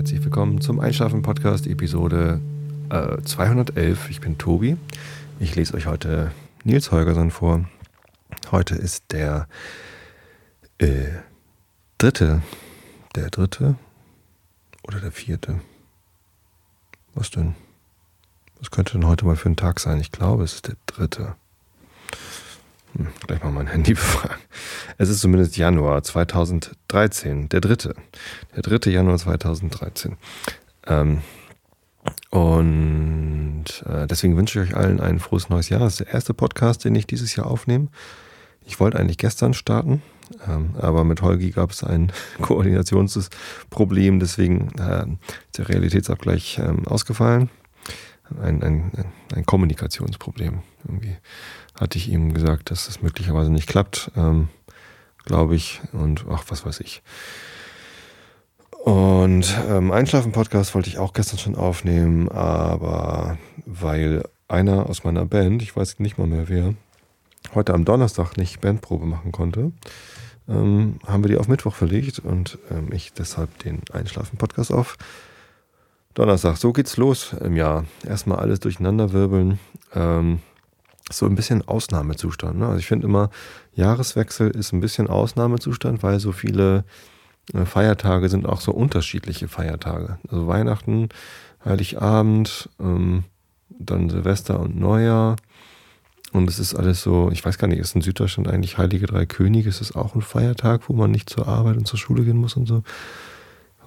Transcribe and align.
herzlich 0.00 0.24
willkommen 0.24 0.62
zum 0.62 0.80
Einschlafen-Podcast, 0.80 1.66
Episode 1.66 2.40
äh, 2.88 3.20
211. 3.20 4.08
Ich 4.08 4.22
bin 4.22 4.38
Tobi. 4.38 4.78
Ich 5.38 5.56
lese 5.56 5.74
euch 5.74 5.84
heute 5.84 6.32
Nils 6.64 6.90
Holgersson 6.90 7.30
vor. 7.30 7.66
Heute 8.50 8.76
ist 8.76 9.12
der 9.12 9.46
äh, 10.78 11.08
dritte, 11.98 12.40
der 13.14 13.28
dritte 13.28 13.74
oder 14.84 15.00
der 15.00 15.12
vierte. 15.12 15.60
Was 17.12 17.30
denn? 17.30 17.54
Was 18.58 18.70
könnte 18.70 18.92
denn 18.92 19.06
heute 19.06 19.26
mal 19.26 19.36
für 19.36 19.50
ein 19.50 19.56
Tag 19.56 19.80
sein? 19.80 20.00
Ich 20.00 20.12
glaube, 20.12 20.44
es 20.44 20.54
ist 20.54 20.68
der 20.68 20.76
dritte. 20.86 21.34
Hm, 22.96 23.08
gleich 23.26 23.42
mal 23.42 23.52
mein 23.52 23.68
Handy 23.68 23.94
befragen. 23.94 24.40
Es 24.98 25.08
ist 25.08 25.20
zumindest 25.20 25.56
Januar 25.56 26.02
2013, 26.02 27.48
der 27.48 27.60
dritte. 27.60 27.94
Der 28.54 28.62
dritte 28.62 28.90
Januar 28.90 29.18
2013. 29.18 30.16
Ähm, 30.86 31.22
und 32.30 33.64
äh, 33.86 34.06
deswegen 34.06 34.36
wünsche 34.36 34.62
ich 34.62 34.70
euch 34.70 34.76
allen 34.76 35.00
ein 35.00 35.18
frohes 35.18 35.48
neues 35.48 35.68
Jahr. 35.68 35.80
Das 35.80 35.94
ist 35.94 36.00
der 36.00 36.14
erste 36.14 36.34
Podcast, 36.34 36.84
den 36.84 36.94
ich 36.94 37.06
dieses 37.06 37.36
Jahr 37.36 37.46
aufnehme. 37.46 37.88
Ich 38.66 38.78
wollte 38.78 38.98
eigentlich 38.98 39.18
gestern 39.18 39.54
starten, 39.54 40.02
ähm, 40.48 40.74
aber 40.78 41.04
mit 41.04 41.22
Holgi 41.22 41.50
gab 41.50 41.70
es 41.70 41.82
ein 41.82 42.12
Koordinationsproblem, 42.40 44.20
deswegen 44.20 44.68
äh, 44.78 45.06
ist 45.46 45.58
der 45.58 45.68
Realitätsabgleich 45.68 46.58
ähm, 46.58 46.86
ausgefallen. 46.86 47.50
Ein, 48.40 48.62
ein, 48.62 48.92
ein 49.34 49.44
Kommunikationsproblem. 49.44 50.60
Irgendwie 50.86 51.16
hatte 51.80 51.96
ich 51.96 52.10
ihm 52.10 52.34
gesagt, 52.34 52.70
dass 52.70 52.86
das 52.86 53.02
möglicherweise 53.02 53.50
nicht 53.50 53.66
klappt, 53.66 54.12
ähm, 54.14 54.48
glaube 55.24 55.56
ich. 55.56 55.80
Und 55.92 56.26
ach, 56.30 56.44
was 56.48 56.66
weiß 56.66 56.80
ich. 56.80 57.02
Und 58.84 59.54
ähm, 59.68 59.90
Einschlafen-Podcast 59.90 60.74
wollte 60.74 60.88
ich 60.88 60.98
auch 60.98 61.12
gestern 61.12 61.38
schon 61.38 61.56
aufnehmen, 61.56 62.28
aber 62.28 63.38
weil 63.66 64.22
einer 64.48 64.88
aus 64.88 65.04
meiner 65.04 65.24
Band, 65.26 65.62
ich 65.62 65.74
weiß 65.74 65.98
nicht 65.98 66.18
mal 66.18 66.26
mehr 66.26 66.48
wer, 66.48 66.74
heute 67.54 67.74
am 67.74 67.84
Donnerstag 67.84 68.36
nicht 68.36 68.60
Bandprobe 68.60 69.06
machen 69.06 69.32
konnte, 69.32 69.72
ähm, 70.48 70.98
haben 71.06 71.22
wir 71.22 71.28
die 71.28 71.36
auf 71.36 71.48
Mittwoch 71.48 71.74
verlegt 71.74 72.18
und 72.18 72.58
ähm, 72.70 72.88
ich 72.92 73.12
deshalb 73.12 73.58
den 73.60 73.80
Einschlafen-Podcast 73.92 74.72
auf 74.72 74.96
Donnerstag. 76.14 76.56
So 76.56 76.72
geht's 76.72 76.96
los 76.96 77.34
im 77.40 77.56
Jahr. 77.56 77.84
Erstmal 78.04 78.38
alles 78.38 78.60
durcheinanderwirbeln. 78.60 79.58
Ähm, 79.94 80.40
so 81.12 81.26
ein 81.26 81.34
bisschen 81.34 81.66
Ausnahmezustand. 81.66 82.58
Ne? 82.58 82.66
Also 82.66 82.78
ich 82.78 82.86
finde 82.86 83.06
immer, 83.06 83.30
Jahreswechsel 83.74 84.50
ist 84.50 84.72
ein 84.72 84.80
bisschen 84.80 85.08
Ausnahmezustand, 85.08 86.02
weil 86.02 86.20
so 86.20 86.32
viele 86.32 86.84
äh, 87.52 87.64
Feiertage 87.64 88.28
sind 88.28 88.46
auch 88.46 88.60
so 88.60 88.72
unterschiedliche 88.72 89.48
Feiertage. 89.48 90.18
Also 90.28 90.46
Weihnachten, 90.46 91.08
Heiligabend, 91.64 92.68
ähm, 92.80 93.24
dann 93.68 94.10
Silvester 94.10 94.60
und 94.60 94.78
Neujahr. 94.78 95.36
Und 96.32 96.48
es 96.48 96.58
ist 96.58 96.74
alles 96.74 97.02
so, 97.02 97.30
ich 97.32 97.44
weiß 97.44 97.58
gar 97.58 97.66
nicht, 97.66 97.78
ist 97.78 97.96
in 97.96 98.02
Süddeutschland 98.02 98.48
eigentlich 98.48 98.78
Heilige 98.78 99.06
Drei 99.06 99.26
Könige? 99.26 99.68
Ist 99.68 99.80
es 99.80 99.96
auch 99.96 100.14
ein 100.14 100.22
Feiertag, 100.22 100.88
wo 100.88 100.92
man 100.92 101.10
nicht 101.10 101.28
zur 101.28 101.48
Arbeit 101.48 101.76
und 101.76 101.86
zur 101.86 101.98
Schule 101.98 102.24
gehen 102.24 102.36
muss 102.36 102.54
und 102.54 102.66
so? 102.66 102.82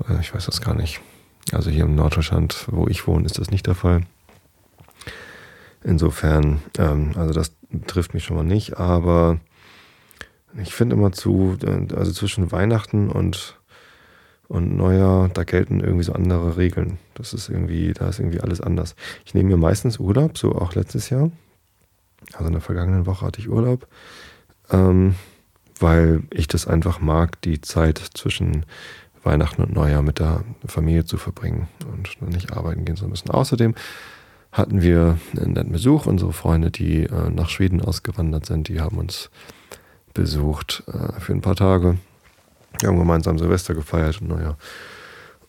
Äh, 0.09 0.19
ich 0.19 0.33
weiß 0.33 0.45
das 0.45 0.61
gar 0.61 0.75
nicht. 0.75 0.99
Also 1.51 1.69
hier 1.69 1.85
im 1.85 1.95
Norddeutschland, 1.95 2.67
wo 2.69 2.87
ich 2.87 3.07
wohne, 3.07 3.25
ist 3.25 3.37
das 3.37 3.51
nicht 3.51 3.67
der 3.67 3.75
Fall. 3.75 4.01
Insofern, 5.83 6.61
ähm, 6.77 7.11
also 7.15 7.33
das 7.33 7.55
trifft 7.87 8.13
mich 8.13 8.23
schon 8.23 8.37
mal 8.37 8.43
nicht, 8.43 8.77
aber 8.77 9.39
ich 10.61 10.73
finde 10.73 10.95
immer 10.95 11.11
zu, 11.11 11.57
äh, 11.63 11.93
also 11.95 12.11
zwischen 12.11 12.51
Weihnachten 12.51 13.09
und, 13.09 13.59
und 14.47 14.77
Neujahr, 14.77 15.29
da 15.29 15.43
gelten 15.43 15.81
irgendwie 15.81 16.03
so 16.03 16.13
andere 16.13 16.57
Regeln. 16.57 16.99
Das 17.15 17.33
ist 17.33 17.49
irgendwie, 17.49 17.93
da 17.93 18.07
ist 18.09 18.19
irgendwie 18.19 18.41
alles 18.41 18.61
anders. 18.61 18.95
Ich 19.25 19.33
nehme 19.33 19.49
mir 19.49 19.57
meistens 19.57 19.99
Urlaub, 19.99 20.37
so 20.37 20.53
auch 20.53 20.75
letztes 20.75 21.09
Jahr. 21.09 21.31
Also 22.33 22.47
in 22.47 22.53
der 22.53 22.61
vergangenen 22.61 23.05
Woche 23.05 23.25
hatte 23.25 23.41
ich 23.41 23.49
Urlaub, 23.49 23.87
ähm, 24.71 25.15
weil 25.79 26.23
ich 26.29 26.47
das 26.47 26.67
einfach 26.67 27.01
mag, 27.01 27.41
die 27.41 27.59
Zeit 27.59 27.97
zwischen 28.13 28.65
Weihnachten 29.23 29.63
und 29.63 29.73
Neujahr 29.73 30.01
mit 30.01 30.19
der 30.19 30.43
Familie 30.65 31.05
zu 31.05 31.17
verbringen 31.17 31.67
und 31.91 32.21
nicht 32.29 32.53
arbeiten 32.53 32.85
gehen 32.85 32.95
zu 32.95 33.07
müssen. 33.07 33.29
Außerdem 33.29 33.73
hatten 34.53 34.81
wir 34.81 35.17
einen 35.35 35.53
netten 35.53 35.71
Besuch. 35.71 36.05
Unsere 36.05 36.31
Freunde, 36.31 36.71
die 36.71 37.03
äh, 37.03 37.29
nach 37.31 37.49
Schweden 37.49 37.81
ausgewandert 37.81 38.45
sind, 38.45 38.69
die 38.69 38.79
haben 38.79 38.97
uns 38.97 39.29
besucht 40.13 40.83
äh, 40.87 41.19
für 41.19 41.33
ein 41.33 41.41
paar 41.41 41.55
Tage. 41.55 41.97
Wir 42.79 42.89
haben 42.89 42.99
gemeinsam 42.99 43.37
Silvester 43.37 43.73
gefeiert 43.73 44.21
und 44.21 44.29
naja. 44.29 44.55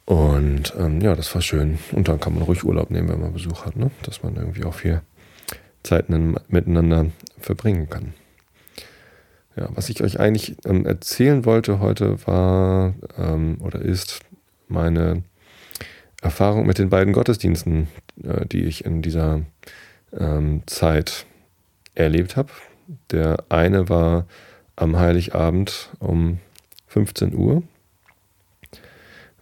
Und 0.07 0.75
ähm, 0.79 1.01
ja, 1.01 1.15
das 1.15 1.35
war 1.35 1.43
schön. 1.43 1.79
Und 1.93 2.09
dann 2.09 2.19
kann 2.19 2.35
man 2.35 2.43
ruhig 2.43 2.65
Urlaub 2.65 2.91
nehmen, 2.91 3.09
wenn 3.09 3.21
man 3.21 3.33
Besuch 3.33 3.65
hat, 3.67 3.77
ne? 3.77 3.91
dass 4.03 4.23
man 4.23 4.37
irgendwie 4.37 4.65
auch 4.65 4.75
viel 4.75 5.03
Zeit 5.83 6.09
miteinander 6.09 7.07
verbringen 7.39 7.89
kann. 7.89 8.15
Ja, 9.57 9.69
was 9.75 9.89
ich 9.89 10.03
euch 10.03 10.19
eigentlich 10.19 10.57
ähm, 10.65 10.85
erzählen 10.85 11.45
wollte 11.45 11.79
heute 11.79 12.27
war 12.27 12.95
ähm, 13.17 13.59
oder 13.61 13.81
ist 13.81 14.21
meine 14.67 15.23
Erfahrung 16.25 16.67
mit 16.67 16.79
den 16.79 16.89
beiden 16.89 17.13
Gottesdiensten, 17.13 17.89
äh, 18.23 18.47
die 18.47 18.65
ich 18.65 18.85
in 18.85 19.03
dieser 19.03 19.43
ähm, 20.13 20.63
Zeit 20.67 21.27
erlebt 21.95 22.37
habe. 22.37 22.51
Der 23.11 23.45
eine 23.51 23.89
war 23.89 24.27
am 24.75 24.99
Heiligabend 24.99 25.91
um 26.01 26.39
15 26.89 27.35
Uhr 27.35 27.63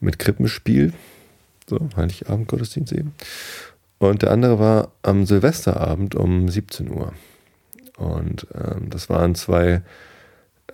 mit 0.00 0.18
Krippenspiel, 0.18 0.92
so 1.68 1.78
Heiligabend 1.96 2.48
Gottesdienst 2.48 2.92
eben. 2.92 3.14
Und 3.98 4.22
der 4.22 4.32
andere 4.32 4.58
war 4.58 4.90
am 5.02 5.24
Silvesterabend 5.24 6.16
um 6.16 6.48
17 6.48 6.90
Uhr. 6.90 7.12
Und 7.96 8.48
ähm, 8.54 8.90
das 8.90 9.08
waren 9.08 9.36
zwei 9.36 9.82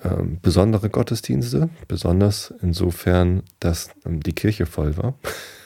ähm, 0.02 0.38
besondere 0.40 0.88
Gottesdienste, 0.88 1.68
besonders 1.86 2.54
insofern, 2.62 3.42
dass 3.60 3.90
ähm, 4.06 4.22
die 4.22 4.32
Kirche 4.32 4.64
voll 4.64 4.96
war. 4.96 5.14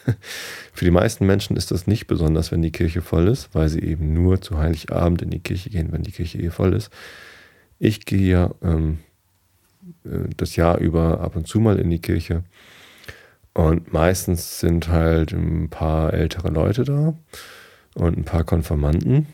Für 0.72 0.84
die 0.84 0.90
meisten 0.90 1.26
Menschen 1.26 1.56
ist 1.56 1.70
das 1.70 1.86
nicht 1.86 2.06
besonders, 2.06 2.52
wenn 2.52 2.62
die 2.62 2.72
Kirche 2.72 3.02
voll 3.02 3.28
ist, 3.28 3.54
weil 3.54 3.68
sie 3.68 3.80
eben 3.80 4.12
nur 4.12 4.40
zu 4.40 4.58
Heiligabend 4.58 5.22
in 5.22 5.30
die 5.30 5.40
Kirche 5.40 5.70
gehen, 5.70 5.92
wenn 5.92 6.02
die 6.02 6.12
Kirche 6.12 6.38
eh 6.38 6.50
voll 6.50 6.74
ist. 6.74 6.90
Ich 7.78 8.04
gehe 8.04 8.30
ja 8.30 8.50
ähm, 8.62 8.98
äh, 10.04 10.28
das 10.36 10.56
Jahr 10.56 10.78
über 10.78 11.20
ab 11.20 11.36
und 11.36 11.46
zu 11.46 11.60
mal 11.60 11.78
in 11.78 11.90
die 11.90 12.00
Kirche 12.00 12.44
und 13.54 13.92
meistens 13.92 14.60
sind 14.60 14.88
halt 14.88 15.32
ein 15.32 15.68
paar 15.68 16.14
ältere 16.14 16.48
Leute 16.48 16.84
da 16.84 17.14
und 17.94 18.16
ein 18.16 18.24
paar 18.24 18.44
Konfirmanden 18.44 19.26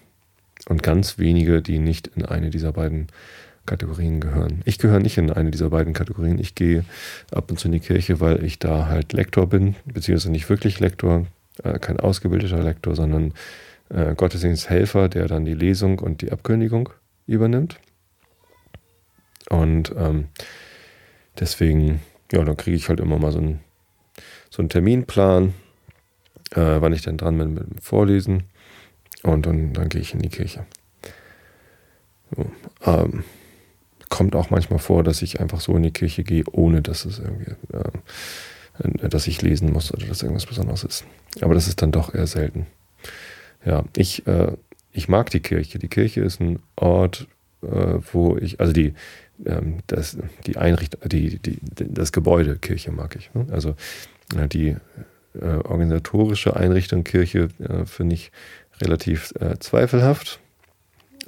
und 0.68 0.82
ganz 0.82 1.18
wenige, 1.18 1.62
die 1.62 1.78
nicht 1.78 2.08
in 2.08 2.24
eine 2.24 2.50
dieser 2.50 2.72
beiden 2.72 3.06
Kategorien 3.68 4.20
gehören. 4.20 4.62
Ich 4.64 4.78
gehöre 4.78 4.98
nicht 4.98 5.18
in 5.18 5.30
eine 5.30 5.50
dieser 5.50 5.70
beiden 5.70 5.92
Kategorien. 5.92 6.38
Ich 6.38 6.54
gehe 6.54 6.84
ab 7.30 7.50
und 7.50 7.58
zu 7.58 7.68
in 7.68 7.72
die 7.72 7.80
Kirche, 7.80 8.18
weil 8.18 8.42
ich 8.42 8.58
da 8.58 8.86
halt 8.86 9.12
Lektor 9.12 9.46
bin, 9.46 9.76
beziehungsweise 9.84 10.32
nicht 10.32 10.48
wirklich 10.48 10.80
Lektor, 10.80 11.26
äh, 11.62 11.78
kein 11.78 12.00
ausgebildeter 12.00 12.62
Lektor, 12.62 12.96
sondern 12.96 13.34
äh, 13.90 14.14
Gottesdiensthelfer, 14.14 15.08
der 15.08 15.28
dann 15.28 15.44
die 15.44 15.54
Lesung 15.54 15.98
und 15.98 16.22
die 16.22 16.32
Abkündigung 16.32 16.88
übernimmt. 17.26 17.78
Und 19.50 19.94
ähm, 19.96 20.28
deswegen, 21.38 22.00
ja, 22.32 22.42
dann 22.44 22.56
kriege 22.56 22.76
ich 22.76 22.88
halt 22.88 23.00
immer 23.00 23.18
mal 23.18 23.32
so 23.32 23.38
einen, 23.38 23.60
so 24.50 24.62
einen 24.62 24.70
Terminplan, 24.70 25.54
äh, 26.52 26.80
wann 26.80 26.92
ich 26.92 27.02
denn 27.02 27.18
dran 27.18 27.38
bin 27.38 27.54
mit 27.54 27.70
dem 27.70 27.78
Vorlesen. 27.78 28.44
Und 29.22 29.46
dann, 29.46 29.72
dann 29.74 29.88
gehe 29.88 30.00
ich 30.00 30.14
in 30.14 30.20
die 30.20 30.28
Kirche. 30.28 30.64
So, 32.34 32.50
ähm, 32.84 33.24
kommt 34.08 34.34
auch 34.34 34.50
manchmal 34.50 34.78
vor, 34.78 35.05
dass 35.05 35.22
ich 35.22 35.40
einfach 35.40 35.60
so 35.60 35.76
in 35.76 35.82
die 35.82 35.93
Kirche 35.93 36.25
gehe, 36.25 36.44
ohne 36.50 36.82
dass 36.82 37.05
es 37.05 37.19
irgendwie, 37.19 37.52
äh, 37.72 39.08
dass 39.08 39.26
ich 39.26 39.43
lesen 39.43 39.72
muss 39.72 39.93
oder 39.93 40.06
dass 40.06 40.22
irgendwas 40.22 40.46
Besonderes 40.46 40.84
ist. 40.84 41.05
Aber 41.40 41.55
das 41.55 41.69
ist 41.69 41.82
dann 41.82 41.93
doch 41.93 42.14
eher 42.14 42.26
selten. 42.26 42.66
Ja, 43.64 43.84
ich, 43.96 44.26
äh, 44.26 44.52
ich 44.93 45.08
mag 45.08 45.31
die 45.31 45.40
Kirche. 45.40 45.78
Die 45.78 45.88
Kirche 45.88 46.20
ist 46.20 46.40
ein 46.40 46.60
Ort, 46.76 47.26
äh, 47.62 47.99
wo 48.12 48.37
ich, 48.37 48.60
also 48.60 48.72
die, 48.72 48.94
ähm, 49.44 49.78
das, 49.87 50.16
die 50.46 50.56
Einrichtung, 50.56 51.00
die, 51.08 51.38
die, 51.38 51.58
das 51.76 52.12
Gebäude 52.12 52.56
Kirche 52.56 52.93
mag 52.93 53.16
ich. 53.16 53.32
Ne? 53.34 53.46
Also 53.50 53.75
die 54.52 54.76
äh, 55.40 55.56
organisatorische 55.64 56.56
Einrichtung 56.56 57.05
Kirche 57.05 57.49
äh, 57.58 57.84
finde 57.84 58.14
ich 58.14 58.32
relativ 58.81 59.32
äh, 59.40 59.58
zweifelhaft. 59.58 60.40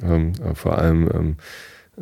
Ähm, 0.03 0.33
vor 0.55 0.79
allem 0.79 1.11
ähm, 1.13 1.37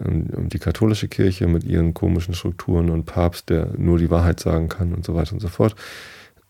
ähm, 0.04 0.48
die 0.48 0.58
katholische 0.58 1.08
Kirche 1.08 1.46
mit 1.46 1.64
ihren 1.64 1.94
komischen 1.94 2.34
Strukturen 2.34 2.90
und 2.90 3.04
Papst, 3.06 3.48
der 3.50 3.68
nur 3.76 3.98
die 3.98 4.10
Wahrheit 4.10 4.40
sagen 4.40 4.68
kann 4.68 4.94
und 4.94 5.04
so 5.04 5.14
weiter 5.14 5.32
und 5.32 5.40
so 5.40 5.48
fort. 5.48 5.74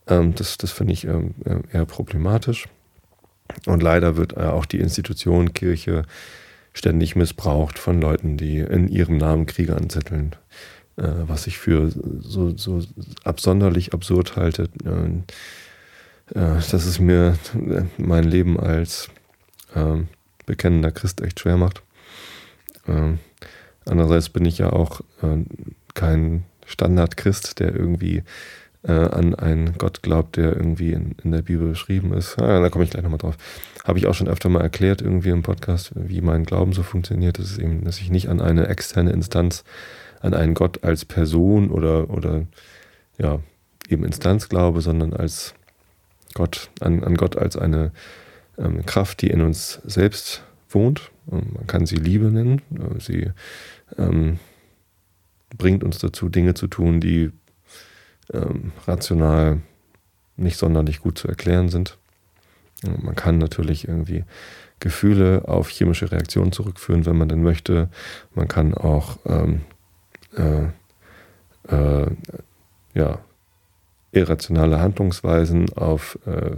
Ähm, 0.07 0.35
das 0.35 0.57
das 0.59 0.73
finde 0.73 0.93
ich 0.93 1.05
ähm, 1.05 1.35
äh, 1.45 1.61
eher 1.73 1.87
problematisch. 1.87 2.69
Und 3.67 3.83
leider 3.83 4.17
wird 4.17 4.37
äh, 4.37 4.41
auch 4.41 4.67
die 4.67 4.81
Institution 4.81 5.55
Kirche 5.55 6.05
ständig 6.75 7.17
missbraucht 7.17 7.79
von 7.79 8.01
Leuten, 8.01 8.37
die 8.37 8.59
in 8.59 8.89
ihrem 8.89 9.17
Namen 9.17 9.47
Kriege 9.47 9.77
anzetteln. 9.77 10.37
äh, 10.97 11.09
was 11.27 11.47
ich 11.47 11.59
für 11.59 11.91
so, 12.21 12.57
so 12.57 12.83
absonderlich 13.25 13.95
absurd 13.95 14.37
halte, 14.37 14.69
dass 16.35 16.73
es 16.73 17.01
mir 17.01 17.39
mein 17.97 18.25
Leben 18.25 18.61
als 18.61 19.09
bekennender 20.45 20.93
Christ 20.93 21.23
echt 21.23 21.41
schwer 21.41 21.57
macht. 21.57 21.83
Ähm, 22.89 23.19
andererseits 23.85 24.29
bin 24.29 24.45
ich 24.45 24.59
ja 24.59 24.73
auch 24.73 25.01
äh, 25.23 25.45
kein 25.95 26.45
Standard-Christ, 26.67 27.61
der 27.61 27.75
irgendwie 27.75 28.23
äh, 28.83 28.93
an 28.93 29.35
einen 29.35 29.77
Gott 29.79 30.03
glaubt, 30.03 30.37
der 30.37 30.57
irgendwie 30.57 30.93
in, 30.93 31.17
in 31.23 31.33
der 31.33 31.43
Bibel 31.43 31.69
beschrieben 31.69 32.13
ist. 32.13 32.39
Ah, 32.39 32.61
da 32.61 32.69
komme 32.69 32.85
ich 32.85 32.91
gleich 32.91 33.03
nochmal 33.03 33.19
drauf. 33.19 33.37
Habe 33.85 33.99
ich 33.99 34.07
auch 34.07 34.15
schon 34.15 34.29
öfter 34.29 34.49
mal 34.49 34.61
erklärt, 34.61 35.03
irgendwie 35.03 35.31
im 35.31 35.43
Podcast, 35.43 35.93
wie 35.95 36.21
mein 36.21 36.45
Glauben 36.45 36.73
so 36.73 36.83
funktioniert. 36.83 37.39
Das 37.39 37.51
ist 37.51 37.59
eben, 37.59 37.85
dass 37.85 37.99
ich 37.99 38.11
nicht 38.11 38.29
an 38.29 38.41
eine 38.41 38.69
externe 38.69 39.13
Instanz, 39.13 39.65
an 40.21 40.35
einen 40.35 40.55
Gott 40.55 40.85
als 40.85 41.05
Person 41.05 41.71
oder, 41.71 42.11
oder 42.11 42.45
ja, 43.19 43.41
eben 43.89 44.05
Instanz 44.05 44.49
glaube, 44.49 44.81
sondern 44.81 45.13
als 45.13 45.55
Gott, 46.35 46.71
an, 46.81 47.03
an 47.03 47.17
Gott 47.17 47.37
als 47.37 47.57
eine 47.57 47.93
ähm, 48.59 48.85
Kraft, 48.85 49.23
die 49.23 49.31
in 49.31 49.41
uns 49.41 49.81
selbst 49.85 50.45
wohnt. 50.69 51.11
Und 51.27 51.55
man 51.55 51.67
kann 51.67 51.87
sie 51.87 51.97
Liebe 51.97 52.27
nennen. 52.27 52.63
Sie 52.99 53.31
ähm, 53.97 54.39
bringt 55.57 55.85
uns 55.85 55.99
dazu, 55.99 56.29
Dinge 56.29 56.55
zu 56.55 56.67
tun, 56.67 57.01
die 57.01 57.31
ähm, 58.33 58.73
rational 58.87 59.61
nicht 60.37 60.57
sonderlich 60.57 61.01
gut 61.01 61.19
zu 61.19 61.29
erklären 61.29 61.69
sind. 61.69 61.99
Man 63.03 63.17
kann 63.17 63.39
natürlich 63.39 63.89
irgendwie 63.89 64.25
Gefühle 64.81 65.49
auf 65.49 65.69
chemische 65.69 66.13
Reaktionen 66.13 66.53
zurückführen, 66.53 67.07
wenn 67.07 67.17
man 67.17 67.29
denn 67.29 67.43
möchte. 67.43 67.89
Man 68.35 68.47
kann 68.47 68.75
auch 68.75 69.19
ähm, 69.27 69.63
äh, 70.37 70.69
äh, 71.75 72.11
ja, 72.95 73.19
irrationale 74.13 74.81
Handlungsweisen 74.81 75.73
auf 75.75 76.19
äh, 76.27 76.57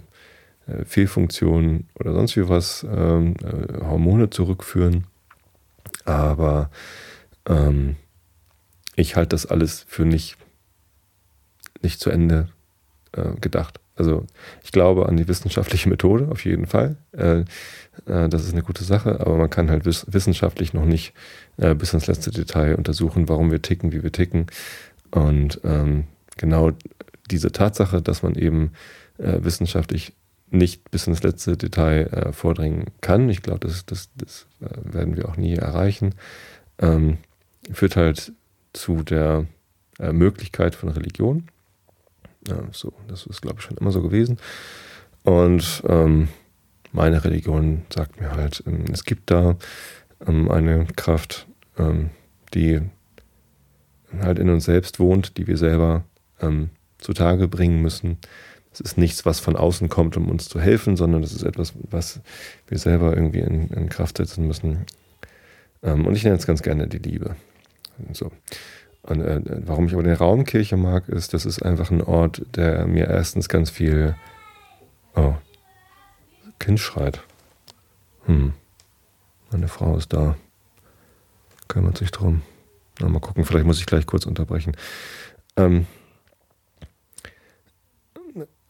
äh 0.66 0.84
Fehlfunktionen 0.84 1.88
oder 1.94 2.12
sonst 2.12 2.36
wie 2.36 2.48
was, 2.48 2.84
ähm, 2.84 3.34
äh, 3.42 3.84
Hormone 3.84 4.30
zurückführen. 4.30 5.06
Aber 6.04 6.70
ähm, 7.46 7.96
ich 8.96 9.16
halte 9.16 9.30
das 9.30 9.46
alles 9.46 9.84
für 9.88 10.04
nicht 10.04 10.36
nicht 11.82 12.00
zu 12.00 12.10
Ende 12.10 12.48
äh, 13.12 13.34
gedacht. 13.40 13.80
Also 13.96 14.26
ich 14.62 14.72
glaube 14.72 15.06
an 15.06 15.16
die 15.16 15.28
wissenschaftliche 15.28 15.88
Methode 15.88 16.28
auf 16.30 16.44
jeden 16.44 16.66
Fall. 16.66 16.96
Äh, 17.12 17.44
das 18.06 18.44
ist 18.44 18.52
eine 18.52 18.62
gute 18.62 18.84
Sache, 18.84 19.20
aber 19.20 19.36
man 19.36 19.50
kann 19.50 19.70
halt 19.70 19.84
wiss 19.84 20.06
wissenschaftlich 20.08 20.72
noch 20.72 20.86
nicht 20.86 21.12
bis 21.58 21.92
ins 21.92 22.06
letzte 22.06 22.30
Detail 22.30 22.76
untersuchen, 22.76 23.28
warum 23.28 23.50
wir 23.50 23.60
ticken, 23.60 23.92
wie 23.92 24.02
wir 24.02 24.10
ticken. 24.10 24.46
Und 25.10 25.60
ähm, 25.64 26.04
genau 26.38 26.70
diese 27.30 27.52
Tatsache, 27.52 28.00
dass 28.00 28.22
man 28.22 28.36
eben 28.36 28.72
wissenschaftlich 29.18 30.14
nicht 30.50 30.90
bis 30.90 31.06
ins 31.06 31.22
letzte 31.22 31.56
Detail 31.56 32.06
äh, 32.06 32.32
vordringen 32.32 32.86
kann, 33.00 33.28
ich 33.28 33.42
glaube, 33.42 33.60
das, 33.60 33.86
das, 33.86 34.10
das 34.16 34.46
werden 34.58 35.16
wir 35.16 35.28
auch 35.28 35.36
nie 35.36 35.54
erreichen, 35.54 36.14
ähm, 36.78 37.18
führt 37.72 37.96
halt 37.96 38.32
zu 38.72 39.02
der 39.02 39.46
Möglichkeit 39.98 40.74
von 40.74 40.88
Religion 40.88 41.48
ja, 42.48 42.56
so, 42.72 42.92
das 43.08 43.26
ist, 43.26 43.42
glaube 43.42 43.56
ich, 43.58 43.64
schon 43.64 43.76
immer 43.76 43.92
so 43.92 44.02
gewesen. 44.02 44.38
Und 45.22 45.82
ähm, 45.86 46.28
meine 46.92 47.24
Religion 47.24 47.82
sagt 47.92 48.20
mir 48.20 48.32
halt, 48.32 48.62
ähm, 48.66 48.84
es 48.92 49.04
gibt 49.04 49.30
da 49.30 49.56
ähm, 50.26 50.50
eine 50.50 50.86
Kraft, 50.96 51.46
ähm, 51.78 52.10
die 52.54 52.80
halt 54.20 54.38
in 54.38 54.50
uns 54.50 54.64
selbst 54.64 54.98
wohnt, 54.98 55.36
die 55.36 55.46
wir 55.46 55.56
selber 55.56 56.04
ähm, 56.40 56.70
zutage 56.98 57.48
bringen 57.48 57.82
müssen. 57.82 58.18
Es 58.72 58.80
ist 58.80 58.98
nichts, 58.98 59.26
was 59.26 59.40
von 59.40 59.56
außen 59.56 59.88
kommt, 59.88 60.16
um 60.16 60.28
uns 60.28 60.48
zu 60.48 60.60
helfen, 60.60 60.96
sondern 60.96 61.22
es 61.22 61.32
ist 61.32 61.42
etwas, 61.42 61.72
was 61.90 62.20
wir 62.68 62.78
selber 62.78 63.14
irgendwie 63.14 63.40
in, 63.40 63.68
in 63.68 63.88
Kraft 63.88 64.18
setzen 64.18 64.46
müssen. 64.46 64.86
Ähm, 65.82 66.06
und 66.06 66.14
ich 66.14 66.22
nenne 66.24 66.36
es 66.36 66.46
ganz 66.46 66.62
gerne 66.62 66.86
die 66.86 66.98
Liebe. 66.98 67.36
So. 68.12 68.30
Und, 69.02 69.20
äh, 69.22 69.40
warum 69.66 69.86
ich 69.86 69.94
aber 69.94 70.02
den 70.02 70.14
Raumkirche 70.14 70.76
mag, 70.76 71.08
ist, 71.08 71.34
das 71.34 71.46
ist 71.46 71.62
einfach 71.62 71.90
ein 71.90 72.02
Ort, 72.02 72.42
der 72.54 72.86
mir 72.86 73.08
erstens 73.08 73.48
ganz 73.48 73.70
viel. 73.70 74.14
Oh, 75.16 75.34
Kind 76.58 76.78
schreit. 76.78 77.20
Hm. 78.26 78.52
Meine 79.50 79.68
Frau 79.68 79.96
ist 79.96 80.12
da. 80.12 80.36
Kümmert 81.66 81.98
sich 81.98 82.10
drum. 82.10 82.42
Na, 83.00 83.08
mal 83.08 83.20
gucken, 83.20 83.44
vielleicht 83.44 83.66
muss 83.66 83.80
ich 83.80 83.86
gleich 83.86 84.06
kurz 84.06 84.26
unterbrechen. 84.26 84.76
Ähm, 85.56 85.86
ähm 85.86 85.86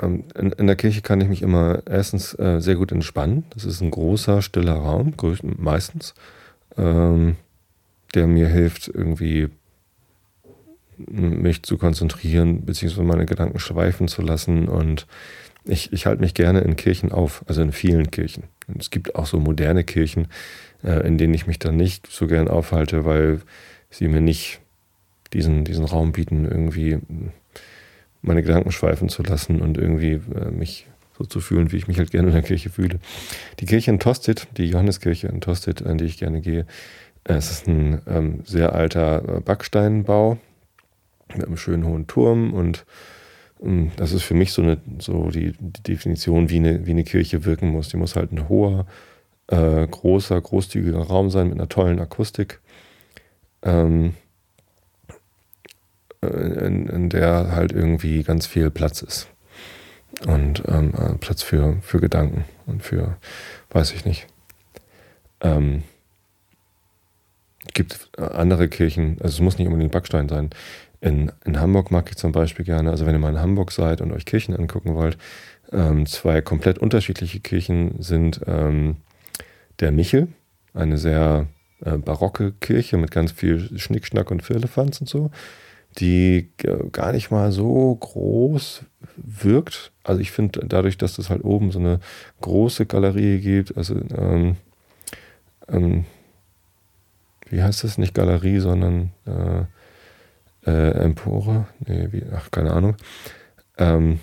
in, 0.03 0.53
in, 0.53 0.67
der 0.67 0.77
Kirche 0.77 1.03
kann 1.03 1.21
ich 1.21 1.29
mich 1.29 1.43
immer 1.43 1.83
erstens 1.87 2.39
äh, 2.39 2.61
sehr 2.61 2.77
gut 2.77 2.93
entspannen. 2.93 3.45
Das 3.55 3.65
ist 3.65 3.81
ein 3.81 3.91
großer, 3.91 4.43
stiller 4.43 4.75
Raum, 4.75 5.15
meistens, 5.59 6.15
ähm, 6.77 7.37
der 8.15 8.27
mir 8.27 8.49
hilft, 8.49 8.89
irgendwie 8.89 9.49
mich 10.97 11.63
zu 11.63 11.79
konzentrieren, 11.79 12.65
beziehungsweise 12.65 13.07
meine 13.07 13.27
Gedanken 13.27 13.59
schweifen 13.59 14.09
zu 14.09 14.23
lassen. 14.23 14.69
Und 14.69 15.07
ich, 15.65 15.93
ich 15.93 16.07
halte 16.07 16.21
mich 16.21 16.35
gerne 16.35 16.61
in 16.61 16.77
Kirchen 16.77 17.13
auf, 17.13 17.45
also 17.47 17.63
in 17.63 17.73
vielen 17.73 18.11
Kirchen. 18.11 18.45
Es 18.79 18.91
gibt 18.91 19.15
auch 19.15 19.27
so 19.27 19.39
moderne 19.39 19.85
Kirchen, 19.85 20.29
äh, 20.83 21.07
in 21.07 21.19
denen 21.19 21.35
ich 21.35 21.47
mich 21.47 21.59
dann 21.59 21.77
nicht 21.77 22.07
so 22.07 22.27
gern 22.27 22.49
aufhalte, 22.49 23.05
weil 23.05 23.41
sie 23.91 24.09
mir 24.09 24.21
nicht 24.21 24.61
diesen, 25.33 25.65
diesen 25.65 25.85
Raum 25.85 26.13
bieten, 26.13 26.45
irgendwie 26.45 26.99
meine 28.23 28.43
Gedanken 28.43 28.73
schweifen 28.73 29.09
zu 29.09 29.23
lassen 29.23 29.61
und 29.61 29.79
irgendwie 29.79 30.21
äh, 30.35 30.51
mich 30.51 30.87
so 31.19 31.25
zu 31.25 31.41
fühlen, 31.41 31.73
wie 31.73 31.77
ich 31.77 31.89
mich 31.89 31.99
halt 31.99 32.11
gerne 32.11 32.29
in 32.29 32.35
der 32.35 32.43
Kirche 32.43 32.71
fühle. 32.71 32.99
Die 33.61 33.67
Kirche 33.67 33.91
in 33.91 33.99
Tosted, 33.99 34.49
die 34.57 34.67
Johanneskirche 34.67 35.29
in 35.29 35.41
Tosted, 35.41 35.81
in 35.81 35.99
die 35.99 36.07
ich 36.07 36.19
gerne 36.19 36.41
gehe, 36.41 36.67
äh, 37.25 37.35
es 37.35 37.51
ist 37.51 37.69
ein 37.69 38.01
ähm, 38.07 38.41
sehr 38.45 38.75
alter 38.75 39.37
äh, 39.37 39.41
Backsteinbau, 39.41 40.39
mit 41.35 41.47
einem 41.47 41.57
schönen 41.57 41.85
hohen 41.85 42.07
Turm 42.07 42.53
und 42.53 42.85
ähm, 43.63 43.93
das 43.97 44.13
ist 44.13 44.23
für 44.23 44.35
mich 44.35 44.53
so, 44.53 44.63
eine, 44.63 44.79
so 44.99 45.31
die, 45.31 45.53
die, 45.59 45.83
Definition, 45.83 46.51
wie 46.51 46.57
eine, 46.57 46.87
wie 46.87 46.91
eine 46.91 47.05
Kirche 47.05 47.45
wirken 47.45 47.69
muss. 47.69 47.89
Die 47.89 47.97
muss 47.97 48.17
halt 48.17 48.33
ein 48.33 48.49
hoher, 48.49 48.87
äh, 49.49 49.87
großer, 49.87 50.41
großzügiger 50.41 51.01
Raum 51.01 51.31
sein 51.31 51.49
mit 51.49 51.59
einer 51.59 51.69
tollen 51.69 52.01
Akustik, 52.01 52.61
ähm, 53.63 54.07
äh, 54.07 54.30
in, 56.23 56.87
in, 56.87 57.09
der 57.09 57.53
halt 57.53 57.73
irgendwie 57.73 58.23
ganz 58.23 58.47
viel 58.47 58.71
Platz 58.71 59.03
ist. 59.03 59.29
Und 60.27 60.63
ähm, 60.69 60.93
äh, 60.95 61.15
Platz 61.15 61.43
für, 61.43 61.79
für 61.83 62.01
Gedanken 62.01 62.45
und 62.67 62.83
für, 62.83 63.17
weiß 63.71 63.93
ich 63.93 64.05
nicht. 64.05 64.27
Ähm, 65.41 65.83
gibt 67.73 68.11
andere 68.19 68.69
Kirchen, 68.69 69.17
also 69.21 69.35
es 69.35 69.41
muss 69.41 69.59
nicht 69.59 69.69
unbedingt 69.69 69.93
Backstein 69.93 70.29
sein, 70.29 70.51
in, 71.01 71.33
in 71.45 71.59
Hamburg 71.59 71.91
mag 71.91 72.11
ich 72.11 72.17
zum 72.17 72.33
Beispiel 72.33 72.65
gerne, 72.65 72.91
also 72.91 73.07
wenn 73.07 73.15
ihr 73.15 73.19
mal 73.19 73.31
in 73.31 73.41
Hamburg 73.41 73.73
seid 73.73 74.01
und 74.01 74.13
euch 74.13 74.27
Kirchen 74.27 74.55
angucken 74.55 74.95
wollt, 74.95 75.17
ähm, 75.73 76.05
zwei 76.07 76.43
komplett 76.43 76.79
unterschiedliche 76.79 77.41
Kirchen 77.41 78.03
sind 78.03 78.41
ähm, 78.47 78.97
der 79.79 79.93
Michel, 79.93 80.29
eine 80.75 80.99
sehr 80.99 81.47
äh, 81.85 81.97
barocke 81.97 82.53
Kirche 82.61 82.99
mit 82.99 83.11
ganz 83.11 83.33
viel 83.33 83.79
Schnickschnack 83.79 84.31
und 84.31 84.43
Firlefanz 84.43 85.01
und 85.01 85.09
so, 85.09 85.31
die 85.99 86.51
gar 86.93 87.13
nicht 87.13 87.31
mal 87.31 87.53
so 87.53 87.95
groß 87.95 88.85
wirkt. 89.17 89.93
Also 90.05 90.21
ich 90.21 90.31
finde 90.31 90.67
dadurch, 90.67 90.99
dass 90.99 91.19
es 91.19 91.31
halt 91.31 91.45
oben 91.45 91.71
so 91.73 91.79
eine 91.79 92.01
große 92.41 92.87
Galerie 92.87 93.39
gibt, 93.39 93.77
also 93.77 93.97
ähm, 94.17 94.57
ähm 95.69 96.05
wie 97.51 97.63
heißt 97.63 97.85
das? 97.85 97.99
Nicht 97.99 98.15
Galerie, 98.15 98.61
sondern 98.61 99.11
äh, 99.27 99.65
äh, 100.71 100.91
Empore, 101.05 101.67
nee, 101.87 102.09
wie, 102.13 102.23
ach, 102.33 102.51
keine 102.51 102.73
Ahnung. 102.73 102.97
Ähm, 103.77 104.21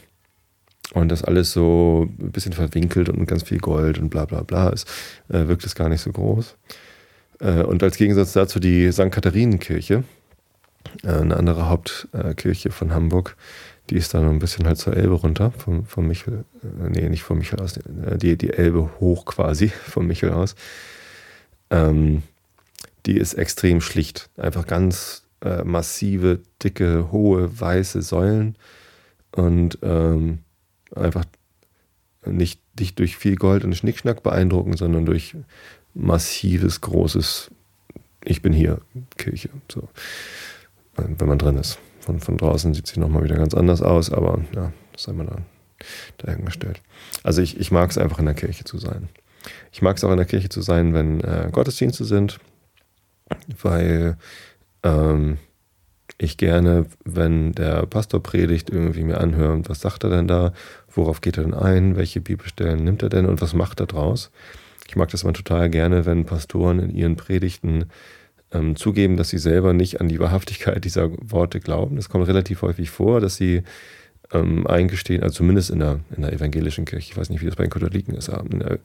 und 0.93 1.09
das 1.09 1.23
alles 1.23 1.51
so 1.51 2.07
ein 2.19 2.31
bisschen 2.31 2.53
verwinkelt 2.53 3.09
und 3.09 3.25
ganz 3.25 3.43
viel 3.43 3.59
Gold 3.59 3.99
und 3.99 4.09
bla 4.09 4.25
bla 4.25 4.43
bla 4.43 4.69
ist, 4.69 4.87
äh, 5.27 5.47
wirkt 5.47 5.65
es 5.65 5.75
gar 5.75 5.89
nicht 5.89 6.01
so 6.01 6.11
groß. 6.11 6.55
Äh, 7.41 7.63
und 7.63 7.83
als 7.83 7.97
Gegensatz 7.97 8.33
dazu 8.33 8.59
die 8.59 8.91
St. 8.91 9.11
Katharinenkirche, 9.11 9.95
äh, 9.95 10.03
eine 11.03 11.37
andere 11.37 11.69
Hauptkirche 11.69 12.71
von 12.71 12.93
Hamburg, 12.93 13.35
die 13.89 13.95
ist 13.95 14.13
dann 14.13 14.27
ein 14.27 14.39
bisschen 14.39 14.67
halt 14.67 14.77
zur 14.77 14.95
Elbe 14.95 15.13
runter, 15.13 15.51
vom, 15.51 15.85
vom 15.85 16.07
Michel, 16.07 16.43
äh, 16.63 16.89
nee, 16.89 17.09
nicht 17.09 17.23
vom 17.23 17.37
Michel 17.37 17.59
aus, 17.59 17.77
äh, 17.77 18.17
die, 18.17 18.37
die 18.37 18.51
Elbe 18.51 18.89
hoch 18.99 19.25
quasi, 19.25 19.69
vom 19.87 20.07
Michel 20.07 20.31
aus. 20.31 20.55
Ähm, 21.69 22.23
die 23.05 23.17
ist 23.17 23.35
extrem 23.35 23.79
schlicht, 23.79 24.29
einfach 24.37 24.67
ganz 24.67 25.23
äh, 25.41 25.63
massive, 25.63 26.41
dicke, 26.63 27.11
hohe, 27.11 27.59
weiße 27.59 28.01
Säulen 28.01 28.55
und 29.31 29.79
ähm, 29.81 30.39
einfach 30.93 31.25
nicht, 32.25 32.59
nicht 32.77 32.99
durch 32.99 33.15
viel 33.15 33.35
Gold 33.35 33.63
und 33.63 33.75
Schnickschnack 33.75 34.23
beeindrucken, 34.23 34.75
sondern 34.75 35.05
durch 35.05 35.35
massives, 35.93 36.81
großes 36.81 37.51
Ich 38.23 38.41
bin 38.41 38.51
hier 38.51 38.81
Kirche. 39.17 39.49
So. 39.71 39.87
Wenn 40.97 41.27
man 41.27 41.37
drin 41.37 41.57
ist. 41.57 41.79
Von, 41.99 42.19
von 42.19 42.37
draußen 42.37 42.73
sieht 42.73 42.87
sie 42.87 42.99
nochmal 42.99 43.23
wieder 43.23 43.35
ganz 43.35 43.53
anders 43.53 43.81
aus, 43.81 44.11
aber 44.11 44.39
ja, 44.55 44.71
das 44.93 45.03
sei 45.03 45.13
mal 45.13 45.25
da, 45.25 45.37
dahingestellt. 46.19 46.81
Also 47.23 47.41
ich, 47.41 47.59
ich 47.59 47.71
mag 47.71 47.89
es 47.89 47.97
einfach 47.97 48.19
in 48.19 48.25
der 48.25 48.33
Kirche 48.33 48.63
zu 48.63 48.77
sein. 48.77 49.09
Ich 49.71 49.81
mag 49.81 49.97
es 49.97 50.03
auch 50.03 50.11
in 50.11 50.17
der 50.17 50.25
Kirche 50.25 50.49
zu 50.49 50.61
sein, 50.61 50.93
wenn 50.93 51.21
äh, 51.21 51.49
Gottesdienste 51.51 52.05
sind, 52.05 52.39
weil 53.61 54.17
ähm, 54.83 55.37
ich 56.17 56.37
gerne, 56.37 56.85
wenn 57.03 57.51
der 57.51 57.85
Pastor 57.85 58.23
predigt, 58.23 58.69
irgendwie 58.69 59.03
mir 59.03 59.19
anhöre, 59.19 59.61
was 59.67 59.81
sagt 59.81 60.03
er 60.03 60.09
denn 60.09 60.27
da, 60.27 60.53
worauf 60.89 61.21
geht 61.21 61.37
er 61.37 61.43
denn 61.43 61.53
ein, 61.53 61.95
welche 61.95 62.21
Bibelstellen 62.21 62.83
nimmt 62.83 63.03
er 63.03 63.09
denn 63.09 63.25
und 63.25 63.41
was 63.41 63.53
macht 63.53 63.79
er 63.79 63.85
draus. 63.85 64.31
Ich 64.87 64.95
mag 64.95 65.09
das 65.09 65.23
immer 65.23 65.33
total 65.33 65.69
gerne, 65.69 66.05
wenn 66.05 66.25
Pastoren 66.25 66.79
in 66.79 66.89
ihren 66.91 67.17
Predigten 67.17 67.85
ähm, 68.51 68.75
zugeben, 68.75 69.17
dass 69.17 69.29
sie 69.29 69.37
selber 69.37 69.73
nicht 69.73 70.01
an 70.01 70.07
die 70.07 70.19
Wahrhaftigkeit 70.19 70.83
dieser 70.83 71.11
Worte 71.19 71.59
glauben. 71.59 71.95
Das 71.95 72.09
kommt 72.09 72.27
relativ 72.27 72.61
häufig 72.61 72.89
vor, 72.89 73.19
dass 73.19 73.35
sie 73.35 73.63
ähm, 74.31 74.67
eingestehen, 74.67 75.23
also 75.23 75.35
zumindest 75.35 75.69
in 75.69 75.79
der, 75.79 75.99
in 76.15 76.21
der 76.21 76.33
evangelischen 76.33 76.85
Kirche, 76.85 77.11
ich 77.11 77.17
weiß 77.17 77.29
nicht, 77.29 77.41
wie 77.41 77.45
das 77.45 77.55
bei 77.55 77.63
den 77.63 77.69
Katholiken 77.69 78.13
ist, 78.15 78.29
aber 78.29 78.51
in, 78.51 78.59
der, 78.59 78.79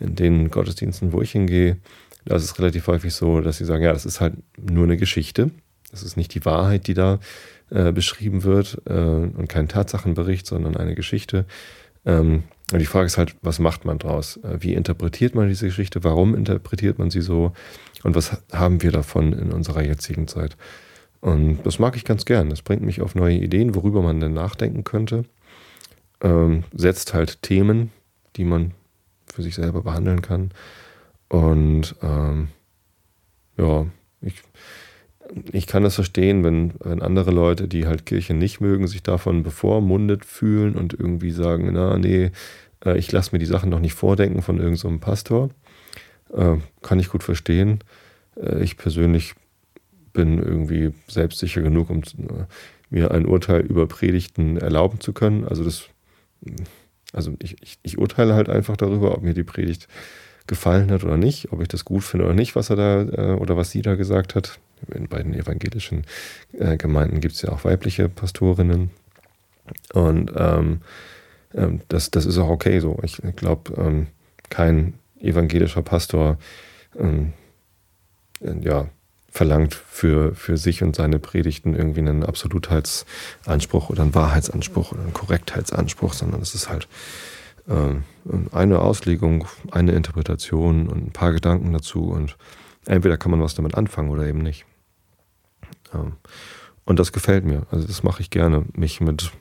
in 0.00 0.14
den 0.16 0.50
Gottesdiensten, 0.50 1.12
wo 1.12 1.22
ich 1.22 1.32
hingehe, 1.32 1.76
da 2.24 2.36
ist 2.36 2.44
es 2.44 2.58
relativ 2.58 2.86
häufig 2.86 3.14
so, 3.14 3.40
dass 3.40 3.58
sie 3.58 3.64
sagen, 3.64 3.84
ja, 3.84 3.92
das 3.92 4.06
ist 4.06 4.20
halt 4.20 4.34
nur 4.56 4.84
eine 4.84 4.96
Geschichte. 4.96 5.50
Das 5.90 6.02
ist 6.02 6.16
nicht 6.16 6.34
die 6.34 6.44
Wahrheit, 6.44 6.86
die 6.86 6.94
da 6.94 7.20
äh, 7.70 7.92
beschrieben 7.92 8.42
wird 8.42 8.80
äh, 8.86 8.92
und 8.92 9.48
kein 9.48 9.68
Tatsachenbericht, 9.68 10.46
sondern 10.46 10.76
eine 10.76 10.94
Geschichte. 10.94 11.44
Ähm, 12.06 12.44
und 12.72 12.78
die 12.78 12.86
Frage 12.86 13.06
ist 13.06 13.18
halt, 13.18 13.36
was 13.42 13.58
macht 13.58 13.84
man 13.84 13.98
draus? 13.98 14.38
Äh, 14.38 14.58
wie 14.60 14.74
interpretiert 14.74 15.34
man 15.34 15.48
diese 15.48 15.66
Geschichte? 15.66 16.02
Warum 16.02 16.34
interpretiert 16.34 16.98
man 16.98 17.10
sie 17.10 17.20
so? 17.20 17.52
Und 18.04 18.14
was 18.14 18.40
haben 18.52 18.82
wir 18.82 18.92
davon 18.92 19.32
in 19.32 19.50
unserer 19.50 19.82
jetzigen 19.82 20.28
Zeit? 20.28 20.56
Und 21.20 21.62
das 21.64 21.78
mag 21.78 21.96
ich 21.96 22.04
ganz 22.04 22.26
gern. 22.26 22.50
Das 22.50 22.62
bringt 22.62 22.82
mich 22.82 23.00
auf 23.00 23.14
neue 23.14 23.38
Ideen, 23.38 23.74
worüber 23.74 24.02
man 24.02 24.20
denn 24.20 24.34
nachdenken 24.34 24.84
könnte. 24.84 25.24
Ähm, 26.20 26.64
setzt 26.72 27.14
halt 27.14 27.42
Themen, 27.42 27.90
die 28.36 28.44
man 28.44 28.72
für 29.32 29.42
sich 29.42 29.54
selber 29.54 29.82
behandeln 29.82 30.20
kann. 30.20 30.50
Und 31.28 31.96
ähm, 32.02 32.48
ja, 33.56 33.86
ich, 34.20 34.42
ich 35.50 35.66
kann 35.66 35.82
das 35.82 35.94
verstehen, 35.94 36.44
wenn, 36.44 36.74
wenn 36.80 37.00
andere 37.00 37.30
Leute, 37.30 37.68
die 37.68 37.86
halt 37.86 38.04
Kirche 38.04 38.34
nicht 38.34 38.60
mögen, 38.60 38.86
sich 38.86 39.02
davon 39.02 39.42
bevormundet 39.42 40.26
fühlen 40.26 40.74
und 40.74 40.92
irgendwie 40.92 41.30
sagen, 41.30 41.70
na 41.72 41.96
nee, 41.96 42.32
äh, 42.84 42.98
ich 42.98 43.10
lasse 43.12 43.30
mir 43.32 43.38
die 43.38 43.46
Sachen 43.46 43.70
noch 43.70 43.80
nicht 43.80 43.94
vordenken 43.94 44.42
von 44.42 44.58
irgendeinem 44.58 44.98
so 44.98 44.98
Pastor. 44.98 45.48
Äh, 46.34 46.56
kann 46.82 46.98
ich 46.98 47.08
gut 47.08 47.22
verstehen. 47.22 47.80
Äh, 48.36 48.62
ich 48.62 48.76
persönlich 48.76 49.34
bin 50.12 50.38
irgendwie 50.38 50.92
selbstsicher 51.08 51.62
genug, 51.62 51.90
um 51.90 52.02
mir 52.90 53.10
ein 53.10 53.26
Urteil 53.26 53.62
über 53.62 53.86
Predigten 53.86 54.56
erlauben 54.56 55.00
zu 55.00 55.12
können. 55.12 55.44
Also 55.44 55.64
das, 55.64 55.84
also 57.12 57.32
ich, 57.40 57.60
ich, 57.62 57.78
ich 57.82 57.98
urteile 57.98 58.34
halt 58.34 58.48
einfach 58.48 58.76
darüber, 58.76 59.12
ob 59.12 59.22
mir 59.22 59.34
die 59.34 59.42
Predigt 59.42 59.88
gefallen 60.46 60.90
hat 60.92 61.02
oder 61.02 61.16
nicht, 61.16 61.52
ob 61.52 61.60
ich 61.62 61.68
das 61.68 61.84
gut 61.84 62.04
finde 62.04 62.26
oder 62.26 62.34
nicht, 62.34 62.54
was 62.54 62.70
er 62.70 62.76
da 62.76 63.34
oder 63.36 63.56
was 63.56 63.70
sie 63.70 63.82
da 63.82 63.94
gesagt 63.96 64.34
hat 64.34 64.60
in 64.92 65.08
beiden 65.08 65.34
evangelischen 65.34 66.04
äh, 66.52 66.76
Gemeinden 66.76 67.20
gibt 67.20 67.34
es 67.34 67.42
ja 67.42 67.50
auch 67.50 67.64
weibliche 67.64 68.08
Pastorinnen. 68.08 68.90
Und 69.92 70.32
ähm, 70.36 70.80
ähm, 71.54 71.80
das, 71.88 72.10
das 72.10 72.26
ist 72.26 72.38
auch 72.38 72.50
okay 72.50 72.80
so. 72.80 72.98
Ich 73.02 73.20
glaube, 73.36 73.72
ähm, 73.80 74.06
kein 74.50 74.94
evangelischer 75.24 75.82
Pastor 75.82 76.38
ähm, 76.98 77.32
äh, 78.40 78.54
ja, 78.60 78.88
verlangt 79.30 79.74
für, 79.74 80.34
für 80.34 80.56
sich 80.56 80.82
und 80.82 80.94
seine 80.94 81.18
Predigten 81.18 81.74
irgendwie 81.74 82.00
einen 82.00 82.24
Absolutheitsanspruch 82.24 83.90
oder 83.90 84.02
einen 84.02 84.14
Wahrheitsanspruch 84.14 84.92
oder 84.92 85.02
einen 85.02 85.12
Korrektheitsanspruch, 85.12 86.12
sondern 86.12 86.40
es 86.40 86.54
ist 86.54 86.68
halt 86.68 86.86
äh, 87.68 87.94
eine 88.52 88.78
Auslegung, 88.78 89.46
eine 89.70 89.92
Interpretation 89.92 90.88
und 90.88 91.08
ein 91.08 91.12
paar 91.12 91.32
Gedanken 91.32 91.72
dazu 91.72 92.10
und 92.10 92.36
entweder 92.86 93.16
kann 93.16 93.32
man 93.32 93.42
was 93.42 93.54
damit 93.54 93.74
anfangen 93.74 94.10
oder 94.10 94.24
eben 94.24 94.42
nicht. 94.42 94.66
Und 96.84 96.98
das 96.98 97.12
gefällt 97.12 97.44
mir. 97.44 97.66
Also 97.70 97.86
das 97.86 98.02
mache 98.02 98.20
ich 98.20 98.30
gerne, 98.30 98.64
mich 98.74 99.00
mit 99.00 99.32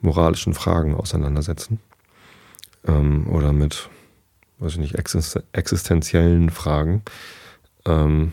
moralischen 0.00 0.54
Fragen 0.54 0.94
auseinandersetzen. 0.94 1.80
Ähm, 2.86 3.26
oder 3.28 3.52
mit, 3.52 3.88
weiß 4.64 4.72
ich 4.72 4.78
nicht, 4.78 4.94
existenziellen 5.52 6.50
Fragen. 6.50 7.02
Ähm, 7.86 8.32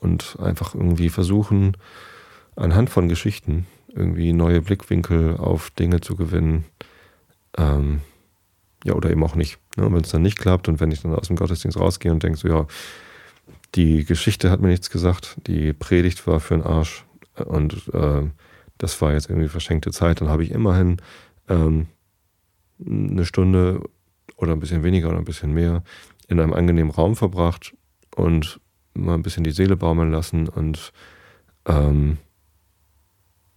und 0.00 0.36
einfach 0.40 0.74
irgendwie 0.74 1.08
versuchen, 1.08 1.76
anhand 2.56 2.90
von 2.90 3.08
Geschichten 3.08 3.66
irgendwie 3.88 4.32
neue 4.32 4.60
Blickwinkel 4.60 5.36
auf 5.36 5.70
Dinge 5.70 6.00
zu 6.00 6.14
gewinnen. 6.16 6.64
Ähm, 7.56 8.00
ja, 8.84 8.94
oder 8.94 9.10
eben 9.10 9.24
auch 9.24 9.34
nicht. 9.34 9.58
Ne? 9.76 9.90
Wenn 9.90 10.02
es 10.02 10.10
dann 10.10 10.22
nicht 10.22 10.38
klappt 10.38 10.68
und 10.68 10.80
wenn 10.80 10.90
ich 10.90 11.00
dann 11.00 11.14
aus 11.14 11.28
dem 11.28 11.36
Gottesdienst 11.36 11.78
rausgehe 11.78 12.12
und 12.12 12.22
denke 12.22 12.38
so, 12.38 12.48
ja, 12.48 12.66
die 13.74 14.04
Geschichte 14.04 14.50
hat 14.50 14.60
mir 14.60 14.68
nichts 14.68 14.90
gesagt, 14.90 15.36
die 15.46 15.72
Predigt 15.72 16.26
war 16.26 16.38
für 16.40 16.54
den 16.54 16.64
Arsch 16.64 17.04
und 17.44 17.88
äh, 17.92 18.22
das 18.78 19.00
war 19.00 19.12
jetzt 19.12 19.30
irgendwie 19.30 19.48
verschenkte 19.48 19.90
Zeit. 19.90 20.20
Dann 20.20 20.28
habe 20.28 20.44
ich 20.44 20.50
immerhin 20.50 20.98
ähm, 21.48 21.86
eine 22.84 23.24
Stunde 23.24 23.82
oder 24.36 24.52
ein 24.52 24.60
bisschen 24.60 24.82
weniger 24.82 25.08
oder 25.08 25.18
ein 25.18 25.24
bisschen 25.24 25.52
mehr 25.52 25.82
in 26.28 26.40
einem 26.40 26.52
angenehmen 26.52 26.90
Raum 26.90 27.16
verbracht 27.16 27.74
und 28.14 28.60
mal 28.94 29.14
ein 29.14 29.22
bisschen 29.22 29.44
die 29.44 29.50
Seele 29.50 29.76
baumeln 29.76 30.10
lassen 30.10 30.48
und 30.48 30.92
ähm, 31.66 32.18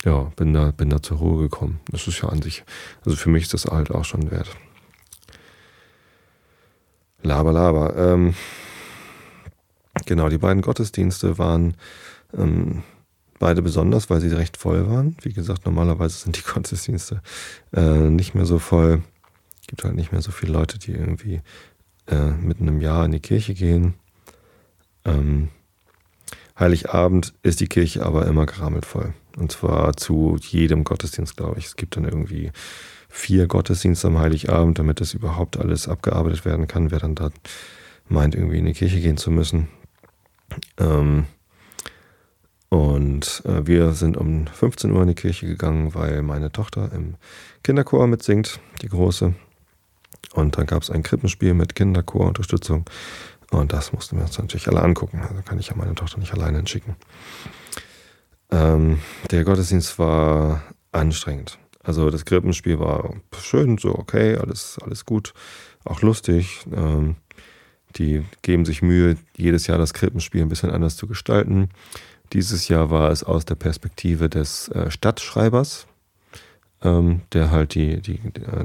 ja, 0.04 0.32
bin 0.36 0.54
da, 0.54 0.72
bin 0.72 0.90
da 0.90 1.02
zur 1.02 1.18
Ruhe 1.18 1.44
gekommen. 1.44 1.80
Das 1.92 2.08
ist 2.08 2.22
ja 2.22 2.30
an 2.30 2.42
sich, 2.42 2.64
also 3.06 3.18
für 3.18 3.30
mich 3.30 3.44
ist 3.44 3.54
das 3.54 3.66
halt 3.66 3.92
auch 3.92 4.06
schon 4.06 4.32
wert. 4.32 4.50
Laber, 7.24 7.52
laber. 7.52 7.96
Ähm, 7.98 8.36
Genau, 10.06 10.30
die 10.30 10.38
beiden 10.38 10.62
Gottesdienste 10.62 11.38
waren 11.38 11.76
ähm, 12.38 12.84
beide 13.40 13.62
besonders, 13.62 14.10
weil 14.10 14.22
sie 14.22 14.30
recht 14.30 14.58
voll 14.58 14.88
waren. 14.90 15.18
Wie 15.22 15.34
gesagt, 15.34 15.66
normalerweise 15.66 16.18
sind 16.18 16.38
die 16.38 16.44
Gottesdienste 16.54 17.22
äh, 17.74 18.10
nicht 18.10 18.36
mehr 18.36 18.46
so 18.46 18.60
voll. 18.60 19.04
Gibt 19.68 19.84
halt 19.84 19.96
nicht 19.96 20.12
mehr 20.12 20.22
so 20.22 20.32
viele 20.32 20.54
Leute, 20.54 20.80
die 20.80 20.92
irgendwie 20.92 21.42
äh, 22.08 22.32
mitten 22.32 22.68
im 22.68 22.82
Jahr 22.82 23.06
in 23.06 23.12
die 23.12 23.20
Kirche 23.20 23.54
gehen. 23.54 23.94
Ähm, 25.06 25.50
Heiligabend 26.60 27.34
ist 27.44 27.60
die 27.60 27.68
Kirche 27.68 28.06
aber 28.06 28.26
immer 28.26 28.46
gerammelt 28.46 28.86
voll. 28.86 29.14
Und 29.38 29.52
zwar 29.52 29.96
zu 29.96 30.38
jedem 30.42 30.84
Gottesdienst, 30.84 31.38
glaube 31.38 31.60
ich. 31.60 31.66
Es 31.66 31.76
gibt 31.76 31.96
dann 31.96 32.06
irgendwie 32.06 32.52
vier 33.10 33.48
Gottesdienste 33.48 34.08
am 34.08 34.18
Heiligabend, 34.18 34.80
damit 34.80 35.00
das 35.00 35.14
überhaupt 35.14 35.58
alles 35.58 35.88
abgearbeitet 35.88 36.46
werden 36.46 36.68
kann, 36.68 36.92
wer 36.92 37.00
dann 37.00 37.16
da 37.16 37.30
meint, 38.10 38.36
irgendwie 38.36 38.58
in 38.58 38.66
die 38.66 38.74
Kirche 38.74 39.00
gehen 39.00 39.18
zu 39.18 39.30
müssen. 39.30 39.68
Ähm, 40.78 41.26
und 42.70 43.44
äh, 43.46 43.66
wir 43.66 43.94
sind 43.94 44.18
um 44.18 44.48
15 44.48 44.92
Uhr 44.92 45.02
in 45.02 45.10
die 45.10 45.16
Kirche 45.16 45.46
gegangen, 45.46 45.94
weil 45.94 46.22
meine 46.22 46.52
Tochter 46.52 46.92
im 46.94 47.16
Kinderchor 47.64 48.08
mitsingt, 48.08 48.60
die 48.82 48.90
große. 48.90 49.36
Und 50.34 50.58
dann 50.58 50.66
gab 50.66 50.84
es 50.84 50.92
ein 50.92 51.04
Krippenspiel 51.04 51.54
mit 51.54 51.76
Kinderchorunterstützung. 51.76 52.86
Und 53.52 53.74
das 53.74 53.94
mussten 53.94 54.18
wir 54.18 54.24
uns 54.24 54.38
natürlich 54.38 54.68
alle 54.68 54.82
angucken. 54.82 55.22
Also 55.22 55.42
kann 55.42 55.60
ich 55.60 55.70
ja 55.70 55.76
meine 55.76 55.96
Tochter 55.96 56.20
nicht 56.20 56.34
alleine 56.34 56.60
entschicken. 56.60 56.96
Ähm, 58.52 59.00
der 59.32 59.44
Gottesdienst 59.44 60.00
war 60.00 60.64
anstrengend. 60.92 61.58
Also 61.84 62.10
das 62.10 62.26
Krippenspiel 62.26 62.80
war 62.80 63.14
schön, 63.40 63.78
so 63.78 63.96
okay, 63.96 64.36
alles, 64.36 64.78
alles 64.84 65.06
gut, 65.06 65.34
auch 65.86 66.02
lustig. 66.02 66.66
Ähm, 66.76 67.16
die 67.96 68.26
geben 68.42 68.66
sich 68.66 68.82
Mühe, 68.82 69.18
jedes 69.38 69.68
Jahr 69.68 69.78
das 69.78 69.94
Krippenspiel 69.94 70.42
ein 70.42 70.50
bisschen 70.50 70.70
anders 70.70 70.98
zu 70.98 71.08
gestalten. 71.08 71.70
Dieses 72.34 72.68
Jahr 72.68 72.90
war 72.90 73.12
es 73.12 73.24
aus 73.24 73.46
der 73.46 73.56
Perspektive 73.56 74.30
des 74.30 74.68
äh, 74.70 74.92
Stadtschreibers, 74.92 75.88
ähm, 76.84 77.22
der 77.34 77.52
halt 77.52 77.74
die, 77.76 78.02
die, 78.02 78.20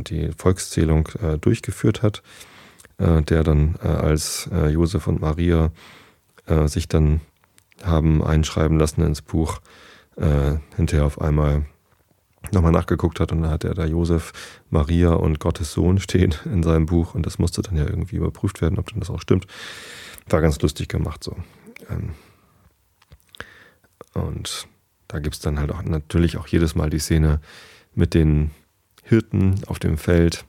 die 0.08 0.30
Volkszählung 0.36 1.08
äh, 1.22 1.38
durchgeführt 1.38 2.02
hat, 2.02 2.22
äh, 2.98 3.22
der 3.22 3.42
dann 3.42 3.76
äh, 3.82 3.88
als 3.88 4.48
äh, 4.52 4.68
Josef 4.68 5.06
und 5.06 5.20
Maria 5.20 5.70
äh, 6.46 6.68
sich 6.68 6.88
dann 6.88 7.20
haben 7.82 8.22
einschreiben 8.22 8.78
lassen 8.78 9.02
ins 9.02 9.22
Buch, 9.22 9.60
hinterher 10.76 11.06
auf 11.06 11.20
einmal 11.20 11.64
nochmal 12.50 12.72
nachgeguckt 12.72 13.20
hat 13.20 13.32
und 13.32 13.42
da 13.42 13.50
hat 13.50 13.64
er 13.64 13.74
da 13.74 13.84
Josef, 13.84 14.32
Maria 14.70 15.12
und 15.12 15.38
Gottes 15.40 15.72
Sohn 15.72 15.98
stehen 16.00 16.34
in 16.44 16.62
seinem 16.62 16.86
Buch 16.86 17.14
und 17.14 17.24
das 17.24 17.38
musste 17.38 17.62
dann 17.62 17.76
ja 17.76 17.84
irgendwie 17.84 18.16
überprüft 18.16 18.60
werden, 18.60 18.78
ob 18.78 18.88
denn 18.90 19.00
das 19.00 19.10
auch 19.10 19.20
stimmt. 19.20 19.46
War 20.28 20.40
ganz 20.40 20.60
lustig 20.60 20.88
gemacht 20.88 21.22
so. 21.24 21.36
Ähm, 21.88 22.10
und 24.14 24.68
da 25.08 25.18
gibt 25.18 25.36
es 25.36 25.40
dann 25.40 25.58
halt 25.58 25.72
auch 25.72 25.82
natürlich 25.82 26.36
auch 26.36 26.46
jedes 26.46 26.74
Mal 26.74 26.90
die 26.90 26.98
Szene 26.98 27.40
mit 27.94 28.14
den 28.14 28.50
Hirten 29.02 29.60
auf 29.66 29.78
dem 29.78 29.98
Feld 29.98 30.44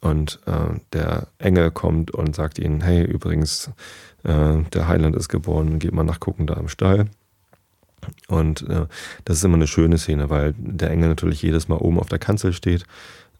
und 0.00 0.40
äh, 0.46 0.78
der 0.92 1.28
Engel 1.38 1.70
kommt 1.70 2.10
und 2.10 2.36
sagt 2.36 2.58
ihnen, 2.58 2.80
hey, 2.80 3.04
übrigens, 3.04 3.70
äh, 4.24 4.58
der 4.72 4.88
Heiland 4.88 5.16
ist 5.16 5.28
geboren, 5.28 5.78
geht 5.78 5.92
mal 5.92 6.04
nachgucken 6.04 6.46
da 6.46 6.54
im 6.54 6.68
Stall. 6.68 7.06
Und 8.28 8.68
äh, 8.68 8.86
das 9.24 9.38
ist 9.38 9.44
immer 9.44 9.56
eine 9.56 9.66
schöne 9.66 9.98
Szene, 9.98 10.30
weil 10.30 10.54
der 10.58 10.90
Engel 10.90 11.08
natürlich 11.08 11.42
jedes 11.42 11.68
Mal 11.68 11.76
oben 11.76 11.98
auf 11.98 12.08
der 12.08 12.18
Kanzel 12.18 12.52
steht 12.52 12.84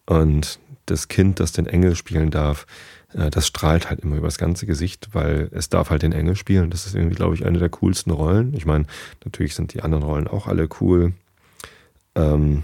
und 0.06 0.58
das 0.86 1.08
Kind, 1.08 1.40
das 1.40 1.52
den 1.52 1.66
Engel 1.66 1.94
spielen 1.94 2.30
darf, 2.30 2.66
äh, 3.12 3.30
das 3.30 3.46
strahlt 3.46 3.90
halt 3.90 4.00
immer 4.00 4.16
über 4.16 4.28
das 4.28 4.38
ganze 4.38 4.66
Gesicht, 4.66 5.10
weil 5.12 5.48
es 5.52 5.68
darf 5.68 5.90
halt 5.90 6.02
den 6.02 6.12
Engel 6.12 6.36
spielen. 6.36 6.70
Das 6.70 6.86
ist 6.86 6.94
irgendwie, 6.94 7.16
glaube 7.16 7.34
ich, 7.34 7.44
eine 7.44 7.58
der 7.58 7.68
coolsten 7.68 8.10
Rollen. 8.10 8.54
Ich 8.54 8.66
meine, 8.66 8.86
natürlich 9.24 9.54
sind 9.54 9.74
die 9.74 9.82
anderen 9.82 10.04
Rollen 10.04 10.28
auch 10.28 10.46
alle 10.46 10.68
cool. 10.80 11.12
Ähm, 12.14 12.62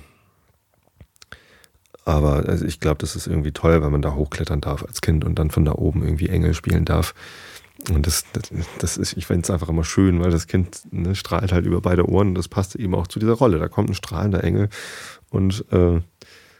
aber 2.04 2.49
also 2.49 2.64
ich 2.64 2.80
glaube, 2.80 2.99
das 2.99 3.16
ist 3.16 3.26
irgendwie 3.26 3.52
toll, 3.52 3.82
wenn 3.82 3.92
man 3.92 4.02
da 4.02 4.14
hochklettern 4.14 4.61
darf 4.61 4.85
als 4.85 5.00
Kind 5.00 5.25
und 5.25 5.38
dann 5.38 5.50
von 5.50 5.64
da 5.64 5.73
oben 5.73 6.02
irgendwie 6.02 6.28
Engel 6.28 6.54
spielen 6.54 6.85
darf. 6.85 7.14
Und 7.90 8.06
das, 8.06 8.25
das, 8.32 8.50
das 8.78 8.97
ist, 8.97 9.16
ich 9.16 9.26
finde 9.26 9.42
es 9.42 9.50
einfach 9.50 9.68
immer 9.68 9.85
schön, 9.85 10.21
weil 10.21 10.30
das 10.30 10.47
Kind 10.47 10.82
ne, 10.92 11.14
strahlt 11.14 11.52
halt 11.52 11.66
über 11.66 11.80
beide 11.80 12.09
Ohren 12.09 12.28
und 12.28 12.35
das 12.35 12.49
passt 12.49 12.76
eben 12.76 12.94
auch 12.94 13.06
zu 13.06 13.18
dieser 13.18 13.32
Rolle. 13.32 13.59
Da 13.59 13.68
kommt 13.68 13.90
ein 13.90 13.94
strahlender 13.94 14.44
Engel 14.44 14.68
und, 15.30 15.64
äh, 15.73 16.00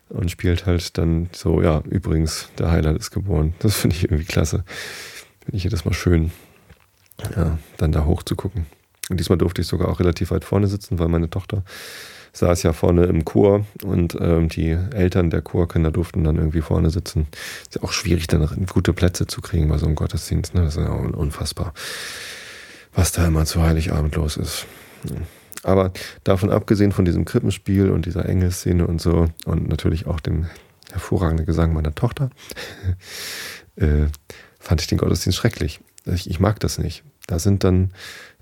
und 0.09 0.31
spielt 0.31 0.67
halt 0.67 0.99
dann 0.99 1.29
so, 1.33 1.63
ja, 1.63 1.83
übrigens, 1.89 2.49
der 2.59 2.71
Heiland 2.71 2.99
ist 2.99 3.11
geboren. 3.11 3.55
Das 3.61 3.77
finde 3.77 3.97
ich 3.97 4.05
irgendwie 4.05 4.25
klasse. 4.25 4.65
Finde 5.45 5.57
ich 5.57 5.65
jedes 5.65 5.85
Mal 5.85 5.95
schön, 5.95 6.33
ja, 7.37 7.59
dann 7.77 7.93
da 7.93 8.05
hoch 8.05 8.23
zu 8.23 8.35
gucken. 8.35 8.67
Und 9.09 9.19
diesmal 9.21 9.39
durfte 9.39 9.61
ich 9.61 9.69
sogar 9.69 9.89
auch 9.89 10.01
relativ 10.01 10.31
weit 10.31 10.45
vorne 10.45 10.67
sitzen, 10.67 10.99
weil 10.99 11.09
meine 11.09 11.31
Tochter 11.31 11.65
saß 12.33 12.63
ja 12.63 12.73
vorne 12.73 13.05
im 13.05 13.25
Chor 13.25 13.67
und 13.85 14.17
ähm, 14.21 14.49
die 14.49 14.71
Eltern 14.71 15.31
der 15.31 15.43
Chorkinder 15.43 15.91
durften 15.91 16.25
dann 16.25 16.37
irgendwie 16.37 16.63
vorne 16.63 16.91
sitzen. 16.91 17.27
Ist 17.63 17.77
ja 17.77 17.83
auch 17.83 17.93
schwierig, 17.93 18.27
dann 18.27 18.67
gute 18.73 18.93
Plätze 18.93 19.27
zu 19.27 19.41
kriegen 19.41 19.69
bei 19.69 19.79
so 19.79 19.87
einem 19.87 19.95
Gottesdienst. 19.95 20.55
Ne? 20.55 20.63
Das 20.63 20.77
ist 20.77 20.83
ja 20.83 20.91
unfassbar, 20.91 21.75
was 22.95 23.13
da 23.13 23.27
immer 23.27 23.45
zu 23.45 23.63
Heiligabend 23.63 24.17
los 24.17 24.37
ist. 24.37 24.67
Aber 25.63 25.93
davon 26.25 26.51
abgesehen 26.51 26.93
von 26.93 27.05
diesem 27.05 27.25
Krippenspiel 27.25 27.91
und 27.91 28.07
dieser 28.07 28.27
Engelszene 28.29 28.87
und 28.87 29.01
so 29.01 29.29
und 29.45 29.69
natürlich 29.69 30.07
auch 30.07 30.21
dem 30.21 30.47
hervorragenden 30.91 31.47
Gesang 31.47 31.73
meiner 31.73 31.95
Tochter, 31.95 32.31
äh, 33.77 34.07
fand 34.59 34.81
ich 34.81 34.87
den 34.87 34.99
Gottesdienst 34.99 35.39
schrecklich. 35.39 35.81
Ich, 36.07 36.29
ich 36.29 36.41
mag 36.41 36.61
das 36.61 36.79
nicht. 36.79 37.05
Da 37.27 37.39
sind 37.39 37.63
dann 37.63 37.93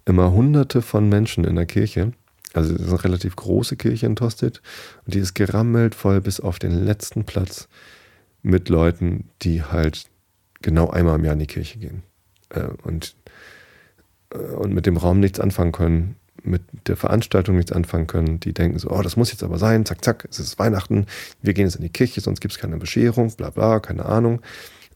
immer 0.07 0.33
hunderte 0.33 0.81
von 0.81 1.09
Menschen 1.09 1.45
in 1.45 1.57
der 1.57 1.67
Kirche 1.67 2.13
also 2.53 2.75
es 2.75 2.81
ist 2.81 2.89
eine 2.89 3.05
relativ 3.05 3.37
große 3.37 3.77
Kirche 3.77 4.07
in 4.07 4.17
Tosted 4.17 4.61
und 5.05 5.15
die 5.15 5.21
ist 5.21 5.35
gerammelt 5.35 5.95
voll 5.95 6.21
bis 6.21 6.41
auf 6.41 6.59
den 6.59 6.85
letzten 6.85 7.25
Platz 7.25 7.69
mit 8.43 8.69
Leuten, 8.69 9.29
die 9.43 9.63
halt 9.63 10.05
genau 10.63 10.91
einmal 10.91 11.19
im 11.19 11.25
Jahr 11.25 11.35
in 11.35 11.41
die 11.41 11.47
Kirche 11.47 11.79
gehen 11.79 12.03
äh, 12.51 12.65
und, 12.83 13.17
äh, 14.33 14.39
und 14.39 14.75
mit 14.75 14.87
dem 14.87 14.97
Raum 14.97 15.21
nichts 15.21 15.41
anfangen 15.41 15.73
können, 15.73 16.17
mit 16.43 16.63
der 16.87 16.97
Veranstaltung 16.97 17.57
nichts 17.57 17.73
anfangen 17.73 18.07
können. 18.07 18.41
Die 18.41 18.55
denken 18.55 18.79
so, 18.79 18.91
oh, 18.91 19.03
das 19.03 19.17
muss 19.17 19.31
jetzt 19.31 19.43
aber 19.43 19.59
sein, 19.59 19.85
zack, 19.85 20.05
zack, 20.05 20.27
es 20.31 20.39
ist 20.39 20.59
Weihnachten, 20.59 21.07
wir 21.43 21.55
gehen 21.55 21.67
jetzt 21.67 21.77
in 21.77 21.83
die 21.83 21.91
Kirche, 21.91 22.21
sonst 22.21 22.41
gibt 22.41 22.55
es 22.55 22.59
keine 22.59 22.79
Bescherung, 22.79 23.35
bla 23.37 23.51
bla, 23.51 23.81
keine 23.81 24.07
Ahnung. 24.07 24.41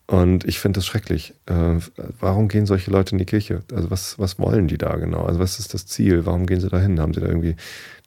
Und 0.06 0.44
ich 0.44 0.58
finde 0.58 0.78
das 0.78 0.86
schrecklich. 0.86 1.32
Äh, 1.46 1.78
warum 2.20 2.48
gehen 2.48 2.66
solche 2.66 2.90
Leute 2.90 3.12
in 3.12 3.18
die 3.18 3.24
Kirche? 3.24 3.62
Also 3.72 3.90
was, 3.90 4.18
was 4.18 4.38
wollen 4.38 4.68
die 4.68 4.76
da 4.76 4.96
genau? 4.96 5.24
Also 5.24 5.40
was 5.40 5.58
ist 5.58 5.72
das 5.72 5.86
Ziel? 5.86 6.26
Warum 6.26 6.46
gehen 6.46 6.60
sie 6.60 6.68
da 6.68 6.78
hin? 6.78 7.00
Haben 7.00 7.14
sie 7.14 7.20
da 7.20 7.26
irgendwie 7.26 7.56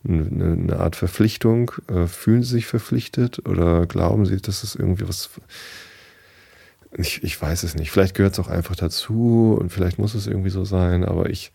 eine, 0.08 0.54
eine 0.54 0.80
Art 0.80 0.96
Verpflichtung? 0.96 1.72
Äh, 1.88 2.06
fühlen 2.06 2.44
sie 2.44 2.52
sich 2.52 2.68
verpflichtet? 2.68 3.48
Oder 3.48 3.88
glauben 3.88 4.26
sie, 4.26 4.38
dass 4.38 4.64
es 4.64 4.76
irgendwie 4.76 5.08
was... 5.08 5.30
Ich, 6.98 7.24
ich 7.24 7.42
weiß 7.42 7.64
es 7.64 7.76
nicht. 7.76 7.92
Vielleicht 7.92 8.16
gehört 8.16 8.34
es 8.34 8.40
auch 8.40 8.48
einfach 8.48 8.76
dazu 8.76 9.58
und 9.60 9.72
vielleicht 9.72 9.98
muss 9.98 10.14
es 10.14 10.28
irgendwie 10.28 10.52
so 10.52 10.66
sein, 10.66 11.04
aber 11.04 11.30
ich... 11.30 11.52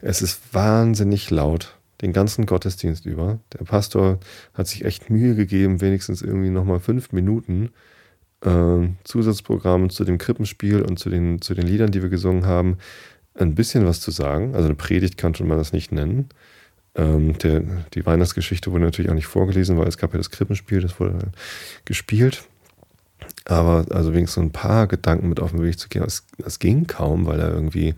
Es 0.00 0.22
ist 0.22 0.40
wahnsinnig 0.52 1.30
laut 1.30 1.76
den 2.00 2.12
ganzen 2.12 2.46
Gottesdienst 2.46 3.04
über. 3.06 3.38
Der 3.52 3.64
Pastor 3.64 4.18
hat 4.54 4.66
sich 4.66 4.84
echt 4.84 5.10
Mühe 5.10 5.34
gegeben, 5.34 5.80
wenigstens 5.80 6.22
irgendwie 6.22 6.48
nochmal 6.48 6.80
fünf 6.80 7.12
Minuten 7.12 7.70
äh, 8.44 8.88
Zusatzprogramm 9.04 9.90
zu 9.90 10.04
dem 10.04 10.18
Krippenspiel 10.18 10.82
und 10.82 10.98
zu 10.98 11.10
den, 11.10 11.40
zu 11.40 11.54
den 11.54 11.66
Liedern, 11.66 11.90
die 11.90 12.02
wir 12.02 12.08
gesungen 12.08 12.46
haben, 12.46 12.78
ein 13.34 13.54
bisschen 13.54 13.86
was 13.86 14.00
zu 14.00 14.10
sagen. 14.10 14.54
Also 14.54 14.66
eine 14.66 14.74
Predigt 14.74 15.16
könnte 15.16 15.44
man 15.44 15.58
das 15.58 15.72
nicht 15.72 15.92
nennen. 15.92 16.28
Ähm, 16.94 17.38
der, 17.38 17.62
die 17.94 18.04
Weihnachtsgeschichte 18.04 18.72
wurde 18.72 18.84
natürlich 18.84 19.10
auch 19.10 19.14
nicht 19.14 19.26
vorgelesen, 19.26 19.78
weil 19.78 19.86
es 19.86 19.98
gab 19.98 20.12
ja 20.12 20.18
das 20.18 20.30
Krippenspiel, 20.30 20.80
das 20.80 20.98
wurde 20.98 21.18
gespielt. 21.84 22.44
Aber 23.44 23.86
also 23.90 24.12
wenigstens 24.12 24.34
so 24.34 24.40
ein 24.40 24.52
paar 24.52 24.86
Gedanken 24.86 25.28
mit 25.28 25.40
auf 25.40 25.52
den 25.52 25.62
Weg 25.62 25.78
zu 25.78 25.88
gehen, 25.88 26.02
das, 26.02 26.26
das 26.38 26.58
ging 26.58 26.86
kaum, 26.86 27.26
weil 27.26 27.40
er 27.40 27.50
irgendwie 27.50 27.94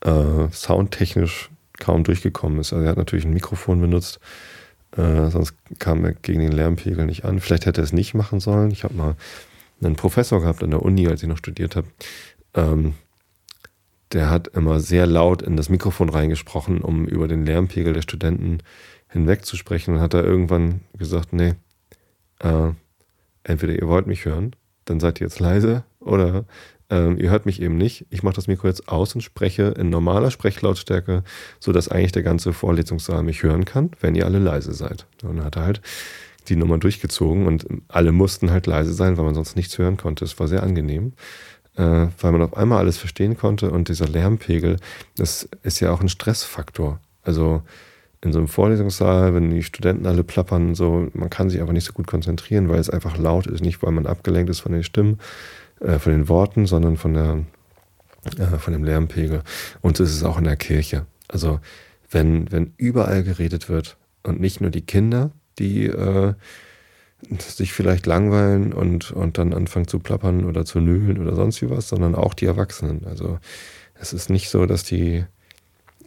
äh, 0.00 0.48
soundtechnisch 0.50 1.50
kaum 1.78 2.04
durchgekommen 2.04 2.58
ist. 2.60 2.72
Also 2.72 2.84
er 2.84 2.90
hat 2.90 2.98
natürlich 2.98 3.24
ein 3.24 3.32
Mikrofon 3.34 3.80
benutzt, 3.80 4.20
äh, 4.96 5.30
sonst 5.30 5.54
kam 5.78 6.04
er 6.04 6.12
gegen 6.12 6.40
den 6.40 6.52
Lärmpegel 6.52 7.06
nicht 7.06 7.24
an. 7.24 7.40
Vielleicht 7.40 7.66
hätte 7.66 7.80
er 7.80 7.84
es 7.84 7.92
nicht 7.92 8.14
machen 8.14 8.40
sollen. 8.40 8.70
Ich 8.70 8.84
habe 8.84 8.94
mal 8.94 9.16
einen 9.82 9.96
Professor 9.96 10.40
gehabt 10.40 10.62
an 10.62 10.70
der 10.70 10.82
Uni, 10.82 11.08
als 11.08 11.22
ich 11.22 11.28
noch 11.28 11.38
studiert 11.38 11.76
habe. 11.76 11.88
Ähm, 12.54 12.94
der 14.12 14.30
hat 14.30 14.48
immer 14.48 14.78
sehr 14.78 15.06
laut 15.06 15.42
in 15.42 15.56
das 15.56 15.68
Mikrofon 15.68 16.08
reingesprochen, 16.08 16.80
um 16.80 17.06
über 17.06 17.26
den 17.26 17.44
Lärmpegel 17.44 17.92
der 17.92 18.02
Studenten 18.02 18.58
hinweg 19.08 19.44
zu 19.44 19.56
sprechen. 19.56 19.94
Und 19.94 20.00
hat 20.00 20.14
er 20.14 20.24
irgendwann 20.24 20.82
gesagt, 20.96 21.32
nee, 21.32 21.54
äh, 22.38 22.70
entweder 23.42 23.74
ihr 23.74 23.88
wollt 23.88 24.06
mich 24.06 24.24
hören, 24.24 24.54
dann 24.84 25.00
seid 25.00 25.20
ihr 25.20 25.26
jetzt 25.26 25.40
leise, 25.40 25.84
oder 25.98 26.44
ähm, 26.90 27.18
ihr 27.18 27.30
hört 27.30 27.46
mich 27.46 27.60
eben 27.62 27.76
nicht. 27.76 28.06
Ich 28.10 28.22
mache 28.22 28.34
das 28.34 28.46
Mikro 28.46 28.68
jetzt 28.68 28.88
aus 28.88 29.14
und 29.14 29.22
spreche 29.22 29.74
in 29.78 29.90
normaler 29.90 30.30
Sprechlautstärke, 30.30 31.24
sodass 31.60 31.88
eigentlich 31.88 32.12
der 32.12 32.22
ganze 32.22 32.52
Vorlesungssaal 32.52 33.22
mich 33.22 33.42
hören 33.42 33.64
kann, 33.64 33.90
wenn 34.00 34.14
ihr 34.14 34.26
alle 34.26 34.38
leise 34.38 34.72
seid. 34.74 35.06
Dann 35.18 35.42
hat 35.42 35.56
er 35.56 35.64
halt 35.64 35.80
die 36.48 36.56
Nummer 36.56 36.78
durchgezogen 36.78 37.46
und 37.46 37.66
alle 37.88 38.12
mussten 38.12 38.50
halt 38.50 38.66
leise 38.66 38.92
sein, 38.92 39.16
weil 39.16 39.24
man 39.24 39.34
sonst 39.34 39.56
nichts 39.56 39.78
hören 39.78 39.96
konnte. 39.96 40.24
Es 40.24 40.38
war 40.38 40.46
sehr 40.46 40.62
angenehm, 40.62 41.14
äh, 41.76 42.06
weil 42.20 42.32
man 42.32 42.42
auf 42.42 42.56
einmal 42.56 42.78
alles 42.78 42.98
verstehen 42.98 43.36
konnte 43.36 43.70
und 43.70 43.88
dieser 43.88 44.06
Lärmpegel, 44.06 44.76
das 45.16 45.48
ist 45.62 45.80
ja 45.80 45.90
auch 45.90 46.00
ein 46.00 46.10
Stressfaktor. 46.10 47.00
Also 47.22 47.62
in 48.20 48.32
so 48.32 48.38
einem 48.38 48.48
Vorlesungssaal, 48.48 49.34
wenn 49.34 49.50
die 49.50 49.62
Studenten 49.62 50.06
alle 50.06 50.24
plappern, 50.24 50.74
so, 50.74 51.08
man 51.14 51.30
kann 51.30 51.50
sich 51.50 51.60
einfach 51.60 51.72
nicht 51.72 51.84
so 51.84 51.92
gut 51.92 52.06
konzentrieren, 52.06 52.68
weil 52.68 52.78
es 52.78 52.90
einfach 52.90 53.18
laut 53.18 53.46
ist, 53.46 53.62
nicht 53.62 53.82
weil 53.82 53.92
man 53.92 54.06
abgelenkt 54.06 54.50
ist 54.50 54.60
von 54.60 54.72
den 54.72 54.82
Stimmen, 54.82 55.18
äh, 55.84 55.98
von 55.98 56.12
den 56.12 56.28
Worten, 56.28 56.66
sondern 56.66 56.96
von, 56.96 57.14
der, 57.14 57.44
äh, 58.38 58.58
von 58.58 58.72
dem 58.72 58.84
Lärmpegel. 58.84 59.42
Und 59.82 59.96
so 59.96 60.04
ist 60.04 60.14
es 60.14 60.24
auch 60.24 60.38
in 60.38 60.44
der 60.44 60.56
Kirche. 60.56 61.06
Also 61.28 61.60
wenn, 62.10 62.50
wenn 62.50 62.72
überall 62.76 63.22
geredet 63.22 63.68
wird 63.68 63.96
und 64.22 64.40
nicht 64.40 64.60
nur 64.60 64.70
die 64.70 64.82
Kinder, 64.82 65.30
die 65.58 65.86
äh, 65.86 66.34
sich 67.38 67.72
vielleicht 67.72 68.06
langweilen 68.06 68.72
und, 68.72 69.10
und 69.10 69.38
dann 69.38 69.52
anfangen 69.52 69.88
zu 69.88 69.98
plappern 69.98 70.44
oder 70.44 70.64
zu 70.64 70.80
nölen 70.80 71.18
oder 71.18 71.34
sonst 71.34 71.62
wie 71.62 71.70
was, 71.70 71.88
sondern 71.88 72.14
auch 72.14 72.34
die 72.34 72.46
Erwachsenen. 72.46 73.06
Also 73.06 73.38
es 73.94 74.12
ist 74.12 74.30
nicht 74.30 74.50
so, 74.50 74.66
dass 74.66 74.84
die, 74.84 75.24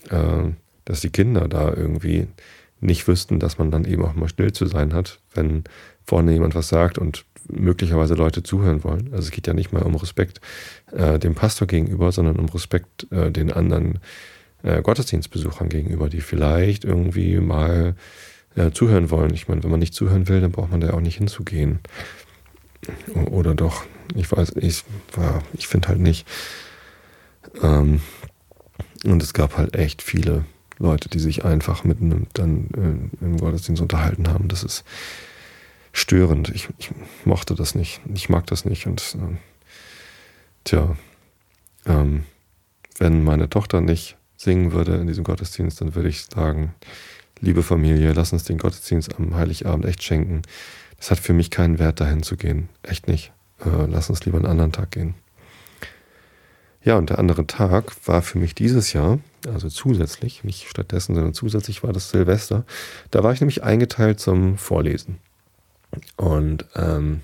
äh, 0.09 0.43
dass 0.85 1.01
die 1.01 1.09
Kinder 1.09 1.47
da 1.47 1.73
irgendwie 1.73 2.27
nicht 2.79 3.07
wüssten, 3.07 3.39
dass 3.39 3.57
man 3.57 3.71
dann 3.71 3.85
eben 3.85 4.05
auch 4.05 4.13
mal 4.13 4.29
still 4.29 4.51
zu 4.51 4.65
sein 4.67 4.93
hat, 4.93 5.19
wenn 5.33 5.63
vorne 6.03 6.33
jemand 6.33 6.55
was 6.55 6.69
sagt 6.69 6.97
und 6.97 7.25
möglicherweise 7.47 8.15
Leute 8.15 8.43
zuhören 8.43 8.83
wollen. 8.83 9.09
Also 9.11 9.27
es 9.27 9.31
geht 9.31 9.47
ja 9.47 9.53
nicht 9.53 9.71
mal 9.71 9.83
um 9.83 9.95
Respekt 9.95 10.41
äh, 10.91 11.19
dem 11.19 11.35
Pastor 11.35 11.67
gegenüber, 11.67 12.11
sondern 12.11 12.37
um 12.37 12.47
Respekt 12.49 13.07
äh, 13.11 13.31
den 13.31 13.51
anderen 13.51 13.99
äh, 14.63 14.81
Gottesdienstbesuchern 14.81 15.69
gegenüber, 15.69 16.09
die 16.09 16.21
vielleicht 16.21 16.83
irgendwie 16.85 17.39
mal 17.39 17.95
äh, 18.55 18.71
zuhören 18.71 19.09
wollen. 19.09 19.33
Ich 19.33 19.47
meine, 19.47 19.63
wenn 19.63 19.71
man 19.71 19.79
nicht 19.79 19.93
zuhören 19.93 20.27
will, 20.27 20.41
dann 20.41 20.51
braucht 20.51 20.71
man 20.71 20.81
da 20.81 20.91
auch 20.93 21.01
nicht 21.01 21.17
hinzugehen. 21.17 21.79
Oder 23.31 23.55
doch, 23.55 23.83
ich 24.15 24.31
weiß, 24.31 24.53
ich, 24.57 24.83
ich 25.53 25.67
finde 25.67 25.87
halt 25.87 25.99
nicht. 25.99 26.27
Ähm, 27.61 28.01
und 29.03 29.21
es 29.21 29.33
gab 29.33 29.57
halt 29.57 29.75
echt 29.75 30.01
viele 30.01 30.45
Leute, 30.79 31.09
die 31.09 31.19
sich 31.19 31.45
einfach 31.45 31.83
mit 31.83 32.01
einem 32.01 32.27
dann 32.33 33.11
äh, 33.21 33.25
im 33.25 33.37
Gottesdienst 33.37 33.81
unterhalten 33.81 34.29
haben. 34.29 34.47
Das 34.47 34.63
ist 34.63 34.83
störend. 35.97 36.49
Ich, 36.49 36.69
ich, 36.77 36.91
mochte 37.25 37.55
das 37.55 37.75
nicht. 37.75 38.01
Ich 38.13 38.29
mag 38.29 38.45
das 38.47 38.65
nicht. 38.65 38.85
Und 38.85 39.15
äh, 39.15 39.37
tja, 40.63 40.95
ähm, 41.85 42.23
wenn 42.97 43.23
meine 43.23 43.49
Tochter 43.49 43.81
nicht 43.81 44.17
singen 44.37 44.71
würde 44.71 44.95
in 44.95 45.07
diesem 45.07 45.23
Gottesdienst, 45.23 45.81
dann 45.81 45.95
würde 45.95 46.09
ich 46.09 46.25
sagen, 46.25 46.75
liebe 47.39 47.63
Familie, 47.63 48.13
lass 48.13 48.31
uns 48.31 48.43
den 48.43 48.59
Gottesdienst 48.59 49.15
am 49.17 49.35
Heiligabend 49.35 49.85
echt 49.85 50.03
schenken. 50.03 50.43
Das 50.97 51.11
hat 51.11 51.19
für 51.19 51.33
mich 51.33 51.49
keinen 51.49 51.79
Wert, 51.79 51.99
dahin 51.99 52.23
zu 52.23 52.37
gehen. 52.37 52.69
Echt 52.83 53.07
nicht. 53.07 53.31
Äh, 53.65 53.87
lass 53.87 54.09
uns 54.09 54.23
lieber 54.25 54.37
einen 54.37 54.47
anderen 54.47 54.71
Tag 54.71 54.91
gehen. 54.91 55.15
Ja, 56.83 56.97
und 56.97 57.09
der 57.09 57.19
andere 57.19 57.47
Tag 57.47 57.91
war 58.07 58.21
für 58.21 58.37
mich 58.37 58.55
dieses 58.55 58.93
Jahr, 58.93 59.19
also 59.47 59.67
zusätzlich, 59.67 60.43
nicht 60.43 60.69
stattdessen, 60.69 61.15
sondern 61.15 61.33
zusätzlich 61.33 61.83
war 61.83 61.91
das 61.91 62.11
Silvester. 62.11 62.65
Da 63.11 63.23
war 63.23 63.33
ich 63.33 63.41
nämlich 63.41 63.63
eingeteilt 63.63 64.19
zum 64.19 64.57
Vorlesen. 64.57 65.19
Und 66.15 66.65
ähm, 66.75 67.21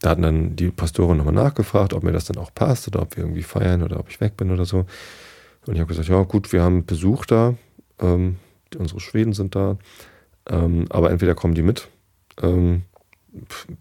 da 0.00 0.10
hatten 0.10 0.22
dann 0.22 0.56
die 0.56 0.70
Pastoren 0.70 1.16
nochmal 1.16 1.34
nachgefragt, 1.34 1.92
ob 1.94 2.02
mir 2.02 2.12
das 2.12 2.26
dann 2.26 2.36
auch 2.36 2.52
passt 2.54 2.88
oder 2.88 3.02
ob 3.02 3.16
wir 3.16 3.24
irgendwie 3.24 3.42
feiern 3.42 3.82
oder 3.82 3.98
ob 3.98 4.10
ich 4.10 4.20
weg 4.20 4.36
bin 4.36 4.50
oder 4.50 4.64
so. 4.64 4.86
Und 5.66 5.74
ich 5.74 5.80
habe 5.80 5.88
gesagt, 5.88 6.08
ja 6.08 6.22
gut, 6.22 6.52
wir 6.52 6.62
haben 6.62 6.84
Besuch 6.84 7.26
da, 7.26 7.54
Ähm, 8.00 8.36
unsere 8.76 9.00
Schweden 9.00 9.32
sind 9.32 9.54
da. 9.54 9.78
Ähm, 10.48 10.86
aber 10.90 11.10
entweder 11.10 11.34
kommen 11.34 11.54
die 11.54 11.62
mit. 11.62 11.88
Ähm, 12.42 12.82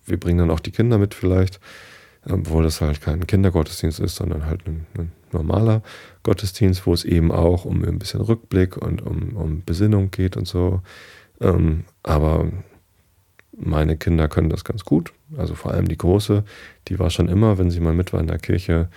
wir 0.06 0.20
bringen 0.20 0.40
dann 0.40 0.52
auch 0.52 0.60
die 0.60 0.72
Kinder 0.72 0.98
mit 0.98 1.14
vielleicht, 1.14 1.60
obwohl 2.30 2.64
das 2.64 2.82
halt 2.82 3.02
kein 3.02 3.28
Kindergottesdienst 3.28 4.00
ist, 4.00 4.16
sondern 4.16 4.46
halt 4.46 4.66
ein, 4.66 4.86
ein 4.98 5.12
normaler 5.32 5.82
Gottesdienst, 6.24 6.86
wo 6.86 6.94
es 6.94 7.04
eben 7.04 7.32
auch 7.32 7.66
um 7.66 7.84
ein 7.84 8.00
bisschen 8.00 8.22
Rückblick 8.22 8.78
und 8.78 9.02
um, 9.02 9.36
um 9.36 9.64
Besinnung 9.64 10.12
geht 10.12 10.38
und 10.38 10.48
so. 10.48 10.82
Ähm, 11.42 11.86
aber 12.04 12.50
meine 13.58 13.98
Kinder 13.98 14.28
können 14.28 14.50
das 14.50 14.64
ganz 14.64 14.86
gut. 14.86 15.14
Also 15.38 15.56
vor 15.56 15.72
allem 15.72 15.88
die 15.88 15.98
Große, 15.98 16.44
die 16.88 17.00
war 17.00 17.10
schon 17.10 17.30
immer, 17.30 17.58
wenn 17.58 17.72
sie 17.72 17.80
mal 17.80 17.94
mit 17.94 18.14
war 18.14 18.20
in 18.20 18.28
der 18.28 18.40
Kirche, 18.40 18.90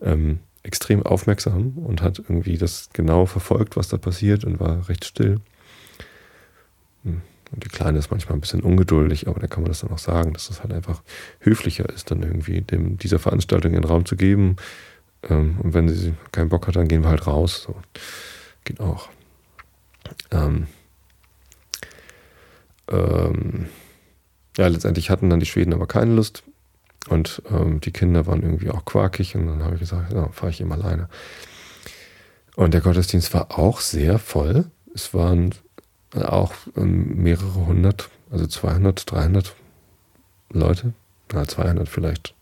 ähm, 0.00 0.38
extrem 0.62 1.02
aufmerksam 1.02 1.76
und 1.78 2.02
hat 2.02 2.18
irgendwie 2.18 2.56
das 2.56 2.88
genau 2.92 3.26
verfolgt, 3.26 3.76
was 3.76 3.88
da 3.88 3.98
passiert 3.98 4.44
und 4.44 4.60
war 4.60 4.88
recht 4.88 5.04
still. 5.04 5.40
Hm. 7.04 7.20
Und 7.52 7.64
die 7.64 7.68
Kleine 7.68 7.98
ist 7.98 8.10
manchmal 8.10 8.36
ein 8.36 8.40
bisschen 8.40 8.62
ungeduldig, 8.62 9.28
aber 9.28 9.38
da 9.38 9.46
kann 9.46 9.62
man 9.62 9.70
das 9.70 9.80
dann 9.80 9.92
auch 9.92 9.98
sagen, 9.98 10.32
dass 10.32 10.50
es 10.50 10.62
halt 10.62 10.72
einfach 10.72 11.02
höflicher 11.40 11.88
ist, 11.88 12.10
dann 12.10 12.22
irgendwie 12.22 12.62
dem, 12.62 12.98
dieser 12.98 13.18
Veranstaltung 13.18 13.72
den 13.72 13.84
Raum 13.84 14.06
zu 14.06 14.16
geben. 14.16 14.56
Ähm, 15.28 15.58
und 15.62 15.74
wenn 15.74 15.88
sie 15.88 16.14
keinen 16.32 16.48
Bock 16.48 16.66
hat, 16.66 16.76
dann 16.76 16.88
gehen 16.88 17.02
wir 17.02 17.10
halt 17.10 17.26
raus. 17.26 17.62
So. 17.62 17.76
Geht 18.64 18.80
auch. 18.80 19.08
Ähm, 20.32 20.66
ähm, 22.88 23.66
ja, 24.56 24.68
letztendlich 24.68 25.10
hatten 25.10 25.30
dann 25.30 25.40
die 25.40 25.46
Schweden 25.46 25.72
aber 25.72 25.86
keine 25.86 26.14
Lust. 26.14 26.44
Und 27.08 27.42
ähm, 27.50 27.80
die 27.80 27.90
Kinder 27.90 28.26
waren 28.26 28.42
irgendwie 28.42 28.70
auch 28.70 28.84
quakig. 28.84 29.34
Und 29.34 29.46
dann 29.46 29.62
habe 29.62 29.74
ich 29.74 29.80
gesagt, 29.80 30.12
ja, 30.12 30.28
fahre 30.28 30.50
ich 30.50 30.60
eben 30.60 30.72
alleine. 30.72 31.08
Und 32.56 32.72
der 32.72 32.80
Gottesdienst 32.80 33.34
war 33.34 33.58
auch 33.58 33.80
sehr 33.80 34.18
voll. 34.18 34.66
Es 34.94 35.12
waren 35.12 35.54
auch 36.14 36.52
ähm, 36.76 37.22
mehrere 37.22 37.66
hundert, 37.66 38.08
also 38.30 38.46
200, 38.46 39.10
300 39.10 39.54
Leute, 40.50 40.92
na 41.32 41.46
200 41.46 41.88
vielleicht 41.88 42.34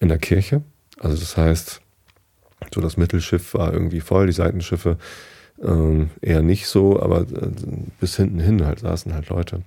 in 0.00 0.08
der 0.08 0.18
Kirche. 0.18 0.62
Also 0.98 1.16
das 1.16 1.36
heißt, 1.36 1.80
so 2.74 2.80
das 2.80 2.96
Mittelschiff 2.96 3.54
war 3.54 3.72
irgendwie 3.72 4.00
voll, 4.00 4.26
die 4.26 4.32
Seitenschiffe 4.32 4.98
ähm, 5.62 6.10
eher 6.20 6.42
nicht 6.42 6.66
so, 6.66 7.00
aber 7.00 7.22
äh, 7.22 7.50
bis 8.00 8.16
hinten 8.16 8.40
hin 8.40 8.66
halt 8.66 8.80
saßen 8.80 9.14
halt 9.14 9.28
Leute. 9.28 9.62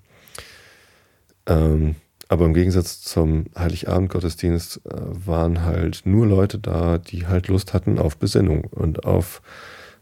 Ähm, 1.47 1.95
aber 2.27 2.45
im 2.45 2.53
Gegensatz 2.53 3.01
zum 3.01 3.45
Heiligabend-Gottesdienst 3.57 4.81
äh, 4.85 4.91
waren 5.27 5.63
halt 5.63 6.01
nur 6.05 6.25
Leute 6.25 6.57
da, 6.57 6.97
die 6.97 7.27
halt 7.27 7.47
Lust 7.47 7.73
hatten 7.73 7.99
auf 7.99 8.17
Besinnung 8.17 8.65
und 8.65 9.05
auf, 9.05 9.41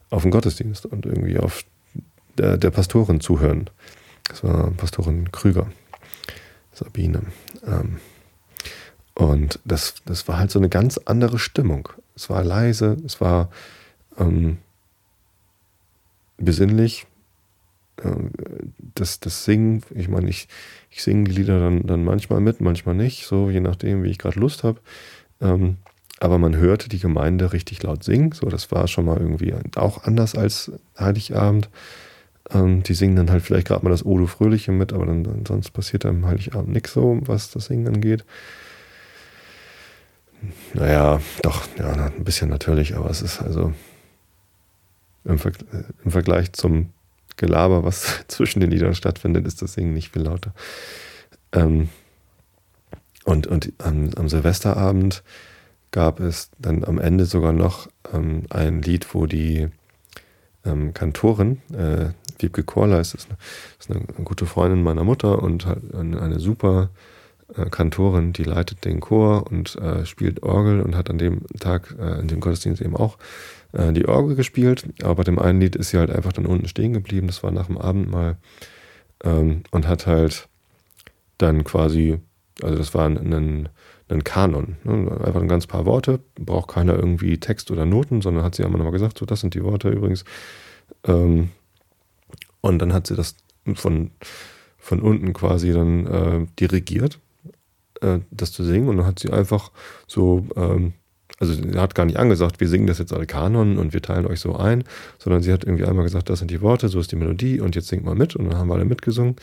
auf 0.09 0.21
den 0.21 0.31
Gottesdienst 0.31 0.85
und 0.85 1.05
irgendwie 1.05 1.37
auf 1.37 1.65
der, 2.37 2.57
der 2.57 2.71
Pastorin 2.71 3.19
zuhören. 3.19 3.69
Das 4.29 4.43
war 4.43 4.71
Pastorin 4.71 5.31
Krüger, 5.31 5.67
Sabine. 6.71 7.23
Ähm, 7.67 7.97
und 9.15 9.59
das, 9.65 9.95
das 10.05 10.27
war 10.27 10.39
halt 10.39 10.49
so 10.49 10.59
eine 10.59 10.69
ganz 10.69 10.97
andere 10.97 11.37
Stimmung. 11.37 11.89
Es 12.15 12.29
war 12.29 12.43
leise, 12.43 12.97
es 13.05 13.21
war 13.21 13.49
ähm, 14.17 14.57
besinnlich. 16.37 17.05
Ähm, 18.03 18.31
das, 18.95 19.19
das 19.19 19.45
Singen, 19.45 19.83
ich 19.93 20.07
meine, 20.07 20.29
ich, 20.29 20.47
ich 20.89 21.03
singe 21.03 21.25
die 21.25 21.31
Lieder 21.31 21.59
dann, 21.59 21.85
dann 21.85 22.03
manchmal 22.03 22.39
mit, 22.39 22.61
manchmal 22.61 22.95
nicht, 22.95 23.25
so 23.25 23.49
je 23.49 23.59
nachdem, 23.59 24.03
wie 24.03 24.09
ich 24.09 24.17
gerade 24.17 24.39
Lust 24.39 24.63
habe. 24.63 24.79
Ähm, 25.41 25.77
aber 26.19 26.37
man 26.37 26.55
hörte 26.55 26.89
die 26.89 26.99
Gemeinde 26.99 27.51
richtig 27.53 27.83
laut 27.83 28.03
singen. 28.03 28.31
So, 28.31 28.47
das 28.47 28.71
war 28.71 28.87
schon 28.87 29.05
mal 29.05 29.19
irgendwie 29.19 29.53
auch 29.75 30.03
anders 30.03 30.35
als 30.35 30.71
Heiligabend. 30.97 31.69
Ähm, 32.51 32.83
die 32.83 32.93
singen 32.93 33.15
dann 33.15 33.31
halt 33.31 33.43
vielleicht 33.43 33.67
gerade 33.67 33.83
mal 33.83 33.89
das 33.89 34.05
Odo 34.05 34.27
Fröhliche 34.27 34.71
mit, 34.71 34.93
aber 34.93 35.05
dann, 35.05 35.43
sonst 35.45 35.71
passiert 35.71 36.05
am 36.05 36.25
Heiligabend 36.25 36.69
nichts 36.69 36.93
so, 36.93 37.19
was 37.25 37.51
das 37.51 37.65
Singen 37.65 37.87
angeht. 37.87 38.23
Naja, 40.73 41.21
doch, 41.41 41.67
ja, 41.77 41.91
ein 41.91 42.23
bisschen 42.23 42.49
natürlich, 42.49 42.95
aber 42.95 43.09
es 43.09 43.21
ist 43.21 43.41
also 43.41 43.73
im, 45.23 45.39
Ver 45.39 45.51
im 46.03 46.11
Vergleich 46.11 46.53
zum 46.53 46.89
Gelaber, 47.37 47.83
was 47.83 48.23
zwischen 48.27 48.59
den 48.59 48.71
Liedern 48.71 48.95
stattfindet, 48.95 49.47
ist 49.47 49.61
das 49.61 49.73
Singen 49.73 49.93
nicht 49.93 50.13
viel 50.13 50.23
lauter. 50.23 50.53
Ähm, 51.51 51.89
und 53.25 53.47
und 53.47 53.71
am, 53.77 54.09
am, 54.15 54.27
Silvesterabend 54.29 55.23
gab 55.91 56.19
es 56.19 56.49
dann 56.59 56.83
am 56.83 56.99
Ende 56.99 57.25
sogar 57.25 57.53
noch 57.53 57.87
ähm, 58.11 58.43
ein 58.49 58.81
Lied, 58.81 59.13
wo 59.13 59.25
die 59.25 59.69
ähm, 60.65 60.93
Kantorin, 60.93 61.61
äh, 61.73 62.09
Wiebke 62.39 62.63
Korler, 62.63 62.99
ist, 62.99 63.13
ist, 63.13 63.29
eine, 63.29 63.37
ist 63.79 63.91
eine 63.91 64.25
gute 64.25 64.45
Freundin 64.45 64.83
meiner 64.83 65.03
Mutter 65.03 65.41
und 65.41 65.65
halt 65.65 65.93
eine 65.93 66.39
super 66.39 66.89
äh, 67.55 67.69
Kantorin, 67.69 68.33
die 68.33 68.43
leitet 68.43 68.85
den 68.85 68.99
Chor 68.99 69.45
und 69.49 69.75
äh, 69.75 70.05
spielt 70.05 70.43
Orgel 70.43 70.81
und 70.81 70.95
hat 70.95 71.09
an 71.09 71.17
dem 71.17 71.41
Tag, 71.59 71.95
äh, 71.99 72.19
in 72.19 72.27
dem 72.27 72.39
Gottesdienst 72.39 72.81
eben 72.81 72.95
auch 72.95 73.17
äh, 73.73 73.91
die 73.93 74.07
Orgel 74.07 74.35
gespielt. 74.35 74.85
Aber 75.01 75.15
bei 75.15 75.23
dem 75.23 75.39
einen 75.39 75.61
Lied 75.61 75.75
ist 75.75 75.89
sie 75.89 75.97
halt 75.97 76.09
einfach 76.09 76.33
dann 76.33 76.45
unten 76.45 76.67
stehen 76.67 76.93
geblieben. 76.93 77.27
Das 77.27 77.43
war 77.43 77.51
nach 77.51 77.67
dem 77.67 77.77
Abendmahl. 77.77 78.37
Ähm, 79.23 79.63
und 79.71 79.87
hat 79.87 80.07
halt 80.07 80.47
dann 81.37 81.63
quasi, 81.63 82.19
also 82.61 82.77
das 82.77 82.93
war 82.93 83.05
ein, 83.05 83.33
ein, 83.33 83.69
Kanon. 84.23 84.77
Ne? 84.83 85.11
Einfach 85.25 85.41
ein 85.41 85.47
ganz 85.47 85.65
paar 85.65 85.85
Worte. 85.85 86.19
Braucht 86.35 86.69
keiner 86.69 86.93
irgendwie 86.93 87.39
Text 87.39 87.71
oder 87.71 87.85
Noten, 87.85 88.21
sondern 88.21 88.43
hat 88.43 88.53
sie 88.53 88.63
einmal 88.63 88.77
nochmal 88.77 88.93
gesagt, 88.93 89.17
so 89.17 89.25
das 89.25 89.39
sind 89.39 89.55
die 89.55 89.63
Worte 89.63 89.89
übrigens. 89.89 90.23
Ähm, 91.03 91.49
und 92.61 92.79
dann 92.79 92.93
hat 92.93 93.07
sie 93.07 93.15
das 93.15 93.35
von, 93.73 94.11
von 94.77 95.01
unten 95.01 95.33
quasi 95.33 95.73
dann 95.73 96.05
äh, 96.05 96.45
dirigiert 96.59 97.19
äh, 98.03 98.19
das 98.31 98.51
zu 98.51 98.63
singen. 98.63 98.89
Und 98.89 98.97
dann 98.97 99.05
hat 99.05 99.19
sie 99.19 99.31
einfach 99.31 99.71
so, 100.07 100.45
ähm, 100.55 100.93
also 101.39 101.53
sie 101.53 101.77
hat 101.77 101.95
gar 101.95 102.05
nicht 102.05 102.17
angesagt, 102.17 102.59
wir 102.59 102.67
singen 102.67 102.87
das 102.87 102.99
jetzt 102.99 103.13
alle 103.13 103.25
Kanon 103.25 103.77
und 103.77 103.93
wir 103.93 104.01
teilen 104.01 104.27
euch 104.27 104.39
so 104.39 104.55
ein, 104.55 104.83
sondern 105.17 105.41
sie 105.41 105.51
hat 105.51 105.63
irgendwie 105.63 105.85
einmal 105.85 106.03
gesagt, 106.03 106.29
das 106.29 106.39
sind 106.39 106.51
die 106.51 106.61
Worte, 106.61 106.89
so 106.89 106.99
ist 106.99 107.11
die 107.11 107.15
Melodie 107.15 107.59
und 107.59 107.75
jetzt 107.75 107.87
singt 107.87 108.05
mal 108.05 108.15
mit. 108.15 108.35
Und 108.35 108.49
dann 108.49 108.57
haben 108.57 108.67
wir 108.67 108.75
alle 108.75 108.85
mitgesungen. 108.85 109.35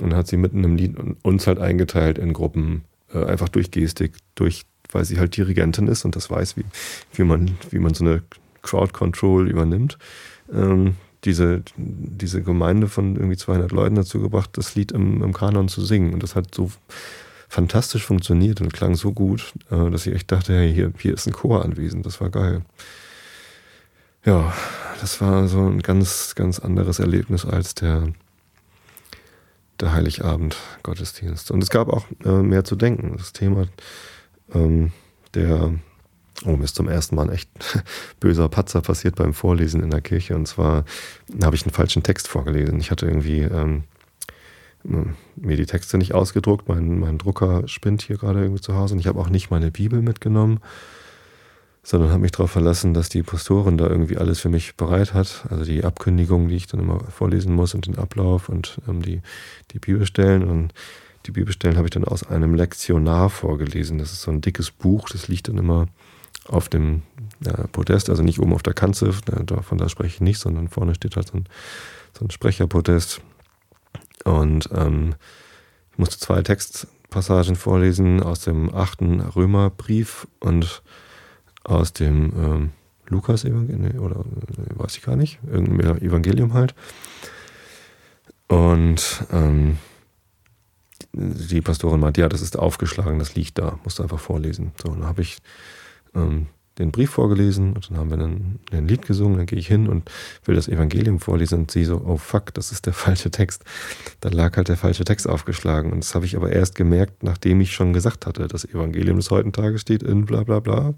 Und 0.00 0.10
dann 0.10 0.16
hat 0.16 0.26
sie 0.26 0.36
mitten 0.36 0.64
im 0.64 0.76
Lied 0.76 0.96
uns 1.22 1.46
halt 1.46 1.58
eingeteilt 1.58 2.18
in 2.18 2.32
Gruppen, 2.32 2.84
äh, 3.12 3.24
einfach 3.24 3.48
durch 3.48 3.70
Gestik, 3.70 4.16
durch, 4.34 4.64
weil 4.90 5.04
sie 5.04 5.18
halt 5.18 5.36
Dirigentin 5.36 5.88
ist 5.88 6.04
und 6.04 6.16
das 6.16 6.30
weiß, 6.30 6.56
wie, 6.56 6.64
wie, 7.14 7.24
man, 7.24 7.52
wie 7.70 7.78
man 7.78 7.94
so 7.94 8.04
eine 8.04 8.22
Crowd 8.62 8.92
Control 8.92 9.48
übernimmt. 9.48 9.98
Ähm, 10.52 10.96
diese, 11.24 11.62
diese 11.76 12.42
Gemeinde 12.42 12.88
von 12.88 13.14
irgendwie 13.14 13.36
200 13.36 13.70
Leuten 13.70 13.94
dazu 13.94 14.20
gebracht, 14.20 14.50
das 14.54 14.74
Lied 14.74 14.92
im, 14.92 15.22
im 15.22 15.32
Kanon 15.32 15.68
zu 15.68 15.84
singen. 15.84 16.14
Und 16.14 16.22
das 16.22 16.34
hat 16.34 16.54
so 16.54 16.70
fantastisch 17.52 18.06
funktioniert 18.06 18.62
und 18.62 18.72
klang 18.72 18.94
so 18.94 19.12
gut, 19.12 19.52
äh, 19.70 19.90
dass 19.90 20.06
ich 20.06 20.14
echt 20.14 20.32
dachte, 20.32 20.54
hey, 20.54 20.72
hier, 20.72 20.90
hier 20.98 21.12
ist 21.12 21.26
ein 21.26 21.34
Chor 21.34 21.62
anwesend. 21.62 22.06
Das 22.06 22.18
war 22.18 22.30
geil. 22.30 22.62
Ja, 24.24 24.54
das 25.02 25.20
war 25.20 25.46
so 25.48 25.66
ein 25.66 25.82
ganz, 25.82 26.34
ganz 26.34 26.58
anderes 26.58 26.98
Erlebnis 26.98 27.44
als 27.44 27.74
der, 27.74 28.08
der 29.80 29.92
Heiligabend-Gottesdienst. 29.92 31.50
Und 31.50 31.62
es 31.62 31.68
gab 31.68 31.88
auch 31.88 32.06
äh, 32.24 32.42
mehr 32.42 32.64
zu 32.64 32.74
denken. 32.74 33.16
Das 33.18 33.34
Thema 33.34 33.66
ähm, 34.54 34.92
der, 35.34 35.74
oh, 36.46 36.56
mir 36.56 36.64
ist 36.64 36.76
zum 36.76 36.88
ersten 36.88 37.16
Mal 37.16 37.28
ein 37.28 37.34
echt 37.34 37.50
böser 38.18 38.48
Patzer 38.48 38.80
passiert 38.80 39.16
beim 39.16 39.34
Vorlesen 39.34 39.82
in 39.82 39.90
der 39.90 40.00
Kirche. 40.00 40.36
Und 40.36 40.48
zwar 40.48 40.86
habe 41.42 41.54
ich 41.54 41.64
einen 41.64 41.74
falschen 41.74 42.02
Text 42.02 42.28
vorgelesen. 42.28 42.80
Ich 42.80 42.90
hatte 42.90 43.04
irgendwie 43.04 43.40
ähm, 43.40 43.84
mir 44.84 45.56
die 45.56 45.66
Texte 45.66 45.98
nicht 45.98 46.14
ausgedruckt. 46.14 46.68
Mein, 46.68 46.98
mein 46.98 47.18
Drucker 47.18 47.66
spinnt 47.66 48.02
hier 48.02 48.16
gerade 48.16 48.42
irgendwie 48.42 48.62
zu 48.62 48.74
Hause 48.74 48.94
und 48.94 49.00
ich 49.00 49.06
habe 49.06 49.20
auch 49.20 49.28
nicht 49.28 49.50
meine 49.50 49.70
Bibel 49.70 50.02
mitgenommen, 50.02 50.60
sondern 51.82 52.10
habe 52.10 52.22
mich 52.22 52.32
darauf 52.32 52.50
verlassen, 52.50 52.94
dass 52.94 53.08
die 53.08 53.22
Pastorin 53.22 53.78
da 53.78 53.86
irgendwie 53.88 54.16
alles 54.16 54.40
für 54.40 54.48
mich 54.48 54.76
bereit 54.76 55.14
hat. 55.14 55.44
Also 55.50 55.64
die 55.64 55.84
Abkündigung, 55.84 56.48
die 56.48 56.56
ich 56.56 56.66
dann 56.66 56.80
immer 56.80 57.00
vorlesen 57.04 57.54
muss 57.54 57.74
und 57.74 57.86
den 57.86 57.98
Ablauf 57.98 58.48
und 58.48 58.78
ähm, 58.88 59.02
die, 59.02 59.20
die 59.72 59.78
Bibelstellen. 59.78 60.44
Und 60.44 60.72
die 61.26 61.32
Bibelstellen 61.32 61.76
habe 61.76 61.86
ich 61.86 61.92
dann 61.92 62.04
aus 62.04 62.22
einem 62.24 62.54
Lektionar 62.54 63.30
vorgelesen. 63.30 63.98
Das 63.98 64.12
ist 64.12 64.22
so 64.22 64.30
ein 64.30 64.40
dickes 64.40 64.70
Buch, 64.70 65.08
das 65.10 65.28
liegt 65.28 65.48
dann 65.48 65.58
immer 65.58 65.86
auf 66.48 66.68
dem 66.68 67.02
ja, 67.44 67.66
Podest, 67.68 68.10
also 68.10 68.22
nicht 68.22 68.40
oben 68.40 68.52
auf 68.52 68.62
der 68.62 68.74
Kanzel, 68.74 69.14
davon 69.46 69.78
da 69.78 69.88
spreche 69.88 70.14
ich 70.14 70.20
nicht, 70.20 70.38
sondern 70.38 70.68
vorne 70.68 70.94
steht 70.94 71.16
halt 71.16 71.28
so 71.28 71.38
ein, 71.38 71.46
so 72.16 72.24
ein 72.24 72.30
Sprecherpodest 72.30 73.20
und 74.24 74.68
ähm, 74.72 75.14
ich 75.92 75.98
musste 75.98 76.18
zwei 76.18 76.42
Textpassagen 76.42 77.56
vorlesen 77.56 78.22
aus 78.22 78.40
dem 78.40 78.74
achten 78.74 79.20
Römerbrief 79.20 80.26
und 80.40 80.82
aus 81.64 81.92
dem 81.92 82.32
ähm, 82.36 82.70
Lukas-Evangelium, 83.08 84.04
oder 84.04 84.24
weiß 84.74 84.96
ich 84.96 85.02
gar 85.02 85.16
nicht, 85.16 85.38
irgendein 85.46 86.00
Evangelium 86.02 86.54
halt. 86.54 86.74
Und 88.48 89.24
ähm, 89.32 89.78
die 91.12 91.60
Pastorin 91.60 92.00
meinte, 92.00 92.22
ja, 92.22 92.28
das 92.28 92.40
ist 92.40 92.58
aufgeschlagen, 92.58 93.18
das 93.18 93.34
liegt 93.34 93.58
da, 93.58 93.78
musst 93.84 93.98
du 93.98 94.02
einfach 94.02 94.20
vorlesen. 94.20 94.72
So, 94.82 94.90
dann 94.90 95.04
habe 95.04 95.22
ich 95.22 95.38
ähm, 96.14 96.46
den 96.78 96.90
Brief 96.90 97.10
vorgelesen 97.10 97.74
und 97.74 97.90
dann 97.90 97.98
haben 97.98 98.10
wir 98.10 98.16
dann 98.16 98.58
ein 98.70 98.88
Lied 98.88 99.06
gesungen, 99.06 99.36
dann 99.36 99.46
gehe 99.46 99.58
ich 99.58 99.66
hin 99.66 99.88
und 99.88 100.10
will 100.44 100.54
das 100.54 100.68
Evangelium 100.68 101.20
vorlesen 101.20 101.60
und 101.60 101.70
sie 101.70 101.84
so, 101.84 102.02
oh 102.04 102.16
fuck, 102.16 102.54
das 102.54 102.72
ist 102.72 102.86
der 102.86 102.92
falsche 102.92 103.30
Text. 103.30 103.64
Dann 104.20 104.32
lag 104.32 104.56
halt 104.56 104.68
der 104.68 104.76
falsche 104.76 105.04
Text 105.04 105.28
aufgeschlagen 105.28 105.92
und 105.92 106.00
das 106.02 106.14
habe 106.14 106.24
ich 106.24 106.36
aber 106.36 106.50
erst 106.50 106.74
gemerkt, 106.74 107.22
nachdem 107.22 107.60
ich 107.60 107.72
schon 107.72 107.92
gesagt 107.92 108.26
hatte, 108.26 108.48
das 108.48 108.64
Evangelium 108.64 109.16
des 109.16 109.30
heutigen 109.30 109.52
Tages 109.52 109.82
steht 109.82 110.02
in 110.02 110.24
bla 110.24 110.44
bla 110.44 110.60
bla, 110.60 110.94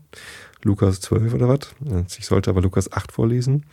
Lukas 0.63 1.01
12 1.01 1.35
oder 1.35 1.49
was. 1.49 1.75
Ich 2.19 2.27
sollte 2.27 2.51
aber 2.51 2.63
Lukas 2.63 2.91
8 2.91 3.13
vorlesen. 3.13 3.67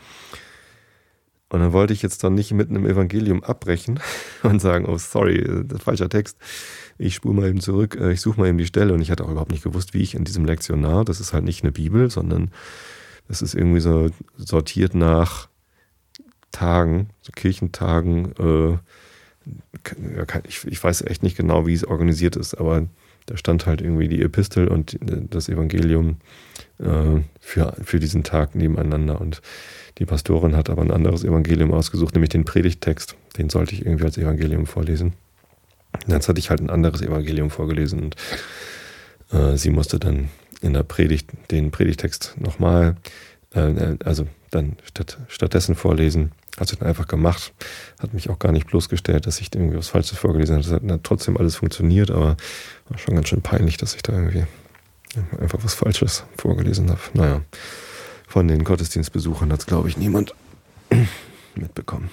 Und 1.52 1.60
dann 1.60 1.74
wollte 1.74 1.94
ich 1.94 2.02
jetzt 2.02 2.24
dann 2.24 2.34
nicht 2.34 2.52
mitten 2.54 2.76
im 2.76 2.86
Evangelium 2.86 3.44
abbrechen 3.44 4.00
und 4.44 4.60
sagen, 4.62 4.86
oh 4.86 4.98
sorry, 4.98 5.38
ist 5.38 5.84
falscher 5.84 6.10
Text 6.10 6.38
ich 7.02 7.16
spule 7.16 7.34
mal 7.34 7.50
eben 7.50 7.60
zurück, 7.60 7.98
äh, 8.00 8.14
ich 8.14 8.22
suche 8.22 8.40
mal 8.40 8.48
eben 8.48 8.58
die 8.58 8.66
Stelle 8.66 8.94
und 8.94 9.02
ich 9.02 9.12
hatte 9.12 9.26
auch 9.26 9.32
überhaupt 9.32 9.52
nicht 9.52 9.64
gewusst, 9.64 9.94
wie 9.94 10.02
ich 10.02 10.16
in 10.16 10.24
diesem 10.24 10.46
Lektionar, 10.46 11.04
das 11.04 11.20
ist 11.20 11.34
halt 11.34 11.44
nicht 11.44 11.64
eine 11.64 11.72
Bibel, 11.72 12.10
sondern 12.10 12.52
das 13.28 13.42
ist 13.42 13.56
irgendwie 13.56 13.80
so 13.80 14.10
sortiert 14.38 14.94
nach 14.94 15.50
Tagen, 16.52 17.10
so 17.22 17.32
Kirchentagen. 17.34 18.34
Äh, 18.38 18.78
ich 20.48 20.84
weiß 20.84 21.02
echt 21.04 21.24
nicht 21.24 21.38
genau, 21.38 21.66
wie 21.66 21.74
es 21.74 21.86
organisiert 21.86 22.36
ist, 22.36 22.54
aber 22.54 22.88
da 23.32 23.38
stand 23.38 23.66
halt 23.66 23.80
irgendwie 23.80 24.10
die 24.10 24.22
Epistel 24.22 24.68
und 24.68 24.98
das 25.02 25.48
Evangelium 25.48 26.18
äh, 26.80 27.22
für, 27.40 27.74
für 27.82 28.00
diesen 28.00 28.24
Tag 28.24 28.56
nebeneinander. 28.56 29.22
Und 29.22 29.42
die 30.00 30.06
Pastorin 30.06 30.58
hat 30.58 30.70
aber 30.70 30.82
ein 30.82 30.92
anderes 30.92 31.24
Evangelium 31.24 31.74
ausgesucht, 31.74 32.14
nämlich 32.14 32.30
den 32.30 32.44
Predigttext. 32.44 33.16
Den 33.38 33.50
sollte 33.50 33.74
ich 33.74 33.86
irgendwie 33.86 34.04
als 34.04 34.18
Evangelium 34.18 34.66
vorlesen. 34.66 35.14
Jetzt 36.08 36.28
hatte 36.28 36.40
ich 36.40 36.50
halt 36.50 36.60
ein 36.60 36.70
anderes 36.70 37.02
Evangelium 37.02 37.50
vorgelesen 37.50 38.02
und 38.02 38.16
äh, 39.32 39.56
sie 39.56 39.70
musste 39.70 39.98
dann 39.98 40.28
in 40.62 40.74
der 40.74 40.84
Predigt 40.84 41.30
den 41.52 41.72
Predigtext 41.72 42.36
nochmal, 42.38 42.98
äh, 43.54 43.96
also 44.04 44.28
dann 44.50 44.76
statt, 44.84 45.20
stattdessen 45.30 45.76
vorlesen. 45.76 46.32
Hat 46.60 46.68
sie 46.68 46.76
dann 46.76 46.88
einfach 46.88 47.08
gemacht, 47.08 47.54
hat 48.00 48.14
mich 48.14 48.30
auch 48.30 48.38
gar 48.38 48.52
nicht 48.52 48.68
bloßgestellt, 48.68 49.26
dass 49.26 49.40
ich 49.40 49.54
irgendwie 49.54 49.78
was 49.78 49.88
Falsches 49.88 50.18
vorgelesen 50.18 50.58
habe. 50.58 50.68
Das 50.68 50.92
hat 50.92 51.04
trotzdem 51.04 51.38
alles 51.38 51.56
funktioniert, 51.56 52.12
aber 52.12 52.36
war 52.90 52.98
schon 52.98 53.16
ganz 53.16 53.30
schön 53.30 53.42
peinlich, 53.42 53.78
dass 53.78 53.96
ich 53.96 54.04
da 54.04 54.14
irgendwie 54.14 54.46
einfach 55.40 55.60
was 55.64 55.74
Falsches 55.74 56.24
vorgelesen 56.38 56.90
habe. 56.90 57.00
Naja, 57.14 57.42
von 58.28 58.48
den 58.48 58.64
Gottesdienstbesuchern 58.64 59.52
hat 59.52 59.62
es, 59.62 59.66
glaube 59.66 59.90
ich, 59.90 59.98
niemand 59.98 60.36
mitbekommen. 61.56 62.10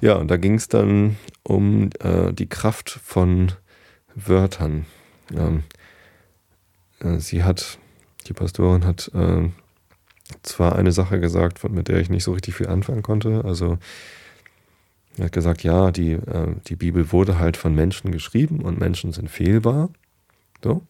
Ja, 0.00 0.14
und 0.14 0.28
da 0.28 0.36
ging 0.36 0.54
es 0.54 0.68
dann 0.68 1.16
um 1.42 1.90
äh, 2.00 2.32
die 2.32 2.48
Kraft 2.48 3.00
von 3.02 3.52
Wörtern. 4.14 4.86
Ähm, 5.34 5.64
äh, 7.00 7.18
sie 7.18 7.42
hat, 7.42 7.78
die 8.26 8.32
Pastorin 8.32 8.84
hat 8.84 9.10
äh, 9.14 9.48
zwar 10.42 10.76
eine 10.76 10.92
Sache 10.92 11.20
gesagt, 11.20 11.68
mit 11.68 11.88
der 11.88 12.00
ich 12.00 12.10
nicht 12.10 12.24
so 12.24 12.32
richtig 12.32 12.54
viel 12.54 12.68
anfangen 12.68 13.02
konnte. 13.02 13.44
Also 13.44 13.78
er 15.16 15.26
hat 15.26 15.32
gesagt, 15.32 15.62
ja, 15.62 15.90
die, 15.90 16.12
äh, 16.12 16.54
die 16.66 16.76
Bibel 16.76 17.12
wurde 17.12 17.38
halt 17.38 17.56
von 17.56 17.74
Menschen 17.74 18.12
geschrieben 18.12 18.60
und 18.60 18.78
Menschen 18.78 19.12
sind 19.12 19.30
fehlbar. 19.30 19.90
So, 20.62 20.82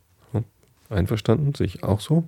einverstanden, 0.90 1.54
sehe 1.54 1.66
ich 1.66 1.84
auch 1.84 2.00
so. 2.00 2.24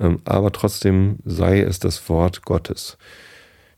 Ähm, 0.00 0.20
aber 0.24 0.52
trotzdem 0.52 1.18
sei 1.24 1.60
es 1.60 1.78
das 1.80 2.08
Wort 2.08 2.44
Gottes 2.44 2.98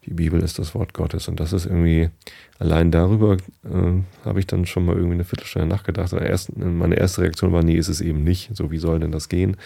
die 0.07 0.15
Bibel 0.15 0.43
ist 0.43 0.59
das 0.59 0.75
Wort 0.75 0.95
Gottes. 0.95 1.29
Und 1.29 1.41
das 1.41 1.53
ist 1.53 1.67
irgendwie, 1.67 2.11
allein 2.59 2.91
darüber 2.91 3.35
äh, 3.65 4.03
habe 4.25 4.41
ich 4.41 4.47
dann 4.47 4.67
schon 4.67 4.85
mal 4.85 4.95
irgendwie 4.95 5.15
eine 5.15 5.25
Viertelstunde 5.25 5.69
nachgedacht. 5.69 6.13
Erst, 6.13 6.57
meine 6.57 6.97
erste 6.97 7.23
Reaktion 7.23 7.53
war, 7.53 7.63
nee, 7.63 7.77
ist 7.77 7.89
es 7.89 8.01
eben 8.01 8.25
nicht. 8.25 8.51
So, 8.57 8.71
wie 8.71 8.79
soll 8.79 9.01
denn 9.01 9.13
das 9.13 9.29
gehen? 9.29 9.57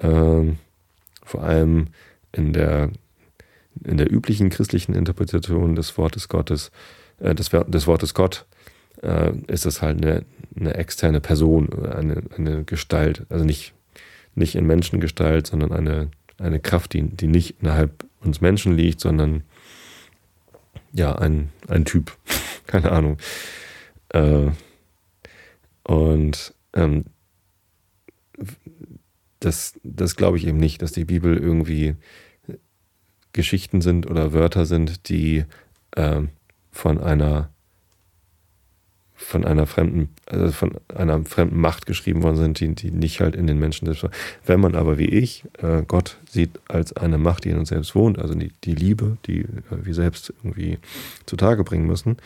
Ähm, 0.00 0.58
vor 1.24 1.42
allem 1.42 1.88
in 2.32 2.52
der, 2.52 2.90
in 3.84 3.96
der 3.96 4.12
üblichen 4.12 4.50
christlichen 4.50 4.94
Interpretation 4.94 5.74
des 5.74 5.96
Wortes 5.98 6.28
Gottes, 6.28 6.70
äh, 7.20 7.34
des, 7.34 7.50
des 7.50 7.86
Wortes 7.86 8.14
Gott, 8.14 8.46
äh, 9.02 9.32
ist 9.46 9.66
es 9.66 9.82
halt 9.82 9.98
eine, 9.98 10.24
eine 10.56 10.74
externe 10.74 11.20
Person, 11.20 11.68
eine, 11.86 12.22
eine 12.36 12.64
Gestalt, 12.64 13.26
also 13.28 13.44
nicht, 13.44 13.74
nicht 14.34 14.54
in 14.54 14.66
Menschengestalt, 14.66 15.46
sondern 15.46 15.72
eine, 15.72 16.10
eine 16.38 16.60
Kraft, 16.60 16.92
die, 16.94 17.02
die 17.02 17.28
nicht 17.28 17.60
innerhalb 17.60 18.04
uns 18.20 18.40
Menschen 18.40 18.76
liegt, 18.76 19.00
sondern 19.00 19.42
ja, 20.92 21.14
ein, 21.16 21.50
ein 21.68 21.84
Typ. 21.84 22.16
Keine 22.66 22.92
Ahnung. 22.92 23.16
Äh, 24.10 24.48
und 25.84 26.54
ähm, 26.74 27.04
das, 29.44 29.74
das 29.82 30.16
glaube 30.16 30.38
ich 30.38 30.46
eben 30.46 30.58
nicht, 30.58 30.82
dass 30.82 30.92
die 30.92 31.04
Bibel 31.04 31.36
irgendwie 31.36 31.96
Geschichten 33.32 33.80
sind 33.80 34.08
oder 34.10 34.32
Wörter 34.32 34.66
sind, 34.66 35.08
die 35.08 35.44
äh, 35.92 36.20
von 36.70 36.98
einer 37.00 37.50
von 39.14 39.44
einer 39.44 39.66
fremden, 39.66 40.08
also 40.26 40.50
von 40.50 40.72
einer 40.92 41.24
fremden 41.24 41.60
Macht 41.60 41.86
geschrieben 41.86 42.24
worden 42.24 42.36
sind, 42.36 42.58
die, 42.58 42.74
die 42.74 42.90
nicht 42.90 43.20
halt 43.20 43.36
in 43.36 43.46
den 43.46 43.56
Menschen 43.56 43.86
selbst. 43.86 44.04
Wenn 44.44 44.58
man 44.58 44.74
aber 44.74 44.98
wie 44.98 45.06
ich 45.06 45.44
äh, 45.58 45.82
Gott 45.86 46.18
sieht 46.28 46.60
als 46.68 46.92
eine 46.96 47.18
Macht, 47.18 47.44
die 47.44 47.50
in 47.50 47.58
uns 47.58 47.68
selbst 47.68 47.94
wohnt, 47.94 48.18
also 48.18 48.34
die, 48.34 48.50
die 48.64 48.74
Liebe, 48.74 49.18
die 49.26 49.42
äh, 49.42 49.46
wir 49.70 49.94
selbst 49.94 50.34
irgendwie 50.42 50.78
zutage 51.24 51.62
bringen 51.62 51.86
müssen, 51.86 52.16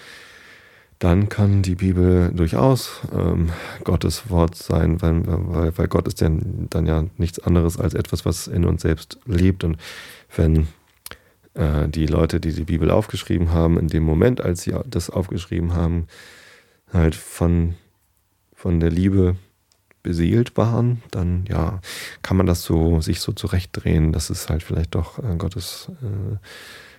dann 0.99 1.29
kann 1.29 1.63
die 1.63 1.75
Bibel 1.75 2.33
durchaus 2.33 3.03
ähm, 3.13 3.51
Gottes 3.85 4.31
Wort 4.31 4.55
sein, 4.55 5.03
weil, 5.03 5.23
weil, 5.27 5.77
weil 5.77 5.89
Gott 5.89 6.09
ist 6.09 6.21
ja 6.21 6.31
dann 6.31 6.87
ja 6.87 7.05
nichts 7.19 7.39
anderes 7.39 7.79
als 7.79 7.95
etwas, 7.95 8.25
was 8.25 8.47
in 8.47 8.65
uns 8.65 8.83
selbst 8.83 9.19
lebt. 9.27 9.63
Und 9.63 9.77
wenn 10.35 10.69
äh, 11.55 11.89
die 11.89 12.07
Leute, 12.07 12.41
die 12.41 12.53
die 12.53 12.65
Bibel 12.65 12.91
aufgeschrieben 12.91 13.51
haben, 13.51 13.79
in 13.79 13.89
dem 13.89 14.05
Moment, 14.05 14.41
als 14.41 14.63
sie 14.63 14.75
das 14.87 15.11
aufgeschrieben 15.11 15.75
haben, 15.75 16.07
halt 16.93 17.15
von, 17.15 17.75
von 18.55 18.81
der 18.81 18.91
Liebe 18.91 19.37
beseelt 20.03 20.57
waren, 20.57 21.03
dann 21.11 21.45
ja, 21.49 21.81
kann 22.23 22.37
man 22.37 22.47
das 22.47 22.63
so 22.63 23.01
sich 23.01 23.21
so 23.21 23.33
zurechtdrehen, 23.33 24.13
dass 24.13 24.31
es 24.31 24.49
halt 24.49 24.63
vielleicht 24.63 24.95
doch 24.95 25.19
äh, 25.19 25.35
Gottes, 25.37 25.91
äh, 26.01 26.37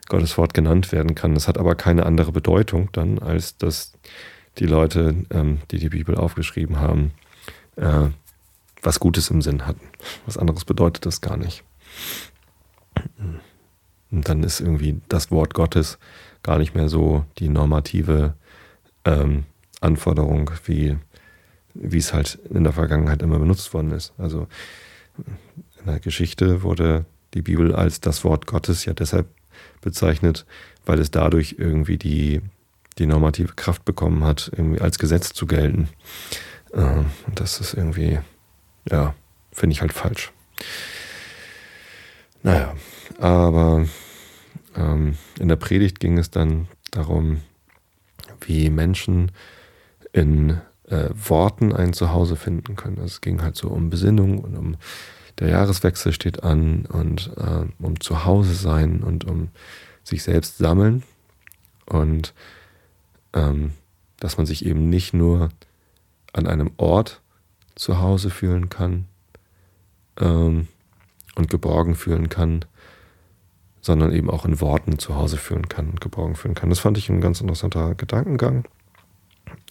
Gottes 0.08 0.38
Wort 0.38 0.54
genannt 0.54 0.92
werden 0.92 1.16
kann. 1.16 1.34
Das 1.34 1.48
hat 1.48 1.58
aber 1.58 1.76
keine 1.76 2.06
andere 2.06 2.32
Bedeutung 2.32 2.90
dann, 2.92 3.20
als 3.20 3.58
dass 3.58 3.94
die 4.58 4.66
Leute, 4.66 5.26
ähm, 5.30 5.60
die 5.72 5.80
die 5.80 5.90
Bibel 5.90 6.16
aufgeschrieben 6.16 6.80
haben, 6.80 7.12
äh, 7.76 8.10
was 8.82 9.00
Gutes 9.00 9.30
im 9.30 9.42
Sinn 9.42 9.66
hatten. 9.66 9.88
Was 10.26 10.38
anderes 10.38 10.66
bedeutet 10.66 11.06
das 11.06 11.22
gar 11.22 11.38
nicht. 11.38 11.64
Und 14.12 14.30
dann 14.30 14.44
ist 14.44 14.60
irgendwie 14.60 15.02
das 15.10 15.32
Wort 15.32 15.54
Gottes 15.54 16.00
gar 16.44 16.58
nicht 16.58 16.76
mehr 16.76 16.90
so 16.90 17.26
die 17.40 17.50
normative 17.50 18.36
ähm, 19.06 19.46
Anforderung, 19.82 20.52
wie, 20.66 20.98
wie 21.74 21.98
es 21.98 22.14
halt 22.14 22.40
in 22.50 22.64
der 22.64 22.74
Vergangenheit 22.74 23.22
immer 23.22 23.40
benutzt 23.40 23.74
worden 23.74 23.92
ist. 23.92 24.14
Also 24.18 24.48
in 25.18 25.86
der 25.86 26.00
Geschichte 26.00 26.64
wurde 26.64 27.06
die 27.34 27.42
Bibel 27.42 27.76
als 27.76 28.00
das 28.00 28.24
Wort 28.24 28.48
Gottes 28.48 28.86
ja 28.86 28.94
deshalb 28.94 29.28
bezeichnet, 29.82 30.46
weil 30.86 31.00
es 31.00 31.12
dadurch 31.12 31.56
irgendwie 31.58 31.98
die, 31.98 32.42
die 32.98 33.06
normative 33.06 33.54
Kraft 33.56 33.86
bekommen 33.86 34.24
hat, 34.24 34.52
irgendwie 34.56 34.82
als 34.82 35.00
Gesetz 35.00 35.34
zu 35.34 35.46
gelten. 35.46 35.90
Und 36.72 37.40
das 37.40 37.60
ist 37.60 37.74
irgendwie, 37.74 38.20
ja, 38.90 39.16
finde 39.52 39.74
ich 39.74 39.82
halt 39.82 39.94
falsch. 39.94 40.32
Naja, 42.44 42.76
aber 43.20 43.86
ähm, 44.76 45.18
in 45.40 45.48
der 45.48 45.56
Predigt 45.56 46.00
ging 46.00 46.18
es 46.18 46.30
dann 46.30 46.68
darum, 46.92 47.42
wie 48.42 48.70
Menschen 48.70 49.32
in 50.14 50.62
äh, 50.88 51.10
Worten 51.14 51.74
ein 51.74 51.94
Zuhause 51.94 52.36
finden 52.36 52.76
können. 52.76 52.98
Also 52.98 53.08
es 53.08 53.22
ging 53.22 53.42
halt 53.42 53.56
so 53.56 53.70
um 53.70 53.90
Besinnung 53.90 54.40
und 54.40 54.56
um 54.56 54.78
der 55.40 55.50
Jahreswechsel 55.50 56.14
steht 56.14 56.44
an 56.44 56.86
und 56.86 57.32
äh, 57.38 57.66
um 57.84 58.00
Zuhause 58.00 58.54
sein 58.54 59.04
und 59.04 59.26
um 59.26 59.50
sich 60.04 60.24
selbst 60.24 60.58
sammeln 60.58 61.04
und 61.86 62.34
ähm, 63.34 63.72
dass 64.20 64.38
man 64.38 64.46
sich 64.46 64.66
eben 64.66 64.90
nicht 64.90 65.14
nur 65.14 65.50
an 66.34 66.48
einem 66.48 66.72
Ort 66.78 67.22
zu 67.76 68.00
Hause 68.00 68.30
fühlen 68.30 68.70
kann 68.70 69.06
ähm, 70.20 70.68
und 71.36 71.50
geborgen 71.50 71.96
fühlen 71.96 72.30
kann, 72.30 72.66
sondern 73.82 74.12
eben 74.12 74.30
auch 74.30 74.46
in 74.46 74.60
Worten 74.60 74.98
zu 74.98 75.16
Hause 75.16 75.38
fühlen 75.38 75.70
kann 75.70 75.90
und 75.90 76.02
geborgen 76.02 76.36
fühlen 76.36 76.56
kann. 76.56 76.70
Das 76.70 76.80
fand 76.80 76.98
ich 76.98 77.10
ein 77.10 77.22
ganz 77.22 77.42
interessanter 77.42 77.96
Gedankengang. 77.96 78.66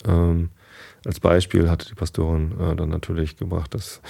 Ähm, 0.04 0.50
als 1.04 1.20
Beispiel 1.20 1.68
hatte 1.68 1.88
die 1.88 1.94
Pastorin 1.94 2.58
äh, 2.60 2.76
dann 2.76 2.88
natürlich 2.88 3.36
gebracht, 3.36 3.74
dass 3.74 4.00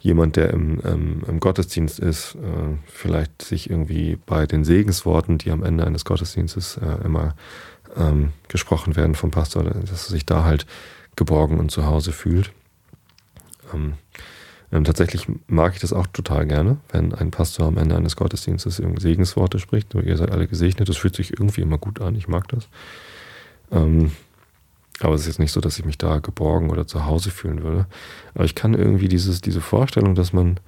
jemand, 0.00 0.36
der 0.36 0.50
im, 0.50 0.80
ähm, 0.84 1.22
im 1.26 1.40
Gottesdienst 1.40 1.98
ist, 1.98 2.36
äh, 2.36 2.76
vielleicht 2.86 3.42
sich 3.42 3.68
irgendwie 3.70 4.18
bei 4.26 4.46
den 4.46 4.64
Segensworten, 4.64 5.38
die 5.38 5.50
am 5.50 5.62
Ende 5.62 5.84
eines 5.84 6.04
Gottesdienstes 6.04 6.78
äh, 6.78 7.04
immer 7.04 7.34
ähm, 7.96 8.32
gesprochen 8.48 8.96
werden 8.96 9.14
vom 9.14 9.30
Pastor, 9.30 9.64
dass 9.64 10.08
er 10.08 10.10
sich 10.10 10.26
da 10.26 10.44
halt 10.44 10.66
geborgen 11.16 11.58
und 11.58 11.70
zu 11.70 11.86
Hause 11.86 12.12
fühlt. 12.12 12.52
Ähm, 13.74 13.94
Ähm, 14.70 14.84
tatsächlich 14.84 15.26
mag 15.46 15.74
ich 15.74 15.80
das 15.80 15.92
auch 15.92 16.06
total 16.08 16.46
gerne, 16.46 16.76
wenn 16.90 17.14
ein 17.14 17.30
Pastor 17.30 17.66
am 17.66 17.78
Ende 17.78 17.96
eines 17.96 18.16
Gottesdienstes 18.16 18.78
irgendwie 18.78 19.00
Segensworte 19.00 19.58
spricht. 19.58 19.94
ihr 19.94 20.16
seid 20.16 20.30
alle 20.30 20.46
gesegnet. 20.46 20.88
Das 20.88 20.98
fühlt 20.98 21.16
sich 21.16 21.32
irgendwie 21.32 21.62
immer 21.62 21.78
gut 21.78 22.00
an. 22.00 22.14
Ich 22.16 22.28
mag 22.28 22.48
das. 22.48 22.68
Ähm, 23.70 24.12
aber 25.00 25.14
es 25.14 25.22
ist 25.22 25.26
jetzt 25.28 25.38
nicht 25.38 25.52
so, 25.52 25.60
dass 25.60 25.78
ich 25.78 25.84
mich 25.84 25.98
da 25.98 26.18
geborgen 26.18 26.70
oder 26.70 26.86
zu 26.86 27.06
Hause 27.06 27.30
fühlen 27.30 27.62
würde. 27.62 27.86
Aber 28.34 28.44
ich 28.44 28.54
kann 28.54 28.74
irgendwie 28.74 29.08
dieses, 29.08 29.40
diese 29.40 29.60
Vorstellung, 29.60 30.14
dass 30.14 30.32
man, 30.32 30.58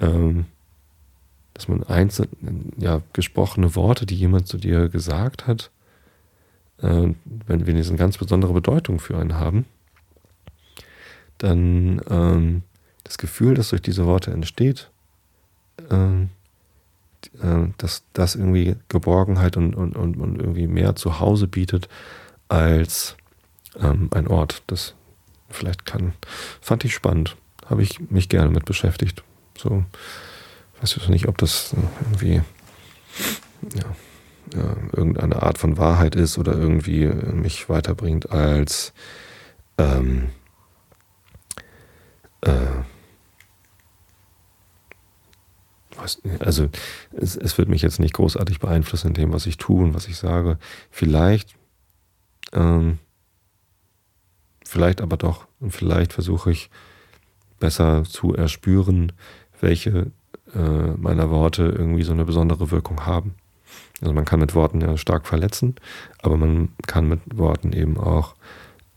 ähm, 0.00 0.46
dass 1.54 1.68
man 1.68 1.82
einzelne, 1.82 2.28
ja, 2.78 3.02
gesprochene 3.12 3.74
Worte, 3.74 4.06
die 4.06 4.14
jemand 4.14 4.48
zu 4.48 4.56
dir 4.56 4.88
gesagt 4.88 5.46
hat, 5.46 5.70
äh, 6.80 7.08
wenn 7.46 7.66
wir 7.66 7.74
eine 7.74 7.96
ganz 7.96 8.16
besondere 8.16 8.54
Bedeutung 8.54 9.00
für 9.00 9.18
einen 9.18 9.34
haben, 9.34 9.66
dann 11.38 12.00
ähm, 12.08 12.62
das 13.04 13.18
Gefühl, 13.18 13.54
das 13.54 13.70
durch 13.70 13.82
diese 13.82 14.06
Worte 14.06 14.30
entsteht, 14.30 14.90
ähm, 15.90 16.30
äh, 17.40 17.68
dass 17.76 18.04
das 18.12 18.34
irgendwie 18.34 18.76
Geborgenheit 18.88 19.56
und, 19.56 19.74
und, 19.74 19.96
und, 19.96 20.16
und 20.16 20.40
irgendwie 20.40 20.66
mehr 20.66 20.96
Zuhause 20.96 21.48
bietet 21.48 21.88
als 22.48 23.16
ähm, 23.80 24.08
ein 24.12 24.28
Ort. 24.28 24.62
Das 24.66 24.94
vielleicht 25.48 25.86
kann. 25.86 26.14
Fand 26.60 26.84
ich 26.84 26.94
spannend. 26.94 27.36
Habe 27.66 27.82
ich 27.82 28.00
mich 28.10 28.28
gerne 28.28 28.50
mit 28.50 28.64
beschäftigt. 28.64 29.22
So, 29.56 29.84
weiß 30.80 30.96
ich 30.96 31.08
nicht, 31.08 31.28
ob 31.28 31.38
das 31.38 31.74
irgendwie 32.04 32.42
ja, 33.74 33.84
ja, 34.54 34.76
irgendeine 34.92 35.42
Art 35.42 35.58
von 35.58 35.76
Wahrheit 35.76 36.14
ist 36.14 36.38
oder 36.38 36.52
irgendwie 36.52 37.06
mich 37.06 37.68
weiterbringt 37.68 38.30
als 38.30 38.92
ähm, 39.76 40.30
äh, 42.42 42.50
also 46.38 46.68
es, 47.12 47.36
es 47.36 47.58
wird 47.58 47.68
mich 47.68 47.82
jetzt 47.82 47.98
nicht 47.98 48.14
großartig 48.14 48.60
beeinflussen 48.60 49.08
in 49.08 49.14
dem, 49.14 49.32
was 49.32 49.46
ich 49.46 49.56
tue 49.56 49.84
und 49.84 49.94
was 49.94 50.06
ich 50.08 50.16
sage. 50.16 50.58
Vielleicht, 50.90 51.56
ähm, 52.52 52.98
vielleicht 54.68 55.00
aber 55.00 55.16
doch. 55.16 55.46
Und 55.60 55.72
vielleicht 55.72 56.12
versuche 56.12 56.52
ich 56.52 56.70
besser 57.58 58.04
zu 58.04 58.34
erspüren, 58.34 59.12
welche 59.60 60.12
äh, 60.54 60.90
meiner 60.96 61.30
Worte 61.30 61.62
irgendwie 61.64 62.04
so 62.04 62.12
eine 62.12 62.24
besondere 62.24 62.70
Wirkung 62.70 63.06
haben. 63.06 63.34
Also 64.00 64.12
man 64.12 64.24
kann 64.24 64.40
mit 64.40 64.54
Worten 64.54 64.80
ja 64.80 64.96
stark 64.96 65.26
verletzen, 65.26 65.74
aber 66.22 66.36
man 66.36 66.68
kann 66.86 67.08
mit 67.08 67.20
Worten 67.36 67.72
eben 67.72 67.98
auch 67.98 68.34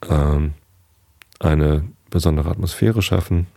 ähm, 0.08 0.54
eine 1.40 1.84
besondere 2.10 2.50
Atmosphäre 2.50 3.02
schaffen. 3.02 3.48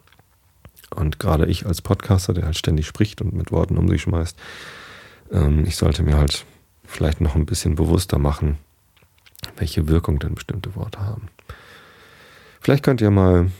Und 0.94 1.18
gerade 1.18 1.46
ich 1.46 1.66
als 1.66 1.82
Podcaster, 1.82 2.32
der 2.32 2.46
halt 2.46 2.56
ständig 2.56 2.86
spricht 2.86 3.20
und 3.20 3.34
mit 3.34 3.50
Worten 3.50 3.76
um 3.76 3.88
sich 3.88 4.02
schmeißt, 4.02 4.38
ähm, 5.32 5.64
ich 5.66 5.76
sollte 5.76 6.02
mir 6.02 6.16
halt 6.16 6.46
vielleicht 6.84 7.20
noch 7.20 7.34
ein 7.34 7.46
bisschen 7.46 7.74
bewusster 7.74 8.18
machen, 8.18 8.58
welche 9.56 9.88
Wirkung 9.88 10.18
denn 10.20 10.34
bestimmte 10.34 10.74
Worte 10.76 11.00
haben. 11.00 11.28
Vielleicht 12.64 12.82
könnt 12.82 13.02
ihr 13.02 13.10
mal 13.10 13.50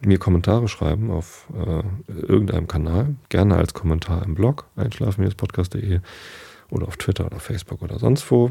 mir 0.00 0.18
Kommentare 0.18 0.68
schreiben 0.68 1.10
auf 1.10 1.48
äh, 1.54 1.82
irgendeinem 2.08 2.66
Kanal, 2.66 3.14
gerne 3.28 3.56
als 3.56 3.74
Kommentar 3.74 4.24
im 4.24 4.34
Blog 4.34 4.64
einschlafen-podcast.de 4.74 6.00
oder 6.70 6.88
auf 6.88 6.96
Twitter 6.96 7.26
oder 7.26 7.40
Facebook 7.40 7.82
oder 7.82 7.98
sonst 7.98 8.30
wo. 8.30 8.50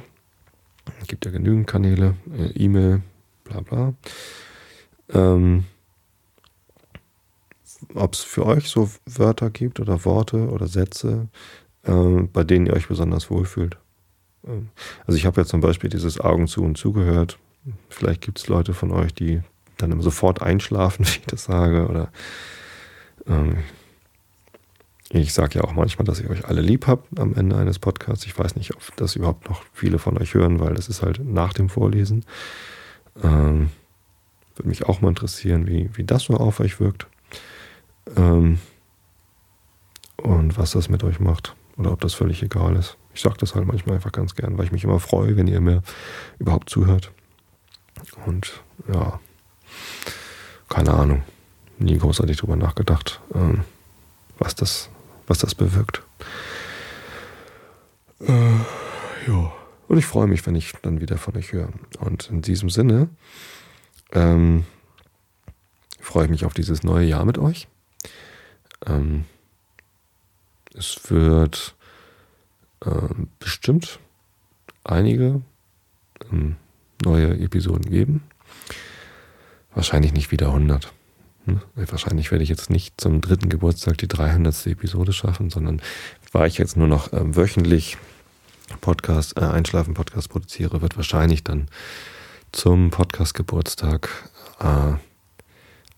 Es 1.01 1.07
gibt 1.07 1.25
ja 1.25 1.31
genügend 1.31 1.65
Kanäle, 1.65 2.13
äh, 2.31 2.51
E-Mail, 2.51 3.01
bla 3.43 3.61
bla. 3.61 3.93
Ähm, 5.09 5.63
ob 7.95 8.13
es 8.13 8.21
für 8.21 8.45
euch 8.45 8.69
so 8.69 8.91
Wörter 9.07 9.49
gibt 9.49 9.79
oder 9.79 10.05
Worte 10.05 10.51
oder 10.51 10.67
Sätze, 10.67 11.27
äh, 11.85 12.21
bei 12.31 12.43
denen 12.43 12.67
ihr 12.67 12.73
euch 12.73 12.87
besonders 12.87 13.31
wohlfühlt. 13.31 13.79
Ähm, 14.45 14.69
also 15.07 15.17
ich 15.17 15.25
habe 15.25 15.41
ja 15.41 15.45
zum 15.47 15.61
Beispiel 15.61 15.89
dieses 15.89 16.19
Augen 16.19 16.45
zu 16.45 16.61
und 16.63 16.77
zugehört. 16.77 17.39
Vielleicht 17.89 18.21
gibt 18.21 18.37
es 18.37 18.47
Leute 18.47 18.75
von 18.75 18.91
euch, 18.91 19.11
die 19.11 19.41
dann 19.77 20.01
sofort 20.01 20.41
einschlafen, 20.41 21.05
wie 21.07 21.19
ich 21.19 21.25
das 21.25 21.45
sage. 21.45 21.87
Oder 21.87 22.11
ähm, 23.27 23.57
ich 25.09 25.33
sage 25.33 25.59
ja 25.59 25.63
auch 25.63 25.73
manchmal, 25.73 26.05
dass 26.05 26.19
ich 26.19 26.29
euch 26.29 26.45
alle 26.45 26.61
lieb 26.61 26.87
habe 26.87 27.03
am 27.17 27.33
Ende 27.33 27.57
eines 27.57 27.79
Podcasts. 27.79 28.25
Ich 28.25 28.37
weiß 28.37 28.55
nicht, 28.55 28.75
ob 28.75 28.95
das 28.97 29.15
überhaupt 29.15 29.49
noch 29.49 29.63
viele 29.73 29.99
von 29.99 30.17
euch 30.17 30.33
hören, 30.33 30.59
weil 30.59 30.73
das 30.73 30.89
ist 30.89 31.01
halt 31.01 31.23
nach 31.23 31.53
dem 31.53 31.69
Vorlesen. 31.69 32.25
Ähm, 33.23 33.69
würde 34.55 34.69
mich 34.69 34.85
auch 34.85 35.01
mal 35.01 35.09
interessieren, 35.09 35.67
wie, 35.67 35.89
wie 35.93 36.03
das 36.03 36.23
so 36.23 36.33
auf 36.33 36.59
euch 36.59 36.79
wirkt. 36.79 37.07
Ähm, 38.15 38.59
und 40.17 40.57
was 40.57 40.71
das 40.71 40.89
mit 40.89 41.03
euch 41.03 41.19
macht. 41.19 41.55
Oder 41.77 41.91
ob 41.91 42.01
das 42.01 42.13
völlig 42.13 42.41
egal 42.41 42.75
ist. 42.75 42.97
Ich 43.13 43.21
sage 43.21 43.37
das 43.39 43.55
halt 43.55 43.65
manchmal 43.65 43.95
einfach 43.95 44.11
ganz 44.11 44.35
gern, 44.35 44.57
weil 44.57 44.65
ich 44.65 44.71
mich 44.71 44.83
immer 44.83 44.99
freue, 44.99 45.37
wenn 45.37 45.47
ihr 45.47 45.61
mir 45.61 45.83
überhaupt 46.39 46.69
zuhört. 46.69 47.11
Und 48.25 48.61
ja, 48.91 49.19
keine 50.69 50.93
Ahnung. 50.93 51.23
Nie 51.79 51.97
großartig 51.97 52.37
drüber 52.37 52.55
nachgedacht, 52.55 53.21
ähm, 53.33 53.63
was, 54.39 54.55
das, 54.55 54.89
was 55.27 55.39
das 55.39 55.53
bewirkt. 55.53 56.01
Äh, 58.19 58.33
ja. 59.27 59.53
Und 59.87 59.97
ich 59.97 60.05
freue 60.05 60.27
mich, 60.27 60.45
wenn 60.45 60.55
ich 60.55 60.73
dann 60.81 60.99
wieder 61.01 61.17
von 61.17 61.35
euch 61.37 61.53
höre. 61.53 61.69
Und 61.99 62.29
in 62.29 62.41
diesem 62.41 62.69
Sinne 62.69 63.09
ähm, 64.11 64.65
freue 65.99 66.25
ich 66.25 66.31
mich 66.31 66.45
auf 66.45 66.53
dieses 66.53 66.83
neue 66.83 67.05
Jahr 67.05 67.25
mit 67.25 67.37
euch. 67.37 67.67
Ähm, 68.85 69.25
es 70.73 71.09
wird 71.09 71.75
ähm, 72.85 73.29
bestimmt 73.39 73.99
einige 74.83 75.41
ähm, 76.31 76.55
neue 77.03 77.39
Episoden 77.39 77.89
geben. 77.89 78.23
Wahrscheinlich 79.77 80.11
nicht 80.11 80.31
wieder 80.31 80.47
100. 80.47 80.91
Hm? 81.45 81.61
Wahrscheinlich 81.75 82.31
werde 82.31 82.43
ich 82.43 82.49
jetzt 82.49 82.71
nicht 82.71 82.99
zum 82.99 83.21
dritten 83.21 83.47
Geburtstag 83.47 83.99
die 83.99 84.07
300. 84.07 84.65
Episode 84.65 85.13
schaffen, 85.13 85.51
sondern 85.51 85.83
weil 86.31 86.47
ich 86.47 86.57
jetzt 86.57 86.77
nur 86.77 86.87
noch 86.87 87.13
ähm, 87.13 87.35
wöchentlich 87.35 87.95
Podcast, 88.81 89.37
äh, 89.37 89.41
Einschlafen-Podcast 89.41 90.29
produziere, 90.29 90.81
wird 90.81 90.97
wahrscheinlich 90.97 91.43
dann 91.43 91.67
zum 92.51 92.89
Podcast-Geburtstag 92.89 94.09
äh, 94.59 94.93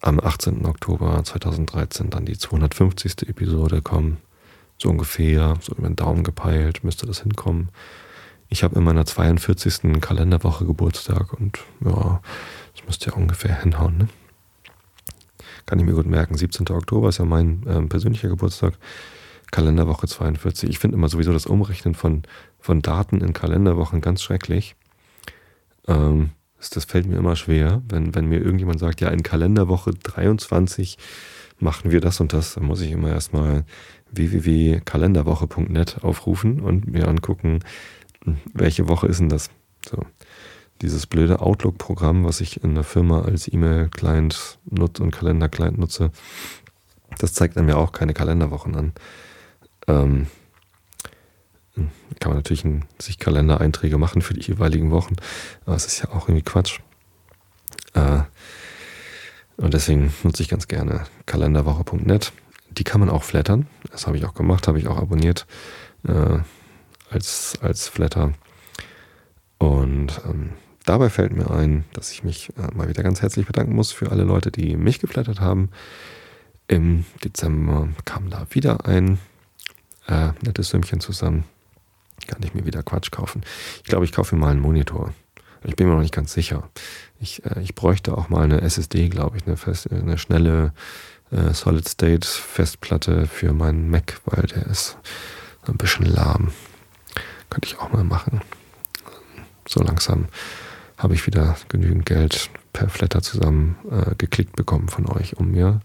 am 0.02 0.20
18. 0.20 0.66
Oktober 0.66 1.24
2013 1.24 2.10
dann 2.10 2.26
die 2.26 2.38
250. 2.38 3.30
Episode 3.30 3.82
kommen. 3.82 4.18
So 4.78 4.90
ungefähr, 4.90 5.54
so 5.62 5.72
über 5.72 5.88
den 5.88 5.96
Daumen 5.96 6.26
gepeilt, 6.26 6.84
müsste 6.84 7.06
das 7.06 7.22
hinkommen. 7.22 7.70
Ich 8.50 8.64
habe 8.64 8.76
in 8.76 8.84
meiner 8.84 9.06
42. 9.06 10.02
Kalenderwoche 10.02 10.66
Geburtstag 10.66 11.34
und 11.34 11.60
ja, 11.86 12.20
das 12.74 12.86
müsste 12.86 13.10
ja 13.10 13.16
ungefähr 13.16 13.62
hinhauen. 13.62 13.98
Ne? 13.98 14.08
Kann 15.66 15.80
ich 15.80 15.86
mir 15.86 15.94
gut 15.94 16.08
merken. 16.08 16.36
17. 16.36 16.68
Oktober 16.70 17.10
ist 17.10 17.20
ja 17.20 17.26
mein 17.26 17.66
äh, 17.68 17.82
persönlicher 17.84 18.30
Geburtstag. 18.30 18.74
Kalenderwoche 19.52 20.08
42. 20.08 20.70
Ich 20.70 20.80
finde 20.80 20.98
immer 20.98 21.10
sowieso 21.10 21.34
das 21.34 21.46
Umrechnen 21.46 21.96
von, 21.96 22.24
von 22.60 22.82
Daten 22.82 23.22
in 23.22 23.34
Kalenderwochen 23.34 24.02
ganz 24.02 24.22
schrecklich. 24.22 24.76
Ähm, 25.88 26.32
das, 26.58 26.70
das 26.70 26.86
fällt 26.86 27.08
mir 27.08 27.18
immer 27.18 27.36
schwer, 27.36 27.82
wenn, 27.88 28.14
wenn 28.16 28.28
mir 28.28 28.42
irgendjemand 28.42 28.80
sagt, 28.80 29.02
ja, 29.02 29.10
in 29.10 29.24
Kalenderwoche 29.24 29.92
23 29.92 30.98
machen 31.60 31.92
wir 31.92 32.02
das 32.02 32.20
und 32.20 32.34
das, 32.34 32.56
dann 32.56 32.66
muss 32.66 32.82
ich 32.82 32.92
immer 32.92 33.10
erstmal 33.10 33.66
www.kalenderwoche.net 34.12 36.04
aufrufen 36.04 36.62
und 36.62 36.88
mir 36.88 37.08
angucken, 37.08 37.60
welche 38.54 38.88
Woche 38.88 39.08
ist 39.08 39.20
denn 39.20 39.30
das? 39.30 39.50
So. 39.88 40.06
Dieses 40.82 41.08
blöde 41.08 41.42
Outlook-Programm, 41.42 42.24
was 42.24 42.40
ich 42.42 42.64
in 42.64 42.76
der 42.76 42.84
Firma 42.84 43.22
als 43.22 43.52
E-Mail-Client 43.52 44.60
und 44.70 45.12
Kalender-Client 45.12 45.78
nutze, 45.78 46.12
das 47.18 47.34
zeigt 47.34 47.58
dann 47.58 47.66
mir 47.66 47.78
auch 47.78 47.92
keine 47.92 48.14
Kalenderwochen 48.14 48.76
an. 48.76 48.94
Ähm, 49.88 50.28
kann 52.20 52.32
man 52.32 52.38
natürlich 52.38 52.66
ein, 52.66 52.86
sich 53.00 53.20
Kalendereinträge 53.20 53.98
machen 53.98 54.22
für 54.22 54.34
die 54.34 54.42
jeweiligen 54.42 54.92
Wochen, 54.92 55.16
aber 55.66 55.76
es 55.76 55.86
ist 55.86 56.00
ja 56.00 56.10
auch 56.10 56.28
irgendwie 56.28 56.44
Quatsch. 56.44 56.80
Äh, 57.94 58.22
und 59.58 59.74
deswegen 59.74 60.14
nutze 60.24 60.44
ich 60.44 60.50
ganz 60.50 60.68
gerne 60.68 61.06
kalenderwoche.net. 61.26 62.32
Die 62.72 62.84
kann 62.84 63.00
man 63.00 63.10
auch 63.10 63.24
flattern. 63.24 63.68
Das 63.92 64.08
habe 64.08 64.18
ich 64.18 64.26
auch 64.26 64.34
gemacht, 64.34 64.68
habe 64.68 64.80
ich 64.80 64.88
auch 64.88 64.98
abonniert 64.98 65.46
äh, 66.08 66.40
als, 67.10 67.58
als 67.62 67.88
Flatter. 67.88 68.34
Und 69.58 70.22
ähm, 70.26 70.52
dabei 70.90 71.10
fällt 71.10 71.34
mir 71.34 71.50
ein, 71.52 71.86
dass 71.94 72.12
ich 72.12 72.24
mich 72.24 72.50
äh, 72.58 72.76
mal 72.76 72.90
wieder 72.90 73.04
ganz 73.04 73.22
herzlich 73.22 73.46
bedanken 73.46 73.76
muss 73.76 73.92
für 73.92 74.12
alle 74.12 74.24
Leute, 74.24 74.52
die 74.52 74.76
mich 74.76 75.00
geflattert 75.00 75.40
haben. 75.40 75.70
Im 76.68 77.06
Dezember 77.24 77.90
kam 78.06 78.30
da 78.30 78.46
wieder 78.50 78.86
ein 78.86 79.20
äh, 80.08 80.32
nettes 80.42 80.70
Sümmchen 80.70 81.00
zusammen 81.00 81.46
kann 82.30 82.44
ich 82.44 82.54
mir 82.54 82.66
wieder 82.66 82.84
Quatsch 82.84 83.12
kaufen. 83.12 83.42
Ich 83.78 83.84
glaube, 83.84 84.06
ich 84.06 84.12
kaufe 84.12 84.36
mir 84.36 84.42
mal 84.42 84.52
einen 84.52 84.62
Monitor. 84.62 85.14
Ich 85.64 85.76
bin 85.76 85.88
mir 85.88 85.96
noch 85.96 86.02
nicht 86.02 86.14
ganz 86.14 86.32
sicher. 86.32 86.70
Ich, 87.20 87.44
äh, 87.46 87.62
ich 87.62 87.76
bräuchte 87.76 88.18
auch 88.18 88.30
mal 88.30 88.44
eine 88.44 88.62
SSD, 88.62 89.10
glaube 89.10 89.38
ich, 89.38 89.46
eine, 89.46 89.58
fest, 89.58 89.92
eine 89.92 90.18
schnelle 90.18 90.74
äh, 91.32 91.54
Solid 91.54 91.88
State 91.88 92.28
Festplatte 92.28 93.26
für 93.28 93.52
meinen 93.52 93.90
Mac, 93.90 94.22
weil 94.26 94.44
der 94.44 94.68
ist 94.68 94.98
ein 95.68 95.78
bisschen 95.78 96.06
lahm. 96.06 96.52
Könnte 97.50 97.68
ich 97.68 97.80
auch 97.80 97.92
mal 97.92 98.04
machen. 98.04 98.42
So 99.68 99.82
langsam 99.82 100.28
habe 101.00 101.16
ich 101.16 101.26
wieder 101.26 101.56
genügend 101.70 102.06
Geld 102.06 102.52
per 102.74 102.90
Flatter 102.90 103.22
zusammen 103.22 103.78
äh, 103.90 104.14
geklickt 104.16 104.56
bekommen 104.56 104.90
von 104.90 105.08
euch, 105.08 105.38
um 105.38 105.52
mir 105.52 105.80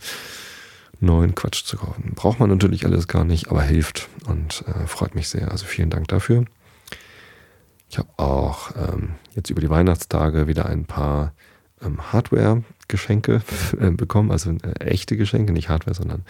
neuen 1.00 1.34
Quatsch 1.34 1.64
zu 1.64 1.76
kaufen. 1.76 2.12
Braucht 2.14 2.40
man 2.40 2.50
natürlich 2.50 2.84
alles 2.84 3.08
gar 3.08 3.24
nicht, 3.24 3.48
aber 3.50 3.62
hilft 3.62 4.08
und 4.26 4.64
äh, 4.66 4.86
freut 4.86 5.14
mich 5.14 5.28
sehr. 5.28 5.50
Also 5.50 5.66
vielen 5.66 5.90
Dank 5.90 6.08
dafür. 6.08 6.44
Ich 7.88 7.98
habe 7.98 8.08
auch 8.16 8.72
ähm, 8.76 9.14
jetzt 9.34 9.50
über 9.50 9.60
die 9.60 9.70
Weihnachtstage 9.70 10.48
wieder 10.48 10.66
ein 10.66 10.84
paar 10.84 11.32
ähm, 11.80 12.12
Hardware-Geschenke 12.12 13.42
äh, 13.80 13.90
bekommen, 13.90 14.32
also 14.32 14.50
äh, 14.50 14.84
echte 14.84 15.16
Geschenke, 15.16 15.52
nicht 15.52 15.68
Hardware, 15.68 15.94
sondern 15.94 16.24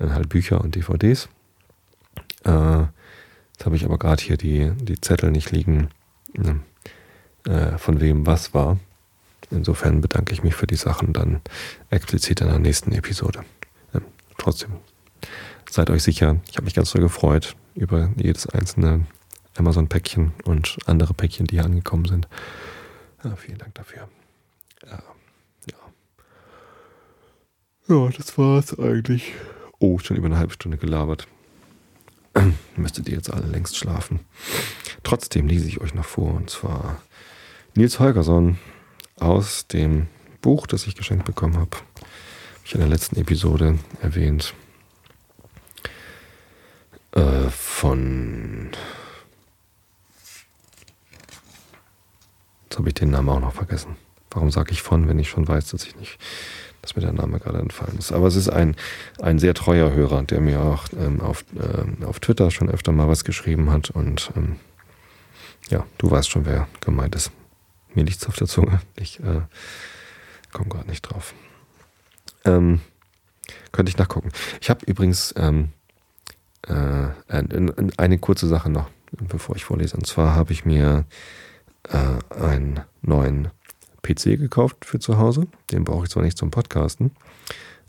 äh, 0.00 0.08
halt 0.08 0.28
Bücher 0.28 0.60
und 0.60 0.74
DVDs. 0.74 1.30
Äh, 2.44 2.82
jetzt 3.52 3.64
habe 3.64 3.76
ich 3.76 3.86
aber 3.86 3.98
gerade 3.98 4.22
hier 4.22 4.36
die, 4.36 4.72
die 4.82 5.00
Zettel 5.00 5.30
nicht 5.30 5.50
liegen, 5.50 5.88
äh, 7.48 7.78
von 7.78 8.00
wem 8.00 8.26
was 8.26 8.52
war. 8.52 8.78
Insofern 9.50 10.02
bedanke 10.02 10.34
ich 10.34 10.42
mich 10.42 10.54
für 10.54 10.66
die 10.66 10.76
Sachen 10.76 11.12
dann 11.14 11.40
explizit 11.88 12.42
in 12.42 12.48
der 12.48 12.58
nächsten 12.58 12.92
Episode. 12.92 13.44
Ähm, 13.94 14.02
trotzdem, 14.36 14.72
seid 15.70 15.88
euch 15.88 16.02
sicher, 16.02 16.36
ich 16.50 16.56
habe 16.56 16.66
mich 16.66 16.74
ganz 16.74 16.92
doll 16.92 17.00
gefreut 17.00 17.56
über 17.74 18.10
jedes 18.16 18.46
einzelne 18.46 19.06
Amazon-Päckchen 19.56 20.32
und 20.44 20.76
andere 20.86 21.14
Päckchen, 21.14 21.46
die 21.46 21.56
hier 21.56 21.64
angekommen 21.64 22.04
sind. 22.04 22.28
Ja, 23.24 23.34
vielen 23.36 23.58
Dank 23.58 23.74
dafür. 23.74 24.08
Ja, 24.86 25.02
ja. 25.70 25.76
ja, 27.88 28.10
das 28.16 28.36
war's 28.36 28.78
eigentlich. 28.78 29.32
Oh, 29.78 29.98
schon 29.98 30.16
über 30.16 30.26
eine 30.26 30.38
halbe 30.38 30.52
Stunde 30.52 30.76
gelabert. 30.76 31.26
Müsstet 32.76 33.08
ihr 33.08 33.14
jetzt 33.14 33.32
alle 33.32 33.46
längst 33.46 33.76
schlafen. 33.76 34.20
Trotzdem 35.02 35.48
lese 35.48 35.66
ich 35.66 35.80
euch 35.80 35.94
noch 35.94 36.04
vor, 36.04 36.34
und 36.34 36.50
zwar 36.50 37.00
Nils 37.78 38.00
Holgersson 38.00 38.58
aus 39.20 39.68
dem 39.68 40.08
Buch, 40.42 40.66
das 40.66 40.88
ich 40.88 40.96
geschenkt 40.96 41.26
bekommen 41.26 41.54
habe. 41.54 41.76
Habe 41.76 42.64
ich 42.64 42.74
in 42.74 42.80
der 42.80 42.88
letzten 42.88 43.14
Episode 43.14 43.78
erwähnt. 44.02 44.52
Äh, 47.12 47.48
von 47.50 48.70
Jetzt 52.64 52.78
habe 52.78 52.88
ich 52.88 52.94
den 52.94 53.10
Namen 53.10 53.28
auch 53.28 53.38
noch 53.38 53.54
vergessen. 53.54 53.94
Warum 54.32 54.50
sage 54.50 54.72
ich 54.72 54.82
von, 54.82 55.06
wenn 55.06 55.20
ich 55.20 55.28
schon 55.28 55.46
weiß, 55.46 55.68
dass 55.68 55.84
ich 55.84 55.94
nicht, 55.94 56.18
dass 56.82 56.96
mir 56.96 57.02
der 57.02 57.12
Name 57.12 57.38
gerade 57.38 57.60
entfallen 57.60 57.96
ist. 57.96 58.10
Aber 58.10 58.26
es 58.26 58.34
ist 58.34 58.48
ein, 58.48 58.74
ein 59.22 59.38
sehr 59.38 59.54
treuer 59.54 59.92
Hörer, 59.92 60.24
der 60.24 60.40
mir 60.40 60.62
auch 60.62 60.86
ähm, 60.98 61.20
auf, 61.20 61.44
äh, 61.54 62.04
auf 62.04 62.18
Twitter 62.18 62.50
schon 62.50 62.70
öfter 62.70 62.90
mal 62.90 63.06
was 63.06 63.22
geschrieben 63.22 63.70
hat. 63.70 63.90
Und 63.90 64.32
ähm, 64.34 64.56
ja, 65.70 65.86
du 65.98 66.10
weißt 66.10 66.28
schon, 66.28 66.44
wer 66.44 66.66
gemeint 66.80 67.14
ist. 67.14 67.30
Mir 67.94 68.04
liegt 68.04 68.20
es 68.20 68.28
auf 68.28 68.36
der 68.36 68.46
Zunge. 68.46 68.80
Ich 68.96 69.20
äh, 69.20 69.42
komme 70.52 70.68
gerade 70.68 70.88
nicht 70.88 71.02
drauf. 71.02 71.34
Ähm, 72.44 72.80
könnte 73.72 73.90
ich 73.90 73.98
nachgucken. 73.98 74.30
Ich 74.60 74.70
habe 74.70 74.84
übrigens 74.86 75.34
ähm, 75.36 75.70
äh, 76.66 77.08
eine 77.96 78.18
kurze 78.18 78.46
Sache 78.46 78.70
noch, 78.70 78.90
bevor 79.12 79.56
ich 79.56 79.64
vorlese. 79.64 79.96
Und 79.96 80.06
zwar 80.06 80.34
habe 80.34 80.52
ich 80.52 80.64
mir 80.64 81.04
äh, 81.84 82.34
einen 82.34 82.80
neuen 83.02 83.48
PC 84.02 84.38
gekauft 84.38 84.84
für 84.84 84.98
zu 84.98 85.18
Hause. 85.18 85.46
Den 85.70 85.84
brauche 85.84 86.04
ich 86.04 86.10
zwar 86.10 86.22
nicht 86.22 86.38
zum 86.38 86.50
Podcasten, 86.50 87.12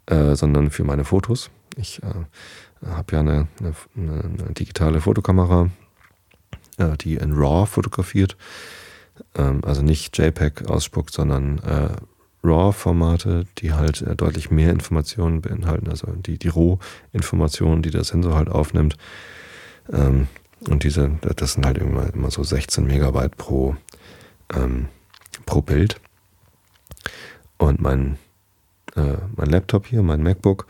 äh, 0.05 0.35
sondern 0.35 0.69
für 0.69 0.83
meine 0.83 1.05
Fotos. 1.05 1.49
Ich 1.77 2.01
äh, 2.03 2.87
habe 2.87 3.13
ja 3.13 3.19
eine, 3.19 3.47
eine, 3.59 3.73
eine, 3.95 4.53
digitale 4.53 5.01
Fotokamera, 5.01 5.69
äh, 6.77 6.97
die 6.97 7.15
in 7.15 7.33
RAW 7.33 7.65
fotografiert. 7.65 8.37
Ähm, 9.35 9.61
also 9.63 9.81
nicht 9.81 10.17
JPEG 10.17 10.69
ausspuckt, 10.69 11.13
sondern 11.13 11.59
äh, 11.59 11.89
RAW-Formate, 12.43 13.45
die 13.57 13.73
halt 13.73 14.01
äh, 14.01 14.15
deutlich 14.15 14.49
mehr 14.51 14.71
Informationen 14.71 15.41
beinhalten, 15.41 15.89
also 15.89 16.07
die, 16.13 16.37
die 16.37 16.47
Roh-Informationen, 16.47 17.81
die 17.81 17.91
der 17.91 18.03
Sensor 18.03 18.35
halt 18.35 18.49
aufnimmt. 18.49 18.95
Ähm, 19.91 20.27
und 20.67 20.83
diese, 20.83 21.11
das 21.21 21.53
sind 21.53 21.65
halt 21.65 21.77
immer, 21.77 22.13
immer 22.13 22.31
so 22.31 22.43
16 22.43 22.85
Megabyte 22.85 23.37
pro, 23.37 23.75
ähm, 24.53 24.87
pro 25.45 25.61
Bild. 25.61 25.99
Und 27.57 27.81
mein, 27.81 28.17
äh, 28.95 29.17
mein 29.35 29.49
Laptop 29.49 29.87
hier, 29.87 30.01
mein 30.01 30.23
MacBook, 30.23 30.67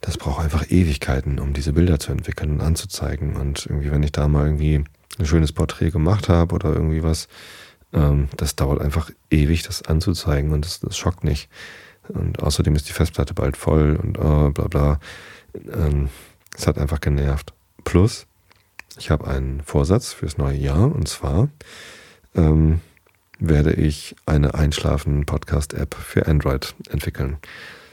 das 0.00 0.18
braucht 0.18 0.42
einfach 0.42 0.70
Ewigkeiten, 0.70 1.38
um 1.38 1.52
diese 1.52 1.72
Bilder 1.72 2.00
zu 2.00 2.10
entwickeln 2.10 2.52
und 2.52 2.60
anzuzeigen. 2.60 3.36
Und 3.36 3.66
irgendwie, 3.66 3.90
wenn 3.92 4.02
ich 4.02 4.12
da 4.12 4.26
mal 4.26 4.46
irgendwie 4.46 4.84
ein 5.18 5.26
schönes 5.26 5.52
Porträt 5.52 5.90
gemacht 5.90 6.28
habe 6.28 6.54
oder 6.54 6.72
irgendwie 6.72 7.02
was, 7.02 7.28
ähm, 7.92 8.28
das 8.36 8.56
dauert 8.56 8.80
einfach 8.80 9.10
ewig, 9.30 9.62
das 9.62 9.82
anzuzeigen 9.82 10.52
und 10.52 10.64
das, 10.64 10.80
das 10.80 10.96
schockt 10.96 11.24
nicht. 11.24 11.48
Und 12.08 12.42
außerdem 12.42 12.74
ist 12.74 12.88
die 12.88 12.92
Festplatte 12.92 13.34
bald 13.34 13.56
voll 13.56 13.96
und 14.02 14.18
oh, 14.18 14.50
bla 14.50 14.66
bla. 14.68 15.00
Ähm, 15.54 16.08
es 16.56 16.66
hat 16.66 16.78
einfach 16.78 17.00
genervt. 17.00 17.52
Plus, 17.84 18.26
ich 18.98 19.10
habe 19.10 19.26
einen 19.26 19.62
Vorsatz 19.62 20.12
fürs 20.12 20.38
neue 20.38 20.56
Jahr 20.56 20.92
und 20.92 21.08
zwar 21.08 21.48
ähm, 22.34 22.80
werde 23.38 23.72
ich 23.72 24.14
eine 24.26 24.54
Einschlafen-Podcast-App 24.54 25.94
für 25.94 26.26
Android 26.26 26.74
entwickeln. 26.90 27.38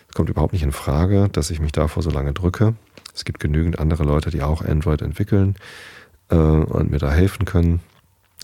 Es 0.08 0.16
kommt 0.16 0.30
überhaupt 0.30 0.54
nicht 0.54 0.64
in 0.64 0.72
Frage, 0.72 1.30
dass 1.32 1.52
ich 1.52 1.60
mich 1.60 1.72
davor 1.72 2.04
so 2.04 2.10
lange 2.10 2.34
drücke. 2.34 2.76
Es 3.14 3.26
gibt 3.26 3.40
genügend 3.40 3.80
andere 3.80 4.04
Leute, 4.04 4.30
die 4.30 4.42
auch 4.42 4.64
Android 4.64 5.02
entwickeln 5.02 5.56
äh, 6.30 6.36
und 6.36 6.92
mir 6.92 7.00
da 7.00 7.12
helfen 7.12 7.46
können. 7.46 7.82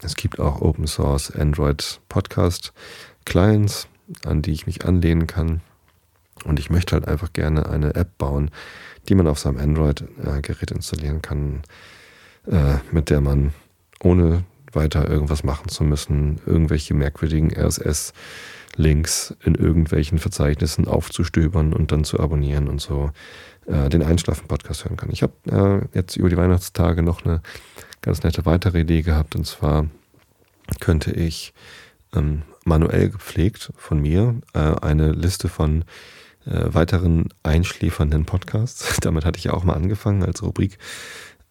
Es 0.02 0.16
gibt 0.16 0.40
auch 0.40 0.62
Open 0.62 0.88
Source 0.88 1.32
Android 1.32 2.02
Podcast 2.10 2.74
Clients, 3.26 3.88
an 4.26 4.42
die 4.42 4.52
ich 4.52 4.68
mich 4.68 4.86
anlehnen 4.86 5.28
kann. 5.28 5.62
Und 6.44 6.60
ich 6.60 6.70
möchte 6.70 6.94
halt 6.94 7.08
einfach 7.08 7.34
gerne 7.34 7.70
eine 7.70 7.96
App 7.96 8.18
bauen, 8.18 8.52
die 9.08 9.16
man 9.16 9.28
auf 9.28 9.40
seinem 9.40 9.58
Android-Gerät 9.58 10.72
installieren 10.72 11.22
kann, 11.22 11.64
äh, 12.48 12.76
mit 12.92 13.10
der 13.10 13.22
man 13.22 13.54
ohne 14.02 14.44
weiter 14.74 15.10
irgendwas 15.10 15.44
machen 15.44 15.70
zu 15.70 15.84
müssen, 15.84 16.42
irgendwelche 16.46 16.94
merkwürdigen 16.94 17.52
RSS-Links 17.56 19.36
in 19.44 19.56
irgendwelchen 19.56 20.20
Verzeichnissen 20.20 20.88
aufzustöbern 20.88 21.74
und 21.74 21.92
dann 21.92 22.04
zu 22.04 22.20
abonnieren 22.20 22.68
und 22.68 22.82
so 22.82 23.12
äh, 23.68 23.89
den 23.89 24.03
Einschlafen-Podcast 24.03 24.86
hören 24.86 24.97
kann. 24.97 25.09
Ich 25.11 25.24
habe 25.24 25.34
äh, 25.93 25.97
jetzt 25.97 26.16
über 26.16 26.30
die 26.30 26.38
Weihnachtstage 26.38 27.01
noch 27.01 27.26
eine 27.26 27.41
ganz 28.01 28.24
nette 28.24 28.45
weitere 28.45 28.82
Idee 28.82 29.01
gehabt 29.01 29.36
und 29.36 29.45
zwar 29.45 29.88
könnte 30.80 31.11
ich 31.11 31.53
ähm, 32.13 32.43
manuell 32.63 33.09
gepflegt 33.09 33.72
von 33.76 34.01
mir 34.01 34.36
äh, 34.53 34.59
eine 34.59 35.11
Liste 35.11 35.49
von 35.49 35.84
äh, 36.45 36.74
weiteren 36.74 37.30
einschläfernden 37.43 38.26
Podcasts, 38.26 38.97
damit 39.01 39.26
hatte 39.26 39.38
ich 39.38 39.45
ja 39.45 39.53
auch 39.53 39.63
mal 39.63 39.74
angefangen 39.74 40.24
als 40.24 40.43
Rubrik, 40.43 40.78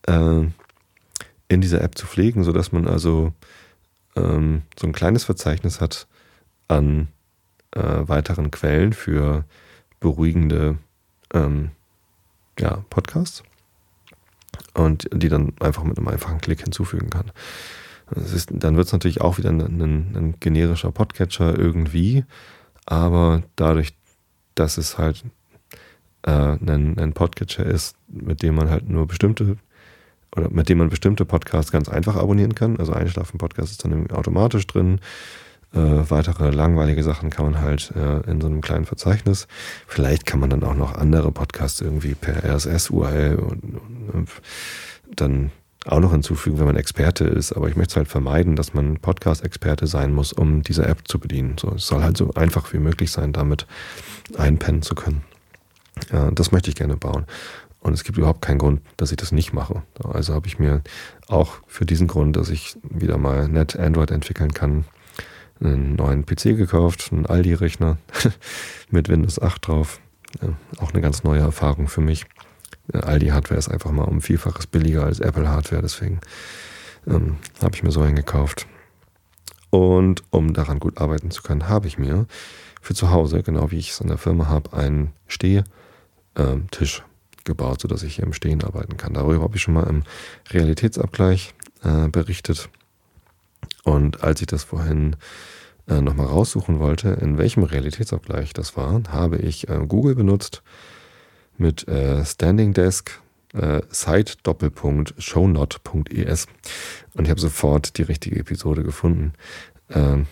äh, 0.07 0.43
in 1.49 1.61
dieser 1.61 1.83
App 1.83 1.97
zu 1.97 2.07
pflegen, 2.07 2.45
sodass 2.45 2.73
man 2.73 2.87
also 2.87 3.33
ähm, 4.17 4.63
so 4.79 4.87
ein 4.87 4.93
kleines 4.93 5.25
Verzeichnis 5.25 5.81
hat 5.81 6.07
an 6.69 7.09
äh, 7.73 7.81
weiteren 7.81 8.51
Quellen 8.51 8.93
für 8.93 9.45
beruhigende 10.01 10.79
ähm, 11.33 11.71
ja, 12.59 12.85
Podcasts 12.91 13.43
und 14.75 15.09
die 15.13 15.29
dann 15.29 15.53
einfach 15.61 15.85
mit 15.85 15.99
einem 15.99 16.09
einfachen 16.09 16.41
Klick 16.41 16.63
hinzufügen 16.63 17.11
kann. 17.11 17.33
Ist, 18.15 18.51
dann 18.53 18.77
wird 18.77 18.87
es 18.87 18.93
natürlich 18.93 19.21
auch 19.21 19.39
wieder 19.39 19.51
ein, 19.51 19.61
ein, 19.61 20.17
ein, 20.17 20.35
generischer 20.39 20.93
Podcatcher 20.93 21.59
irgendwie, 21.59 22.25
aber 22.85 23.43
dadurch, 23.57 23.95
dass 24.55 24.77
es 24.77 24.99
halt 24.99 25.25
äh, 26.23 26.31
ein, 26.31 26.99
ein 26.99 27.13
Podcatcher 27.15 27.65
ist, 27.65 27.97
mit 28.09 28.43
dem 28.43 28.57
man 28.57 28.69
halt 28.69 28.89
nur 28.89 29.07
bestimmte 29.07 29.57
oder 30.37 30.51
mit 30.51 30.69
dem 30.69 30.79
man 30.79 30.89
bestimmte 30.91 31.25
Podcasts 31.25 31.73
ganz 31.73 31.89
einfach 31.89 32.17
abonnieren 32.17 32.55
kann. 32.55 32.79
Also 32.79 32.93
Einschlafen-Podcast 32.93 33.71
ist 33.71 33.85
dann 33.85 34.11
automatisch 34.11 34.67
drin. 34.67 35.01
Äh, 35.75 36.09
weitere 36.09 36.51
langweilige 36.51 37.03
Sachen 37.03 37.31
kann 37.31 37.47
man 37.47 37.61
halt 37.61 37.93
äh, 37.97 38.31
in 38.31 38.41
so 38.41 38.47
einem 38.47 38.61
kleinen 38.61 38.85
Verzeichnis. 38.85 39.49
Vielleicht 39.87 40.25
kann 40.25 40.39
man 40.39 40.51
dann 40.51 40.63
auch 40.63 40.75
noch 40.75 40.95
andere 40.95 41.33
Podcasts 41.33 41.81
irgendwie 41.81 42.15
per 42.15 42.45
RSS-URL 42.45 43.37
und, 43.37 43.81
und, 44.13 44.29
dann 45.17 45.51
auch 45.87 46.01
noch 46.01 46.13
hinzufügen, 46.13 46.59
wenn 46.59 46.67
man 46.67 46.77
Experte 46.77 47.25
ist. 47.25 47.53
Aber 47.53 47.69
ich 47.69 47.77
möchte 47.77 47.93
es 47.93 47.97
halt 47.97 48.09
vermeiden, 48.09 48.57
dass 48.57 48.73
man 48.73 48.99
Podcast-Experte 48.99 49.87
sein 49.87 50.13
muss, 50.13 50.33
um 50.33 50.63
diese 50.63 50.87
App 50.87 51.07
zu 51.07 51.19
bedienen. 51.19 51.57
So, 51.59 51.73
es 51.75 51.87
soll 51.87 52.03
halt 52.03 52.17
so 52.17 52.33
einfach 52.35 52.73
wie 52.73 52.79
möglich 52.79 53.11
sein, 53.11 53.33
damit 53.33 53.67
einpennen 54.37 54.83
zu 54.83 54.95
können. 54.95 55.23
Ja, 56.13 56.31
das 56.31 56.53
möchte 56.53 56.71
ich 56.71 56.77
gerne 56.77 56.97
bauen. 56.97 57.27
Und 57.81 57.93
es 57.93 58.03
gibt 58.03 58.17
überhaupt 58.17 58.41
keinen 58.41 58.59
Grund, 58.59 58.81
dass 58.97 59.11
ich 59.11 59.19
das 59.19 59.31
nicht 59.31 59.53
mache. 59.53 59.83
Also 60.03 60.33
habe 60.33 60.47
ich 60.47 60.59
mir 60.59 60.83
auch 61.29 61.57
für 61.67 61.85
diesen 61.85 62.07
Grund, 62.07 62.37
dass 62.37 62.49
ich 62.49 62.77
wieder 62.83 63.19
mal 63.19 63.47
nett 63.47 63.77
Android 63.77 64.11
entwickeln 64.11 64.55
kann, 64.55 64.87
einen 65.61 65.97
neuen 65.97 66.27
PC 66.27 66.57
gekauft, 66.57 67.11
einen 67.13 67.27
Aldi-Rechner 67.27 67.99
mit 68.91 69.09
Windows 69.09 69.41
8 69.41 69.67
drauf. 69.67 70.01
auch 70.79 70.93
eine 70.93 71.01
ganz 71.01 71.25
neue 71.25 71.41
Erfahrung 71.41 71.89
für 71.89 72.01
mich. 72.01 72.27
Aldi-Hardware 72.93 73.59
ist 73.59 73.69
einfach 73.69 73.93
mal 73.93 74.05
um 74.05 74.21
Vielfaches 74.21 74.67
billiger 74.67 75.05
als 75.05 75.21
Apple-Hardware, 75.21 75.83
deswegen 75.83 76.21
ähm, 77.07 77.37
habe 77.63 77.75
ich 77.75 77.83
mir 77.83 77.91
so 77.91 78.01
einen 78.01 78.17
gekauft. 78.17 78.67
Und 79.71 80.23
um 80.31 80.55
daran 80.55 80.79
gut 80.79 80.99
arbeiten 80.99 81.31
zu 81.31 81.43
können, 81.43 81.69
habe 81.69 81.89
ich 81.89 81.99
mir 81.99 82.27
für 82.81 82.95
zu 82.95 83.11
Hause, 83.11 83.43
genau 83.43 83.71
wie 83.71 83.79
ich 83.79 83.91
es 83.91 84.01
in 84.01 84.09
der 84.09 84.19
Firma 84.19 84.47
habe, 84.47 84.73
einen 84.73 85.13
Stehtisch 85.27 85.65
ähm, 86.37 86.69
gebaut, 87.45 87.81
sodass 87.81 88.03
ich 88.03 88.17
hier 88.17 88.25
im 88.25 88.35
Stehen 88.35 88.63
arbeiten 88.63 88.97
kann. 88.97 89.15
Darüber 89.15 89.43
habe 89.43 89.57
ich 89.57 89.63
schon 89.63 89.75
mal 89.75 89.89
im 89.89 90.05
Realitätsabgleich 90.51 91.55
äh, 91.83 92.09
berichtet. 92.09 92.69
Und 93.85 94.23
als 94.23 94.41
ich 94.41 94.47
das 94.47 94.65
vorhin 94.65 95.17
äh, 95.89 96.01
nochmal 96.01 96.27
raussuchen 96.27 96.79
wollte, 96.79 97.11
in 97.11 97.39
welchem 97.39 97.63
Realitätsabgleich 97.63 98.53
das 98.53 98.77
war, 98.77 99.03
habe 99.09 99.37
ich 99.39 99.69
äh, 99.69 99.85
Google 99.87 100.15
benutzt 100.15 100.63
mit 101.57 101.87
äh, 101.87 102.25
Standing 102.25 102.73
Desk 102.73 103.21
äh, 103.53 103.83
Site 103.91 104.35
Doppelpunkt 104.43 105.15
shownot.es 105.19 106.47
und 107.15 107.25
ich 107.25 107.31
habe 107.31 107.41
sofort 107.41 107.99
die 107.99 108.03
richtige 108.03 108.41
Episode 108.41 108.83
gefunden. 108.83 109.33
Ähm, 109.91 110.27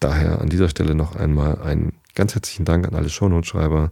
daher 0.00 0.40
an 0.40 0.48
dieser 0.48 0.68
Stelle 0.68 0.94
noch 0.94 1.16
einmal 1.16 1.60
einen 1.62 1.92
ganz 2.14 2.34
herzlichen 2.34 2.64
Dank 2.64 2.86
an 2.86 2.94
alle 2.94 3.08
Shownote-Schreiber. 3.08 3.90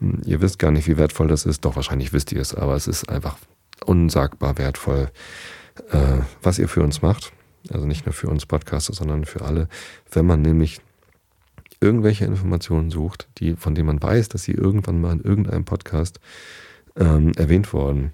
Hm, 0.00 0.22
ihr 0.24 0.40
wisst 0.40 0.58
gar 0.58 0.70
nicht, 0.70 0.86
wie 0.86 0.98
wertvoll 0.98 1.28
das 1.28 1.46
ist. 1.46 1.64
Doch, 1.64 1.76
wahrscheinlich 1.76 2.12
wisst 2.12 2.32
ihr 2.32 2.40
es, 2.40 2.54
aber 2.54 2.74
es 2.74 2.86
ist 2.86 3.08
einfach 3.08 3.38
unsagbar 3.84 4.58
wertvoll, 4.58 5.10
äh, 5.90 6.18
was 6.42 6.58
ihr 6.58 6.68
für 6.68 6.82
uns 6.82 7.02
macht. 7.02 7.32
Also 7.70 7.86
nicht 7.86 8.06
nur 8.06 8.12
für 8.12 8.28
uns 8.28 8.46
Podcaster, 8.46 8.92
sondern 8.92 9.24
für 9.24 9.42
alle. 9.42 9.68
Wenn 10.10 10.26
man 10.26 10.42
nämlich 10.42 10.80
irgendwelche 11.80 12.24
Informationen 12.24 12.90
sucht, 12.90 13.28
die, 13.38 13.56
von 13.56 13.74
denen 13.74 13.86
man 13.86 14.02
weiß, 14.02 14.28
dass 14.28 14.42
sie 14.42 14.52
irgendwann 14.52 15.00
mal 15.00 15.12
in 15.12 15.20
irgendeinem 15.20 15.64
Podcast 15.64 16.20
ähm, 16.96 17.32
erwähnt 17.36 17.72
worden 17.72 18.12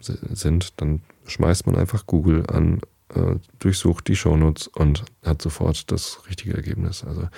sind, 0.00 0.80
dann 0.80 1.02
schmeißt 1.26 1.66
man 1.66 1.76
einfach 1.76 2.06
Google 2.06 2.46
an, 2.46 2.80
äh, 3.14 3.36
durchsucht 3.58 4.08
die 4.08 4.16
Shownotes 4.16 4.68
und 4.68 5.04
hat 5.24 5.42
sofort 5.42 5.90
das 5.90 6.22
richtige 6.28 6.54
Ergebnis. 6.54 7.04
Also 7.04 7.28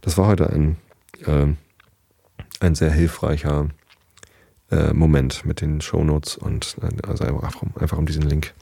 das 0.00 0.18
war 0.18 0.26
heute 0.26 0.50
ein, 0.50 0.76
äh, 1.24 1.46
ein 2.60 2.74
sehr 2.74 2.90
hilfreicher 2.90 3.68
äh, 4.70 4.92
Moment 4.92 5.44
mit 5.44 5.60
den 5.60 5.80
Shownotes 5.80 6.36
und 6.36 6.76
äh, 6.82 7.06
also 7.06 7.24
einfach, 7.24 7.62
einfach 7.80 7.98
um 7.98 8.06
diesen 8.06 8.22
Link 8.22 8.54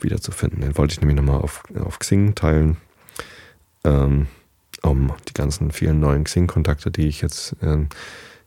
wiederzufinden. 0.00 0.60
Den 0.60 0.76
wollte 0.76 0.92
ich 0.92 1.00
nämlich 1.00 1.16
nochmal 1.16 1.40
auf, 1.40 1.62
auf 1.84 1.98
Xing 1.98 2.34
teilen. 2.34 2.76
Ähm, 3.84 4.26
um 4.82 5.12
die 5.28 5.32
ganzen 5.32 5.70
vielen 5.70 6.00
neuen 6.00 6.24
Xing-Kontakte, 6.24 6.90
die 6.90 7.08
ich 7.08 7.22
jetzt 7.22 7.56
äh, 7.62 7.86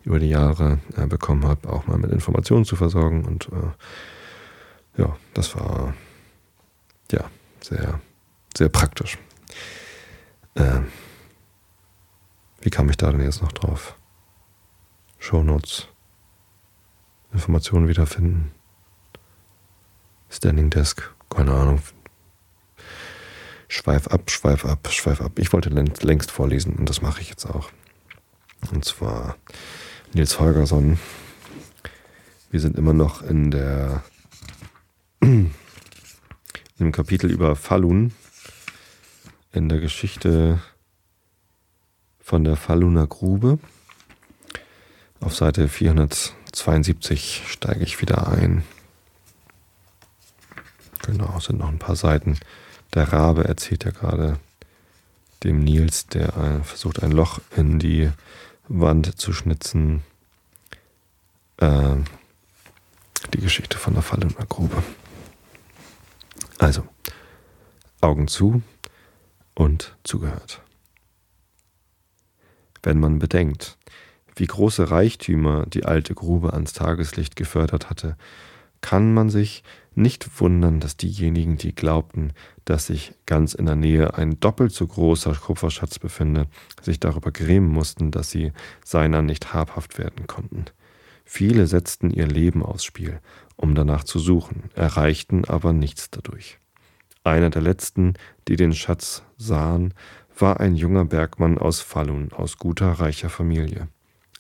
über 0.04 0.20
die 0.20 0.30
Jahre 0.30 0.80
äh, 0.96 1.08
bekommen 1.08 1.46
habe, 1.46 1.70
auch 1.70 1.88
mal 1.88 1.98
mit 1.98 2.12
Informationen 2.12 2.64
zu 2.64 2.76
versorgen. 2.76 3.26
Und 3.26 3.50
äh, 3.52 5.02
ja, 5.02 5.18
das 5.34 5.56
war 5.56 5.94
ja 7.12 7.30
sehr, 7.62 8.00
sehr 8.56 8.70
praktisch. 8.70 9.18
Ähm, 10.56 10.88
wie 12.62 12.70
kam 12.70 12.90
ich 12.90 12.98
da 12.98 13.12
denn 13.12 13.22
jetzt 13.22 13.42
noch 13.42 13.52
drauf? 13.52 13.96
Shownotes, 15.20 15.88
Informationen 17.34 17.88
wiederfinden, 17.88 18.52
Standing 20.30 20.70
Desk, 20.70 21.14
keine 21.38 21.54
Ahnung, 21.54 21.80
Schweif 23.68 24.08
ab, 24.08 24.32
schweif 24.32 24.66
ab, 24.66 24.88
schweif 24.90 25.22
ab. 25.22 25.38
Ich 25.38 25.54
wollte 25.54 25.70
längst 25.70 26.32
vorlesen 26.32 26.74
und 26.78 26.90
das 26.90 27.04
mache 27.04 27.22
ich 27.22 27.30
jetzt 27.30 27.46
auch. 27.46 27.70
Und 28.72 28.86
zwar 28.86 29.36
Nils 30.14 30.40
Holgersson. 30.40 30.98
Wir 32.50 32.60
sind 32.60 32.76
immer 32.76 32.94
noch 32.94 33.22
in 33.22 33.52
der 33.52 34.04
dem 35.22 35.52
Kapitel 36.92 37.30
über 37.30 37.56
Falun 37.56 38.14
in 39.52 39.70
der 39.70 39.80
Geschichte 39.80 40.60
von 42.20 42.44
der 42.44 42.56
Faluner 42.56 43.06
Grube. 43.06 43.60
Auf 45.20 45.36
Seite 45.36 45.68
472 45.68 47.44
steige 47.48 47.84
ich 47.84 48.02
wieder 48.02 48.28
ein. 48.28 48.64
Genau, 51.08 51.40
sind 51.40 51.60
noch 51.60 51.70
ein 51.70 51.80
paar 51.80 51.96
Seiten 51.96 52.38
der 52.94 53.12
Rabe 53.12 53.46
erzählt 53.46 53.84
ja 53.86 53.92
gerade 53.92 54.40
dem 55.44 55.60
Nils, 55.60 56.08
der 56.08 56.36
äh, 56.38 56.64
versucht, 56.64 57.04
ein 57.04 57.12
Loch 57.12 57.40
in 57.56 57.80
die 57.80 58.12
Wand 58.68 59.20
zu 59.20 59.34
schnitzen, 59.34 60.04
äh, 61.58 61.96
die 63.34 63.40
Geschichte 63.40 63.78
von 63.78 63.94
der 63.94 64.04
Falle 64.04 64.26
und 64.26 64.38
der 64.38 64.46
Grube. 64.46 64.82
Also, 66.58 66.88
Augen 68.02 68.28
zu 68.28 68.62
und 69.54 69.96
zugehört. 70.04 70.62
Wenn 72.84 73.00
man 73.00 73.20
bedenkt, 73.20 73.78
wie 74.36 74.48
große 74.48 74.92
Reichtümer 74.92 75.66
die 75.66 75.86
alte 75.86 76.14
Grube 76.16 76.54
ans 76.54 76.74
Tageslicht 76.74 77.36
gefördert 77.36 77.90
hatte, 77.90 78.18
kann 78.82 79.14
man 79.14 79.30
sich 79.30 79.64
nicht 79.96 80.40
wundern, 80.40 80.80
dass 80.80 80.96
diejenigen, 80.96 81.58
die 81.58 81.74
glaubten, 81.74 82.34
dass 82.66 82.88
sich 82.88 83.14
ganz 83.26 83.54
in 83.54 83.66
der 83.66 83.76
Nähe 83.76 84.14
ein 84.14 84.40
doppelt 84.40 84.72
so 84.72 84.86
großer 84.86 85.34
Kupferschatz 85.34 85.98
befinde, 85.98 86.48
sich 86.82 87.00
darüber 87.00 87.32
grämen 87.32 87.70
mussten, 87.70 88.12
dass 88.12 88.30
sie 88.30 88.52
seiner 88.86 89.22
nicht 89.22 89.54
habhaft 89.54 89.98
werden 89.98 90.28
konnten. 90.28 90.66
Viele 91.26 91.68
setzten 91.68 92.12
ihr 92.12 92.28
Leben 92.28 92.64
aufs 92.64 92.86
Spiel, 92.86 93.20
um 93.56 93.74
danach 93.74 94.04
zu 94.04 94.20
suchen, 94.20 94.70
erreichten 94.76 95.46
aber 95.46 95.74
nichts 95.74 96.10
dadurch. 96.12 96.60
Einer 97.24 97.50
der 97.50 97.62
letzten, 97.62 98.14
die 98.48 98.56
den 98.56 98.74
Schatz 98.74 99.24
sahen, 99.36 99.94
war 100.38 100.60
ein 100.60 100.76
junger 100.76 101.06
Bergmann 101.06 101.58
aus 101.58 101.82
Falun, 101.82 102.32
aus 102.32 102.58
guter, 102.58 102.92
reicher 102.92 103.30
Familie. 103.30 103.90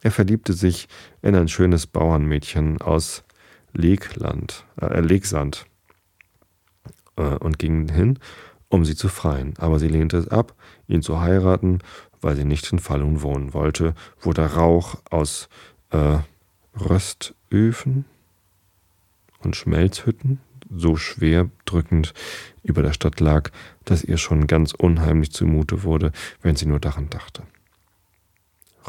Er 0.01 0.11
verliebte 0.11 0.53
sich 0.53 0.87
in 1.21 1.35
ein 1.35 1.47
schönes 1.47 1.87
Bauernmädchen 1.87 2.79
aus 2.79 3.23
Legland, 3.77 4.65
äh, 4.81 4.99
Legsand 5.01 5.65
äh, 7.15 7.21
und 7.21 7.59
ging 7.59 7.87
hin, 7.89 8.19
um 8.69 8.83
sie 8.83 8.95
zu 8.95 9.07
freien. 9.07 9.53
Aber 9.57 9.79
sie 9.79 9.87
lehnte 9.87 10.17
es 10.17 10.27
ab, 10.27 10.55
ihn 10.87 11.01
zu 11.01 11.21
heiraten, 11.21 11.79
weil 12.19 12.35
sie 12.35 12.45
nicht 12.45 12.71
in 12.71 12.79
Falun 12.79 13.21
wohnen 13.21 13.53
wollte, 13.53 13.93
wo 14.19 14.33
der 14.33 14.53
Rauch 14.53 14.95
aus 15.11 15.47
äh, 15.91 16.17
Röstöfen 16.79 18.05
und 19.39 19.55
Schmelzhütten 19.55 20.39
so 20.69 20.97
schwer 20.97 21.49
drückend 21.65 22.13
über 22.63 22.81
der 22.81 22.93
Stadt 22.93 23.19
lag, 23.19 23.51
dass 23.85 24.03
ihr 24.03 24.17
schon 24.17 24.47
ganz 24.47 24.73
unheimlich 24.73 25.31
zumute 25.31 25.83
wurde, 25.83 26.11
wenn 26.41 26.55
sie 26.55 26.65
nur 26.65 26.79
daran 26.79 27.09
dachte. 27.09 27.43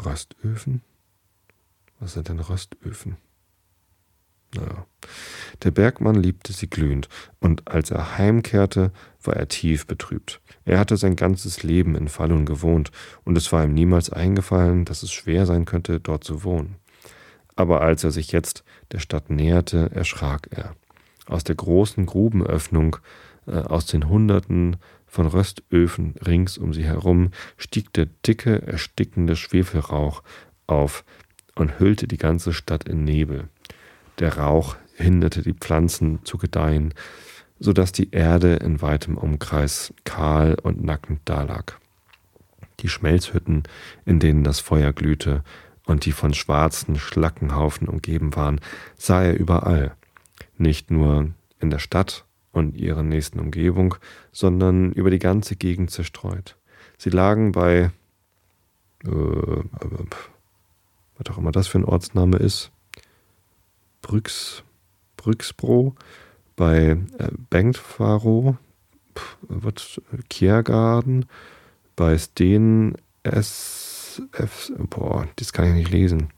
Röstöfen? 0.03 0.81
Was 1.99 2.13
sind 2.13 2.27
denn 2.27 2.39
Röstöfen? 2.39 3.17
Naja. 4.55 4.85
Der 5.63 5.71
Bergmann 5.71 6.15
liebte 6.15 6.53
sie 6.53 6.69
glühend, 6.69 7.09
und 7.39 7.67
als 7.67 7.91
er 7.91 8.17
heimkehrte, 8.17 8.91
war 9.23 9.35
er 9.35 9.47
tief 9.47 9.85
betrübt. 9.85 10.41
Er 10.65 10.79
hatte 10.79 10.97
sein 10.97 11.15
ganzes 11.15 11.63
Leben 11.63 11.95
in 11.95 12.07
Falun 12.07 12.45
gewohnt, 12.45 12.91
und 13.25 13.37
es 13.37 13.51
war 13.51 13.63
ihm 13.63 13.73
niemals 13.73 14.09
eingefallen, 14.09 14.85
dass 14.85 15.03
es 15.03 15.11
schwer 15.11 15.45
sein 15.45 15.65
könnte, 15.65 15.99
dort 15.99 16.23
zu 16.23 16.43
wohnen. 16.43 16.75
Aber 17.55 17.81
als 17.81 18.03
er 18.03 18.11
sich 18.11 18.31
jetzt 18.31 18.63
der 18.91 18.99
Stadt 18.99 19.29
näherte, 19.29 19.91
erschrak 19.93 20.47
er. 20.51 20.75
Aus 21.27 21.43
der 21.43 21.55
großen 21.55 22.05
Grubenöffnung, 22.05 22.97
äh, 23.45 23.57
aus 23.57 23.85
den 23.85 24.07
Hunderten 24.07 24.77
von 25.05 25.27
Röstöfen 25.27 26.15
rings 26.25 26.57
um 26.57 26.73
sie 26.73 26.85
herum, 26.85 27.31
stieg 27.57 27.91
der 27.93 28.07
dicke, 28.25 28.61
erstickende 28.65 29.35
Schwefelrauch 29.35 30.23
auf 30.67 31.03
und 31.55 31.79
hüllte 31.79 32.07
die 32.07 32.17
ganze 32.17 32.53
Stadt 32.53 32.87
in 32.87 33.03
Nebel. 33.03 33.49
Der 34.19 34.37
Rauch 34.37 34.75
hinderte 34.95 35.41
die 35.41 35.53
Pflanzen 35.53 36.25
zu 36.25 36.37
gedeihen, 36.37 36.93
so 37.59 37.73
dass 37.73 37.91
die 37.91 38.11
Erde 38.11 38.55
in 38.55 38.81
weitem 38.81 39.17
Umkreis 39.17 39.93
kahl 40.03 40.57
und 40.61 40.83
nackend 40.83 41.21
dalag. 41.25 41.79
Die 42.81 42.89
Schmelzhütten, 42.89 43.63
in 44.05 44.19
denen 44.19 44.43
das 44.43 44.59
Feuer 44.59 44.93
glühte 44.93 45.43
und 45.85 46.05
die 46.05 46.11
von 46.11 46.33
schwarzen 46.33 46.97
Schlackenhaufen 46.97 47.87
umgeben 47.87 48.35
waren, 48.35 48.61
sah 48.95 49.23
er 49.23 49.37
überall, 49.37 49.95
nicht 50.57 50.91
nur 50.91 51.31
in 51.59 51.69
der 51.69 51.79
Stadt 51.79 52.25
und 52.51 52.75
ihrer 52.75 53.03
nächsten 53.03 53.39
Umgebung, 53.39 53.95
sondern 54.31 54.91
über 54.91 55.11
die 55.11 55.19
ganze 55.19 55.55
Gegend 55.55 55.91
zerstreut. 55.91 56.57
Sie 56.97 57.09
lagen 57.09 57.53
bei, 57.53 57.91
äh, 59.03 59.07
was 59.07 61.29
auch 61.29 61.37
immer 61.37 61.51
das 61.51 61.67
für 61.67 61.79
ein 61.79 61.85
Ortsname 61.85 62.37
ist, 62.37 62.71
Brüx, 64.01 64.63
Brüxbro, 65.17 65.95
bei 66.55 66.97
äh, 67.17 67.31
Bengtfaro, 67.49 68.57
was, 69.41 70.01
Kiergarten, 70.29 71.25
bei 71.95 72.17
Steen 72.17 72.95
SF, 73.23 74.71
boah, 74.89 75.27
das 75.35 75.53
kann 75.53 75.67
ich 75.67 75.73
nicht 75.73 75.91
lesen. 75.91 76.29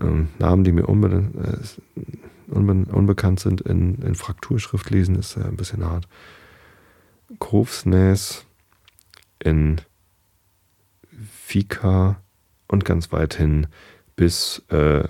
ähm, 0.00 0.28
Namen, 0.38 0.64
die 0.64 0.72
mir 0.72 0.86
unbe 0.86 1.08
äh, 1.08 2.02
unbe 2.48 2.92
unbekannt 2.92 3.40
sind, 3.40 3.60
in, 3.60 3.96
in 4.02 4.14
Frakturschrift 4.14 4.90
lesen, 4.90 5.16
ist 5.16 5.36
äh, 5.36 5.44
ein 5.44 5.56
bisschen 5.56 5.84
hart. 5.84 6.08
Grofsnäs 7.40 8.46
in 9.38 9.80
Fika 11.32 12.20
und 12.68 12.84
ganz 12.84 13.10
weit 13.12 13.34
hin 13.34 13.66
bis 14.14 14.62
äh, 14.68 15.08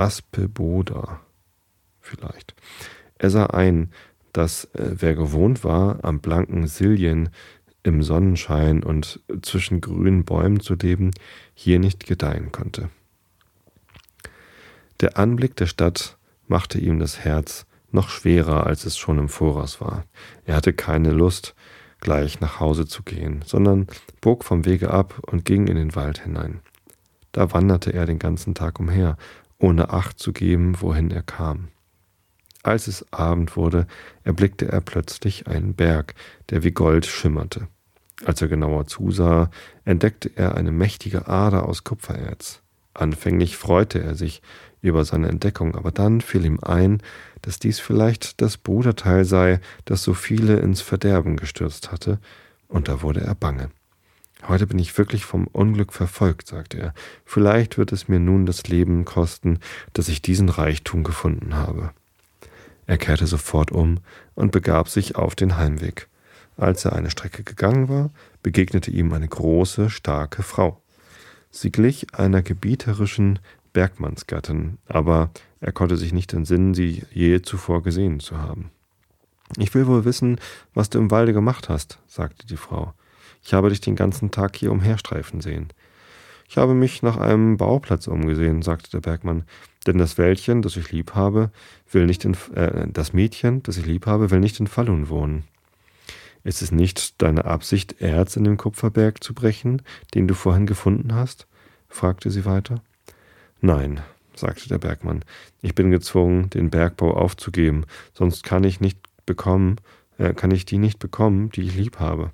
Aspeboda 0.00 1.20
vielleicht. 2.00 2.54
Er 3.18 3.30
sah 3.30 3.46
ein, 3.46 3.90
dass 4.32 4.64
äh, 4.74 4.94
wer 4.94 5.14
gewohnt 5.14 5.62
war, 5.62 6.02
am 6.04 6.20
blanken 6.20 6.66
Silien 6.66 7.28
im 7.82 8.02
Sonnenschein 8.02 8.82
und 8.82 9.20
zwischen 9.42 9.80
grünen 9.80 10.24
Bäumen 10.24 10.60
zu 10.60 10.74
leben, 10.74 11.10
hier 11.54 11.78
nicht 11.78 12.06
gedeihen 12.06 12.52
konnte. 12.52 12.90
Der 15.00 15.18
Anblick 15.18 15.56
der 15.56 15.66
Stadt 15.66 16.18
machte 16.46 16.78
ihm 16.78 16.98
das 16.98 17.20
Herz 17.20 17.66
noch 17.90 18.08
schwerer, 18.08 18.66
als 18.66 18.84
es 18.84 18.96
schon 18.96 19.18
im 19.18 19.28
Voraus 19.28 19.80
war. 19.80 20.04
Er 20.44 20.56
hatte 20.56 20.72
keine 20.72 21.12
Lust, 21.12 21.54
gleich 22.00 22.40
nach 22.40 22.60
Hause 22.60 22.86
zu 22.86 23.02
gehen, 23.02 23.42
sondern 23.44 23.86
bog 24.20 24.44
vom 24.44 24.64
Wege 24.64 24.90
ab 24.90 25.20
und 25.26 25.44
ging 25.44 25.66
in 25.66 25.76
den 25.76 25.94
Wald 25.94 26.22
hinein. 26.22 26.60
Da 27.32 27.52
wanderte 27.52 27.92
er 27.92 28.06
den 28.06 28.18
ganzen 28.18 28.54
Tag 28.54 28.80
umher, 28.80 29.16
ohne 29.60 29.90
Acht 29.90 30.18
zu 30.18 30.32
geben, 30.32 30.80
wohin 30.80 31.10
er 31.10 31.22
kam. 31.22 31.68
Als 32.62 32.88
es 32.88 33.10
Abend 33.12 33.56
wurde, 33.56 33.86
erblickte 34.24 34.68
er 34.68 34.80
plötzlich 34.80 35.46
einen 35.46 35.74
Berg, 35.74 36.14
der 36.50 36.62
wie 36.62 36.72
Gold 36.72 37.06
schimmerte. 37.06 37.68
Als 38.24 38.42
er 38.42 38.48
genauer 38.48 38.86
zusah, 38.86 39.50
entdeckte 39.84 40.30
er 40.34 40.56
eine 40.56 40.72
mächtige 40.72 41.28
Ader 41.28 41.66
aus 41.66 41.84
Kupfererz. 41.84 42.60
Anfänglich 42.92 43.56
freute 43.56 44.02
er 44.02 44.14
sich 44.14 44.42
über 44.82 45.04
seine 45.04 45.28
Entdeckung, 45.28 45.74
aber 45.74 45.90
dann 45.90 46.20
fiel 46.20 46.44
ihm 46.44 46.58
ein, 46.60 47.02
dass 47.42 47.58
dies 47.58 47.80
vielleicht 47.80 48.42
das 48.42 48.58
Bruderteil 48.58 49.24
sei, 49.24 49.60
das 49.84 50.02
so 50.02 50.12
viele 50.12 50.58
ins 50.58 50.80
Verderben 50.80 51.36
gestürzt 51.36 51.92
hatte, 51.92 52.18
und 52.68 52.88
da 52.88 53.02
wurde 53.02 53.20
er 53.20 53.34
bange. 53.34 53.70
Heute 54.48 54.66
bin 54.66 54.78
ich 54.78 54.96
wirklich 54.96 55.24
vom 55.24 55.46
Unglück 55.46 55.92
verfolgt, 55.92 56.48
sagte 56.48 56.78
er. 56.78 56.94
Vielleicht 57.24 57.78
wird 57.78 57.92
es 57.92 58.08
mir 58.08 58.18
nun 58.18 58.46
das 58.46 58.66
Leben 58.68 59.04
kosten, 59.04 59.58
dass 59.92 60.08
ich 60.08 60.22
diesen 60.22 60.48
Reichtum 60.48 61.04
gefunden 61.04 61.54
habe. 61.54 61.90
Er 62.86 62.98
kehrte 62.98 63.26
sofort 63.26 63.70
um 63.70 63.98
und 64.34 64.50
begab 64.50 64.88
sich 64.88 65.16
auf 65.16 65.34
den 65.34 65.56
Heimweg. 65.56 66.08
Als 66.56 66.84
er 66.84 66.94
eine 66.94 67.10
Strecke 67.10 67.42
gegangen 67.42 67.88
war, 67.88 68.10
begegnete 68.42 68.90
ihm 68.90 69.12
eine 69.12 69.28
große, 69.28 69.90
starke 69.90 70.42
Frau. 70.42 70.80
Sie 71.50 71.70
glich 71.70 72.14
einer 72.14 72.42
gebieterischen 72.42 73.38
Bergmannsgattin, 73.72 74.78
aber 74.86 75.30
er 75.60 75.72
konnte 75.72 75.96
sich 75.96 76.12
nicht 76.12 76.32
entsinnen, 76.32 76.74
sie 76.74 77.04
je 77.12 77.42
zuvor 77.42 77.82
gesehen 77.82 78.20
zu 78.20 78.38
haben. 78.38 78.70
Ich 79.56 79.74
will 79.74 79.86
wohl 79.86 80.04
wissen, 80.04 80.38
was 80.74 80.90
du 80.90 80.98
im 80.98 81.10
Walde 81.10 81.32
gemacht 81.32 81.68
hast, 81.68 81.98
sagte 82.06 82.46
die 82.46 82.56
Frau. 82.56 82.94
Ich 83.42 83.54
habe 83.54 83.70
dich 83.70 83.80
den 83.80 83.96
ganzen 83.96 84.30
Tag 84.30 84.56
hier 84.56 84.72
umherstreifen 84.72 85.40
sehen. 85.40 85.72
Ich 86.48 86.56
habe 86.56 86.74
mich 86.74 87.02
nach 87.02 87.16
einem 87.16 87.56
Bauplatz 87.56 88.08
umgesehen, 88.08 88.62
sagte 88.62 88.90
der 88.90 89.00
Bergmann, 89.00 89.44
denn 89.86 89.98
das 89.98 90.18
Wäldchen, 90.18 90.62
das 90.62 90.76
ich 90.76 90.90
lieb 90.90 91.14
habe, 91.14 91.50
will 91.90 92.06
nicht 92.06 92.24
in, 92.24 92.36
äh, 92.54 92.88
das 92.88 93.12
Mädchen, 93.12 93.62
das 93.62 93.76
ich 93.76 93.86
lieb 93.86 94.06
habe, 94.06 94.30
will 94.30 94.40
nicht 94.40 94.58
in 94.58 94.66
Fallun 94.66 95.08
wohnen. 95.08 95.44
Ist 96.42 96.62
es 96.62 96.72
nicht 96.72 97.22
deine 97.22 97.44
Absicht, 97.44 98.00
Erz 98.00 98.36
in 98.36 98.44
dem 98.44 98.56
Kupferberg 98.56 99.22
zu 99.22 99.34
brechen, 99.34 99.82
den 100.14 100.26
du 100.26 100.34
vorhin 100.34 100.66
gefunden 100.66 101.14
hast? 101.14 101.46
fragte 101.88 102.30
sie 102.30 102.44
weiter. 102.44 102.82
Nein, 103.60 104.00
sagte 104.34 104.68
der 104.68 104.78
Bergmann, 104.78 105.24
ich 105.60 105.74
bin 105.74 105.90
gezwungen, 105.90 106.50
den 106.50 106.70
Bergbau 106.70 107.14
aufzugeben, 107.14 107.84
sonst 108.14 108.42
kann 108.42 108.64
ich 108.64 108.80
nicht 108.80 108.98
bekommen, 109.26 109.76
äh, 110.18 110.34
kann 110.34 110.50
ich 110.50 110.64
die 110.64 110.78
nicht 110.78 110.98
bekommen, 110.98 111.50
die 111.50 111.62
ich 111.62 111.76
lieb 111.76 112.00
habe. 112.00 112.32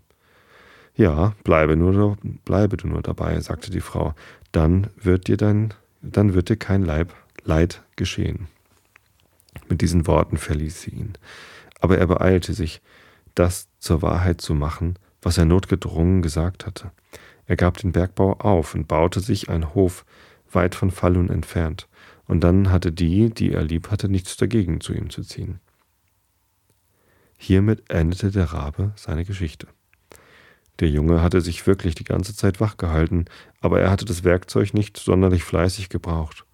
Ja, 0.97 1.35
bleibe 1.45 1.77
nur, 1.77 2.17
bleibe 2.45 2.79
du 2.79 2.89
nur 2.89 3.03
dabei, 3.03 3.39
sagte 3.41 3.71
die 3.71 3.81
Frau, 3.81 4.15
dann 4.53 4.89
wird 4.97 5.29
dir 5.29 5.37
dein, 5.37 5.75
dann 6.01 6.33
wird 6.33 6.49
dir 6.49 6.57
kein 6.57 6.83
Leib, 6.83 7.13
Leid 7.45 7.83
geschehen. 7.97 8.49
Mit 9.69 9.83
diesen 9.83 10.07
Worten 10.07 10.39
verließ 10.39 10.81
sie 10.83 10.91
ihn. 10.91 11.13
Aber 11.81 11.99
er 11.99 12.07
beeilte 12.07 12.55
sich, 12.55 12.81
das 13.35 13.69
zur 13.79 14.01
Wahrheit 14.01 14.41
zu 14.41 14.55
machen, 14.55 14.99
was 15.21 15.37
er 15.37 15.45
notgedrungen 15.45 16.23
gesagt 16.23 16.65
hatte. 16.67 16.91
Er 17.45 17.57
gab 17.57 17.77
den 17.77 17.93
Bergbau 17.93 18.33
auf 18.35 18.75
und 18.75 18.89
baute 18.89 19.21
sich 19.21 19.51
einen 19.51 19.75
Hof 19.75 20.05
weit 20.51 20.75
von 20.75 20.91
Falun 20.91 21.29
entfernt, 21.29 21.89
und 22.27 22.41
dann 22.41 22.73
hatte 22.73 22.91
die, 22.91 23.31
die 23.31 23.53
er 23.53 23.63
lieb 23.63 23.91
hatte, 23.91 24.09
nichts 24.09 24.37
dagegen, 24.37 24.81
zu 24.81 24.95
ihm 24.95 25.11
zu 25.11 25.23
ziehen. 25.23 25.61
Hiermit 27.37 27.91
endete 27.91 28.31
der 28.31 28.53
Rabe 28.53 28.93
seine 28.97 29.25
Geschichte. 29.25 29.69
Der 30.81 30.89
Junge 30.89 31.23
hatte 31.23 31.41
sich 31.41 31.67
wirklich 31.67 31.95
die 31.95 32.05
ganze 32.05 32.37
Zeit 32.37 32.61
wach 32.61 32.77
gehalten, 32.77 33.25
aber 33.61 33.81
er 33.81 33.91
hatte 33.91 34.05
das 34.05 34.25
Werkzeug 34.25 34.75
nicht 34.75 34.99
sonderlich 34.99 35.43
fleißig 35.43 35.89
gebraucht. 35.89 36.45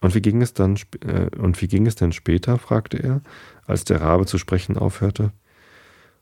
Und 0.00 0.14
wie 0.14 0.22
ging 0.22 0.42
es 0.42 0.52
dann 0.52 0.78
äh, 1.06 1.34
und 1.38 1.62
wie 1.62 1.68
ging 1.68 1.86
es 1.86 1.94
denn 1.94 2.12
später? 2.12 2.58
fragte 2.58 2.98
er, 2.98 3.22
als 3.66 3.84
der 3.84 4.00
Rabe 4.00 4.26
zu 4.26 4.38
sprechen 4.38 4.76
aufhörte. 4.76 5.32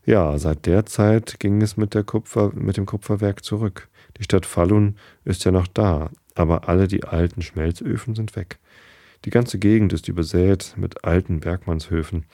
Ja, 0.04 0.36
seit 0.38 0.66
der 0.66 0.84
Zeit 0.84 1.40
ging 1.40 1.62
es 1.62 1.76
mit, 1.76 1.94
der 1.94 2.04
Kupfer, 2.04 2.52
mit 2.54 2.76
dem 2.76 2.86
Kupferwerk 2.86 3.44
zurück. 3.44 3.88
Die 4.18 4.24
Stadt 4.24 4.46
Falun 4.46 4.96
ist 5.24 5.44
ja 5.44 5.52
noch 5.52 5.66
da, 5.68 6.10
aber 6.34 6.68
alle 6.68 6.88
die 6.88 7.04
alten 7.04 7.40
Schmelzöfen 7.40 8.14
sind 8.14 8.36
weg. 8.36 8.58
Die 9.24 9.30
ganze 9.30 9.58
Gegend 9.58 9.92
ist 9.92 10.08
übersät 10.08 10.74
mit 10.76 11.04
alten 11.04 11.40
Bergmannshöfen, 11.40 12.26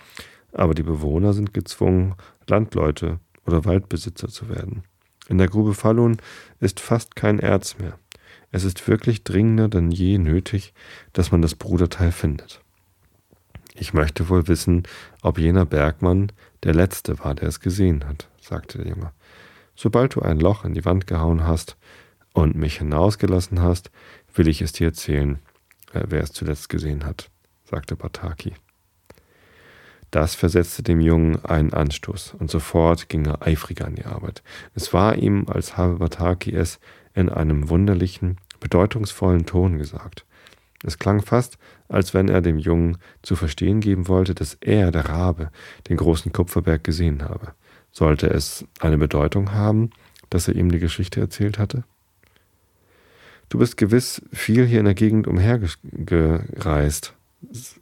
aber 0.53 0.75
die 0.75 0.83
Bewohner 0.83 1.35
sind 1.35 1.53
gezwungen, 1.53 2.15
Landleute 2.47 3.21
oder 3.49 3.65
Waldbesitzer 3.65 4.29
zu 4.29 4.49
werden. 4.49 4.85
In 5.29 5.39
der 5.39 5.49
Grube 5.49 5.75
Falun 5.75 6.19
ist 6.61 6.81
fast 6.81 7.17
kein 7.17 7.39
Erz 7.39 7.79
mehr. 7.79 7.99
Es 8.51 8.65
ist 8.65 8.87
wirklich 8.87 9.25
dringender 9.25 9.69
denn 9.69 9.91
je 9.91 10.19
nötig, 10.19 10.73
dass 11.13 11.33
man 11.33 11.43
das 11.43 11.55
Bruderteil 11.55 12.13
findet. 12.13 12.63
Ich 13.75 13.93
möchte 13.93 14.29
wohl 14.29 14.49
wissen, 14.49 14.85
ob 15.23 15.39
jener 15.39 15.67
Bergmann 15.67 16.33
der 16.63 16.75
Letzte 16.75 17.19
war, 17.19 17.35
der 17.35 17.49
es 17.49 17.61
gesehen 17.61 18.07
hat, 18.07 18.29
sagte 18.41 18.79
der 18.79 18.89
Junge. 18.89 19.13
Sobald 19.75 20.15
du 20.15 20.23
ein 20.23 20.41
Loch 20.41 20.65
in 20.65 20.75
die 20.75 20.85
Wand 20.85 21.07
gehauen 21.07 21.47
hast, 21.47 21.77
und 22.39 22.55
mich 22.55 22.79
hinausgelassen 22.79 23.61
hast, 23.61 23.91
will 24.35 24.49
ich 24.49 24.63
es 24.63 24.73
dir 24.73 24.89
erzählen, 24.89 25.39
äh, 25.93 26.05
wer 26.09 26.23
es 26.23 26.33
zuletzt 26.33 26.69
gesehen 26.69 27.05
hat, 27.05 27.31
sagte 27.65 27.97
Bataki. 27.97 28.55
Das 30.11 30.35
versetzte 30.35 30.83
dem 30.83 31.01
Jungen 31.01 31.45
einen 31.45 31.73
Anstoß, 31.73 32.35
und 32.39 32.51
sofort 32.51 33.09
ging 33.09 33.27
er 33.27 33.47
eifriger 33.47 33.87
an 33.87 33.95
die 33.95 34.07
Arbeit. 34.07 34.43
Es 34.75 34.93
war 34.95 35.17
ihm, 35.17 35.47
als 35.49 35.77
habe 35.77 35.97
Bataki 35.97 36.55
es 36.55 36.81
in 37.15 37.29
einem 37.29 37.69
wunderlichen, 37.69 38.39
bedeutungsvollen 38.61 39.45
Ton 39.45 39.79
gesagt. 39.79 40.25
Es 40.85 40.99
klang 40.99 41.23
fast, 41.23 41.59
als 41.89 42.15
wenn 42.15 42.29
er 42.29 42.41
dem 42.41 42.59
Jungen 42.59 42.99
zu 43.23 43.37
verstehen 43.37 43.81
geben 43.81 44.09
wollte, 44.09 44.35
dass 44.35 44.57
er, 44.61 44.93
der 44.93 45.09
Rabe, 45.09 45.51
den 45.89 45.97
großen 45.97 46.33
Kupferberg 46.33 46.85
gesehen 46.85 47.23
habe. 47.23 47.53
Sollte 47.91 48.29
es 48.29 48.65
eine 48.81 48.99
Bedeutung 48.99 49.53
haben, 49.53 49.91
dass 50.31 50.49
er 50.49 50.55
ihm 50.55 50.71
die 50.71 50.79
Geschichte 50.79 51.21
erzählt 51.21 51.59
hatte? 51.59 51.85
Du 53.49 53.59
bist 53.59 53.77
gewiss 53.77 54.23
viel 54.33 54.67
hier 54.67 54.79
in 54.79 54.85
der 54.85 54.95
Gegend 54.95 55.27
umhergereist, 55.27 57.15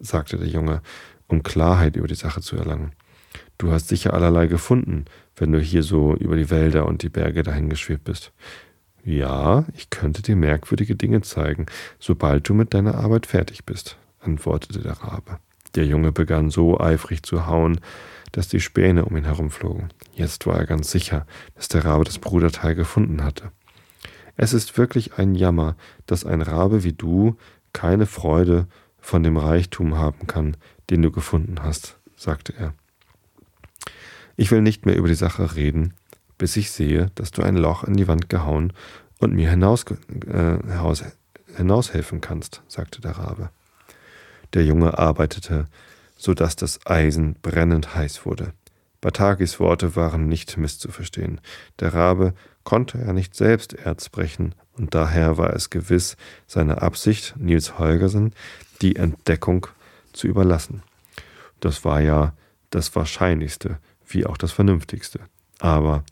sagte 0.01 0.39
der 0.39 0.49
Junge, 0.49 0.81
um 1.29 1.43
Klarheit 1.43 1.97
über 1.97 2.09
die 2.09 2.14
Sache 2.14 2.41
zu 2.41 2.57
erlangen. 2.57 2.93
Du 3.59 3.70
hast 3.70 3.89
sicher 3.89 4.14
allerlei 4.14 4.47
gefunden, 4.47 5.07
wenn 5.37 5.53
du 5.53 5.61
hier 5.61 5.83
so 5.83 6.14
über 6.14 6.37
die 6.37 6.51
Wälder 6.51 6.87
und 6.87 7.03
die 7.03 7.09
Berge 7.09 7.43
dahingeschwebt 7.43 8.05
bist. 8.05 8.33
Ja, 9.05 9.64
ich 9.74 9.91
könnte 9.91 10.22
dir 10.22 10.37
merkwürdige 10.37 10.97
Dinge 10.97 11.22
zeigen, 11.22 11.66
sobald 11.99 12.49
du 12.49 12.55
mit 12.55 12.74
deiner 12.74 12.97
Arbeit 12.97 13.27
fertig 13.27 13.64
bist, 13.64 13.97
antwortete 14.20 14.81
der 14.81 14.95
Rabe. 14.95 15.39
Der 15.74 15.87
Junge 15.87 16.11
begann 16.11 16.51
so 16.51 16.81
eifrig 16.81 17.22
zu 17.22 17.47
hauen, 17.47 17.81
dass 18.33 18.49
die 18.49 18.61
Späne 18.61 19.05
um 19.05 19.16
ihn 19.16 19.24
herumflogen. 19.24 19.93
Jetzt 20.12 20.47
war 20.47 20.59
er 20.59 20.66
ganz 20.66 20.91
sicher, 20.91 21.27
dass 21.55 21.68
der 21.68 21.85
Rabe 21.85 22.05
das 22.05 22.18
Bruderteil 22.18 22.74
gefunden 22.74 23.22
hatte. 23.22 23.53
Es 24.37 24.53
ist 24.53 24.77
wirklich 24.77 25.18
ein 25.18 25.35
Jammer, 25.35 25.77
dass 26.07 26.27
ein 26.27 26.43
Rabe 26.43 26.83
wie 26.85 26.93
du 26.93 27.37
keine 27.72 28.07
Freude 28.07 28.66
von 28.99 29.22
dem 29.22 29.37
Reichtum 29.37 29.97
haben 29.97 30.27
kann, 30.27 30.57
den 30.91 31.03
du 31.03 31.11
gefunden 31.11 31.62
hast, 31.62 31.97
sagte 32.16 32.55
er. 32.57 32.74
Ich 34.37 34.51
will 34.51 34.62
nicht 34.62 34.87
mehr 34.87 34.97
über 34.97 35.09
die 35.09 35.14
Sache 35.14 35.57
reden, 35.57 35.95
bis 36.39 36.57
ich 36.57 36.70
sehe, 36.70 37.11
dass 37.14 37.30
du 37.30 37.43
ein 37.43 37.57
Loch 37.57 37.84
in 37.84 37.95
die 37.95 38.09
Wand 38.09 38.28
gehauen 38.28 38.72
und 39.18 39.34
mir 39.34 39.51
hinaus, 39.51 39.84
äh, 40.26 40.59
hinaus, 40.62 41.05
hinaushelfen 41.57 42.20
kannst, 42.20 42.62
sagte 42.68 43.01
der 43.01 43.12
Rabe. 43.12 43.51
Der 44.53 44.64
Junge 44.64 44.99
arbeitete, 44.99 45.66
so 46.16 46.34
dass 46.34 46.57
das 46.57 46.84
Eisen 46.87 47.37
brennend 47.43 47.95
heiß 47.95 48.26
wurde. 48.26 48.53
Batakis 49.01 49.61
Worte 49.61 49.97
waren 49.97 50.28
nicht 50.28 50.57
misszuverstehen. 50.57 51.41
Der 51.80 51.95
Rabe 51.95 52.34
konnte 52.64 52.99
ja 52.99 53.12
nicht 53.12 53.34
selbst 53.34 53.74
Erz 53.74 54.09
brechen, 54.09 54.55
und 54.76 54.95
daher 54.95 55.39
war 55.39 55.55
es 55.55 55.70
gewiss 55.70 56.16
seine 56.47 56.82
Absicht, 56.82 57.34
Nils 57.39 57.78
Holgersen 57.78 58.34
die 58.82 58.97
Entdeckung 58.97 59.68
zu 60.17 60.27
überlassen. 60.27 60.83
Das 61.61 61.85
war 61.85 62.01
ja 62.01 62.35
das 62.71 62.95
Wahrscheinlichste, 62.97 63.79
wie 64.07 64.27
auch 64.27 64.37
das 64.37 64.53
Vernünftigste. 64.53 65.21
Aber 65.59 66.05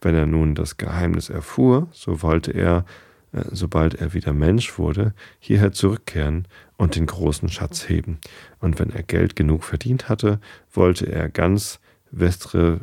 wenn 0.00 0.14
er 0.14 0.26
nun 0.26 0.54
das 0.54 0.76
Geheimnis 0.76 1.30
erfuhr, 1.30 1.88
so 1.92 2.22
wollte 2.22 2.52
er, 2.52 2.84
äh, 3.32 3.44
sobald 3.50 3.94
er 3.94 4.12
wieder 4.12 4.32
Mensch 4.32 4.78
wurde, 4.78 5.14
hierher 5.38 5.72
zurückkehren 5.72 6.46
und 6.76 6.96
den 6.96 7.06
großen 7.06 7.48
Schatz 7.48 7.88
heben. 7.88 8.18
Und 8.58 8.78
wenn 8.78 8.90
er 8.90 9.02
Geld 9.02 9.36
genug 9.36 9.64
verdient 9.64 10.08
hatte, 10.08 10.40
wollte 10.72 11.10
er 11.10 11.28
ganz 11.28 11.80
Westre 12.10 12.80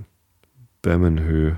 Bemmenhö, 0.81 1.55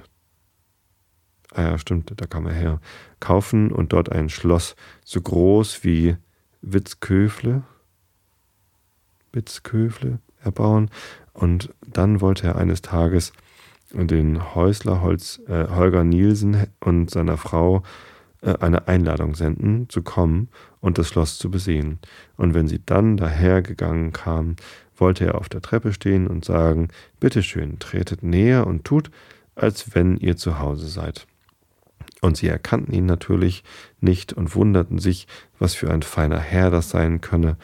ah 1.54 1.62
ja, 1.62 1.78
stimmt, 1.78 2.12
da 2.16 2.26
kam 2.26 2.48
er 2.48 2.54
her, 2.54 2.82
kaufen 3.20 3.72
und 3.72 3.94
dort 3.94 4.12
ein 4.12 4.30
Schloss 4.30 4.76
so 5.06 5.22
groß 5.22 5.84
wie 5.84 6.18
Witzköfle, 6.62 7.64
Witzköfle 9.34 10.20
erbauen. 10.44 10.90
Und 11.34 11.74
dann 11.88 12.22
wollte 12.22 12.48
er 12.48 12.56
eines 12.56 12.82
Tages 12.82 13.34
den 13.94 14.56
Häusler 14.56 15.02
Holz, 15.02 15.42
äh, 15.48 15.68
Holger 15.68 16.04
Nielsen 16.04 16.68
und 16.80 17.10
seiner 17.10 17.38
Frau 17.38 17.84
äh, 18.42 18.56
eine 18.60 18.88
Einladung 18.88 19.36
senden, 19.36 19.90
zu 19.90 20.02
kommen 20.02 20.50
und 20.80 20.98
das 20.98 21.08
Schloss 21.08 21.38
zu 21.38 21.52
besehen. 21.52 22.00
Und 22.38 22.54
wenn 22.54 22.68
sie 22.68 22.82
dann 22.86 23.18
dahergegangen 23.18 24.14
kamen, 24.14 24.56
wollte 24.96 25.26
er 25.26 25.36
auf 25.36 25.50
der 25.50 25.62
Treppe 25.62 25.94
stehen 25.94 26.28
und 26.28 26.46
sagen, 26.46 26.90
bitteschön, 27.20 27.80
tretet 27.80 28.24
näher 28.24 28.68
und 28.68 28.84
tut, 28.84 29.12
als 29.56 29.96
wenn 29.96 30.18
ihr 30.18 30.38
zu 30.38 30.60
Hause 30.60 30.88
seid. 30.88 31.28
Und 32.22 32.38
sie 32.38 32.48
erkannten 32.48 32.94
ihn 32.94 33.08
natürlich 33.08 33.64
nicht 34.00 34.32
und 34.34 34.56
wunderten 34.56 35.00
sich, 35.00 35.28
was 35.58 35.74
für 35.74 35.92
ein 35.92 36.04
feiner 36.04 36.40
Herr 36.40 36.70
das 36.70 36.90
sein 36.90 37.20
könne, 37.20 37.58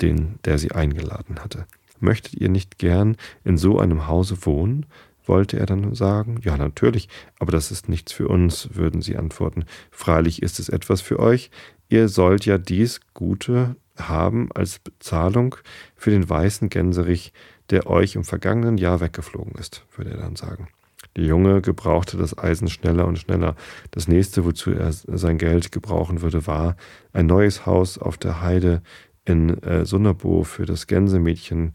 den, 0.00 0.38
der 0.44 0.58
sie 0.58 0.72
eingeladen 0.72 1.40
hatte. 1.40 1.66
Möchtet 2.00 2.34
ihr 2.34 2.48
nicht 2.48 2.78
gern 2.78 3.16
in 3.44 3.56
so 3.56 3.78
einem 3.78 4.06
Hause 4.06 4.44
wohnen? 4.44 4.86
wollte 5.24 5.58
er 5.58 5.66
dann 5.66 5.94
sagen. 5.94 6.40
Ja, 6.42 6.56
natürlich, 6.56 7.08
aber 7.38 7.52
das 7.52 7.70
ist 7.70 7.88
nichts 7.88 8.12
für 8.12 8.28
uns, 8.28 8.70
würden 8.72 9.02
sie 9.02 9.16
antworten. 9.16 9.64
Freilich 9.90 10.42
ist 10.42 10.58
es 10.58 10.68
etwas 10.68 11.00
für 11.00 11.18
euch. 11.18 11.50
Ihr 11.88 12.08
sollt 12.08 12.46
ja 12.46 12.58
dies 12.58 13.00
Gute 13.14 13.76
haben 13.96 14.50
als 14.54 14.78
Bezahlung 14.78 15.56
für 15.94 16.10
den 16.10 16.28
weißen 16.28 16.70
Gänserich, 16.70 17.32
der 17.70 17.86
euch 17.86 18.14
im 18.16 18.24
vergangenen 18.24 18.78
Jahr 18.78 19.00
weggeflogen 19.00 19.54
ist, 19.54 19.84
würde 19.96 20.10
er 20.10 20.18
dann 20.18 20.36
sagen. 20.36 20.68
Der 21.16 21.24
Junge 21.24 21.60
gebrauchte 21.60 22.16
das 22.16 22.36
Eisen 22.38 22.68
schneller 22.68 23.06
und 23.06 23.18
schneller. 23.18 23.54
Das 23.90 24.08
nächste, 24.08 24.46
wozu 24.46 24.70
er 24.70 24.92
sein 24.92 25.36
Geld 25.36 25.70
gebrauchen 25.70 26.22
würde, 26.22 26.46
war 26.46 26.76
ein 27.12 27.26
neues 27.26 27.66
Haus 27.66 27.98
auf 27.98 28.16
der 28.16 28.40
Heide 28.40 28.82
in 29.24 29.62
äh, 29.62 29.84
Sunnerbo 29.84 30.44
für 30.44 30.66
das 30.66 30.86
Gänsemädchen 30.86 31.72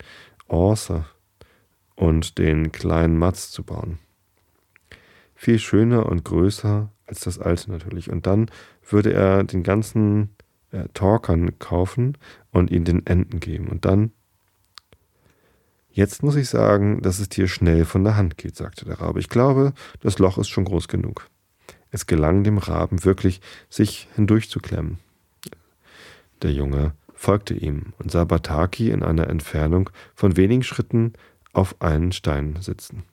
Orse 0.48 1.06
und 1.96 2.38
den 2.38 2.72
kleinen 2.72 3.18
Matz 3.18 3.52
zu 3.52 3.64
bauen. 3.64 4.00
Viel 5.36 5.60
schöner 5.60 6.08
und 6.08 6.24
größer 6.24 6.92
als 7.06 7.22
das 7.22 7.40
alte 7.40 7.72
natürlich. 7.72 8.10
Und 8.10 8.28
dann 8.28 8.50
würde 8.88 9.14
er 9.14 9.44
den 9.44 9.64
ganzen 9.64 10.36
äh, 10.72 10.88
Talkern 10.94 11.58
kaufen 11.60 12.18
und 12.52 12.72
ihn 12.72 12.84
den 12.84 13.06
Enten 13.06 13.40
geben. 13.40 13.68
Und 13.68 13.86
dann 13.86 14.12
Jetzt 15.90 16.22
muss 16.22 16.36
ich 16.36 16.48
sagen, 16.48 17.02
dass 17.02 17.18
es 17.18 17.28
dir 17.28 17.48
schnell 17.48 17.84
von 17.84 18.04
der 18.04 18.16
Hand 18.16 18.38
geht, 18.38 18.56
sagte 18.56 18.86
der 18.86 19.02
Rabe. 19.02 19.20
Ich 19.20 19.30
glaube, 19.30 19.74
das 20.00 20.20
Loch 20.20 20.38
ist 20.38 20.48
schon 20.48 20.66
groß 20.66 20.88
genug. 20.88 21.28
Es 21.90 22.06
gelang 22.06 22.44
dem 22.44 22.60
Raben 22.60 23.04
wirklich, 23.04 23.42
sich 23.68 24.08
hindurchzuklemmen. 24.14 25.00
Der 26.44 26.52
Junge 26.52 26.94
folgte 27.18 27.56
ihm 27.56 27.94
und 27.98 28.12
sah 28.12 28.24
Bataki 28.24 28.92
in 28.92 29.04
einer 29.04 29.28
Entfernung 29.28 29.90
von 30.16 30.38
wenigen 30.38 30.64
Schritten 30.64 31.14
auf 31.52 31.82
einen 31.82 32.12
Stein 32.12 32.58
sitzen. 32.62 33.04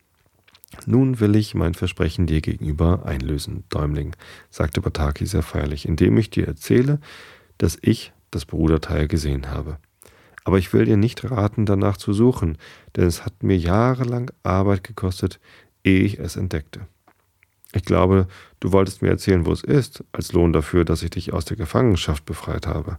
Nun 0.86 1.20
will 1.20 1.34
ich 1.36 1.54
mein 1.54 1.74
Versprechen 1.74 2.26
dir 2.26 2.40
gegenüber 2.40 3.06
einlösen, 3.06 3.64
Däumling, 3.70 4.14
sagte 4.50 4.80
Bataki 4.80 5.24
sehr 5.26 5.42
feierlich, 5.42 5.88
indem 5.88 6.18
ich 6.18 6.30
dir 6.30 6.46
erzähle, 6.46 7.00
dass 7.58 7.78
ich 7.80 8.12
das 8.30 8.44
Bruderteil 8.44 9.08
gesehen 9.08 9.50
habe. 9.50 9.78
Aber 10.44 10.58
ich 10.58 10.72
will 10.72 10.84
dir 10.84 10.98
nicht 10.98 11.30
raten, 11.30 11.64
danach 11.64 11.96
zu 11.96 12.12
suchen, 12.12 12.58
denn 12.96 13.06
es 13.06 13.24
hat 13.24 13.42
mir 13.42 13.56
jahrelang 13.56 14.30
Arbeit 14.42 14.84
gekostet, 14.84 15.40
ehe 15.84 16.02
ich 16.02 16.18
es 16.18 16.36
entdeckte. 16.36 16.86
Ich 17.72 17.84
glaube, 17.84 18.28
du 18.60 18.72
wolltest 18.72 19.00
mir 19.00 19.08
erzählen, 19.08 19.46
wo 19.46 19.52
es 19.52 19.64
ist, 19.64 20.04
als 20.12 20.32
Lohn 20.32 20.52
dafür, 20.52 20.84
dass 20.84 21.02
ich 21.02 21.10
dich 21.10 21.32
aus 21.32 21.46
der 21.46 21.56
Gefangenschaft 21.56 22.26
befreit 22.26 22.66
habe. 22.66 22.98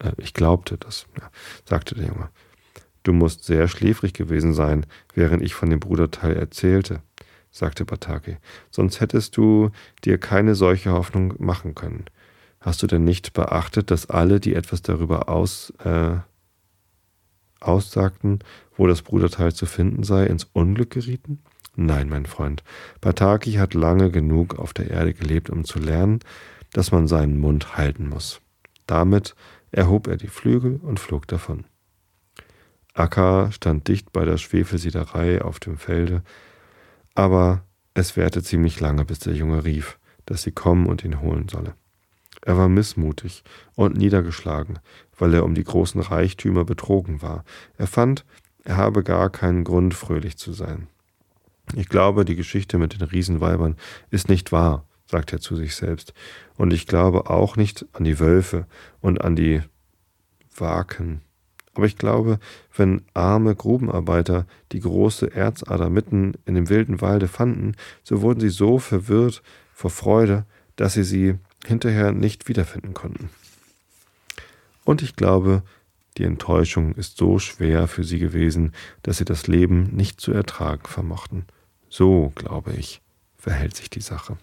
Äh, 0.00 0.12
ich 0.18 0.34
glaubte 0.34 0.76
das, 0.76 1.06
ja, 1.18 1.30
sagte 1.64 1.94
der 1.94 2.06
Junge. 2.06 2.30
Du 3.02 3.12
musst 3.12 3.44
sehr 3.44 3.68
schläfrig 3.68 4.12
gewesen 4.12 4.52
sein, 4.52 4.84
während 5.14 5.42
ich 5.42 5.54
von 5.54 5.70
dem 5.70 5.80
Bruderteil 5.80 6.36
erzählte, 6.36 7.00
sagte 7.50 7.84
Bataki. 7.84 8.36
Sonst 8.70 9.00
hättest 9.00 9.36
du 9.36 9.70
dir 10.04 10.18
keine 10.18 10.54
solche 10.54 10.92
Hoffnung 10.92 11.34
machen 11.38 11.74
können. 11.74 12.04
Hast 12.60 12.82
du 12.82 12.86
denn 12.86 13.04
nicht 13.04 13.32
beachtet, 13.32 13.90
dass 13.90 14.10
alle, 14.10 14.38
die 14.38 14.54
etwas 14.54 14.82
darüber 14.82 15.30
aus, 15.30 15.72
äh, 15.82 16.18
aussagten, 17.60 18.40
wo 18.76 18.86
das 18.86 19.00
Bruderteil 19.00 19.54
zu 19.54 19.64
finden 19.64 20.02
sei, 20.02 20.26
ins 20.26 20.44
Unglück 20.52 20.90
gerieten? 20.90 21.42
Nein, 21.76 22.10
mein 22.10 22.26
Freund, 22.26 22.62
Bataki 23.00 23.52
hat 23.52 23.72
lange 23.72 24.10
genug 24.10 24.58
auf 24.58 24.74
der 24.74 24.90
Erde 24.90 25.14
gelebt, 25.14 25.48
um 25.48 25.64
zu 25.64 25.78
lernen, 25.78 26.20
dass 26.72 26.92
man 26.92 27.08
seinen 27.08 27.38
Mund 27.38 27.78
halten 27.78 28.08
muss. 28.08 28.42
Damit 28.86 29.34
erhob 29.72 30.06
er 30.06 30.16
die 30.16 30.28
Flügel 30.28 30.76
und 30.82 31.00
flog 31.00 31.26
davon. 31.26 31.64
Akka 32.94 33.52
stand 33.52 33.88
dicht 33.88 34.12
bei 34.12 34.24
der 34.24 34.36
Schwefelsiederei 34.36 35.42
auf 35.42 35.60
dem 35.60 35.76
Felde, 35.78 36.22
aber 37.14 37.62
es 37.94 38.16
währte 38.16 38.42
ziemlich 38.42 38.80
lange, 38.80 39.04
bis 39.04 39.20
der 39.20 39.34
Junge 39.34 39.64
rief, 39.64 39.98
dass 40.26 40.42
sie 40.42 40.52
kommen 40.52 40.86
und 40.86 41.04
ihn 41.04 41.20
holen 41.20 41.48
solle. 41.48 41.74
Er 42.42 42.56
war 42.56 42.68
missmutig 42.68 43.44
und 43.74 43.96
niedergeschlagen, 43.96 44.78
weil 45.18 45.34
er 45.34 45.44
um 45.44 45.54
die 45.54 45.64
großen 45.64 46.00
Reichtümer 46.00 46.64
betrogen 46.64 47.22
war. 47.22 47.44
Er 47.76 47.86
fand, 47.86 48.24
er 48.64 48.76
habe 48.76 49.02
gar 49.02 49.30
keinen 49.30 49.64
Grund, 49.64 49.94
fröhlich 49.94 50.36
zu 50.38 50.52
sein. 50.52 50.88
Ich 51.74 51.88
glaube, 51.88 52.24
die 52.24 52.36
Geschichte 52.36 52.78
mit 52.78 52.98
den 52.98 53.06
Riesenweibern 53.06 53.76
ist 54.10 54.28
nicht 54.28 54.52
wahr, 54.52 54.86
sagt 55.10 55.32
er 55.32 55.40
zu 55.40 55.56
sich 55.56 55.74
selbst. 55.74 56.14
Und 56.56 56.72
ich 56.72 56.86
glaube 56.86 57.28
auch 57.28 57.56
nicht 57.56 57.84
an 57.92 58.04
die 58.04 58.20
Wölfe 58.20 58.66
und 59.00 59.22
an 59.22 59.36
die 59.36 59.62
Waken. 60.56 61.22
Aber 61.74 61.86
ich 61.86 61.96
glaube, 61.96 62.38
wenn 62.76 63.02
arme 63.14 63.54
Grubenarbeiter 63.54 64.46
die 64.72 64.80
große 64.80 65.34
Erzader 65.34 65.88
mitten 65.88 66.34
in 66.44 66.54
dem 66.54 66.68
wilden 66.68 67.00
Walde 67.00 67.28
fanden, 67.28 67.76
so 68.02 68.22
wurden 68.22 68.40
sie 68.40 68.50
so 68.50 68.78
verwirrt 68.78 69.42
vor 69.72 69.90
Freude, 69.90 70.44
dass 70.76 70.94
sie 70.94 71.04
sie 71.04 71.38
hinterher 71.66 72.12
nicht 72.12 72.48
wiederfinden 72.48 72.94
konnten. 72.94 73.30
Und 74.84 75.02
ich 75.02 75.14
glaube, 75.16 75.62
die 76.16 76.24
Enttäuschung 76.24 76.94
ist 76.94 77.16
so 77.16 77.38
schwer 77.38 77.86
für 77.86 78.04
sie 78.04 78.18
gewesen, 78.18 78.72
dass 79.02 79.18
sie 79.18 79.24
das 79.24 79.46
Leben 79.46 79.84
nicht 79.94 80.20
zu 80.20 80.32
ertragen 80.32 80.86
vermochten. 80.86 81.44
So, 81.88 82.32
glaube 82.34 82.72
ich, 82.72 83.00
verhält 83.38 83.76
sich 83.76 83.90
die 83.90 84.00
Sache. 84.00 84.36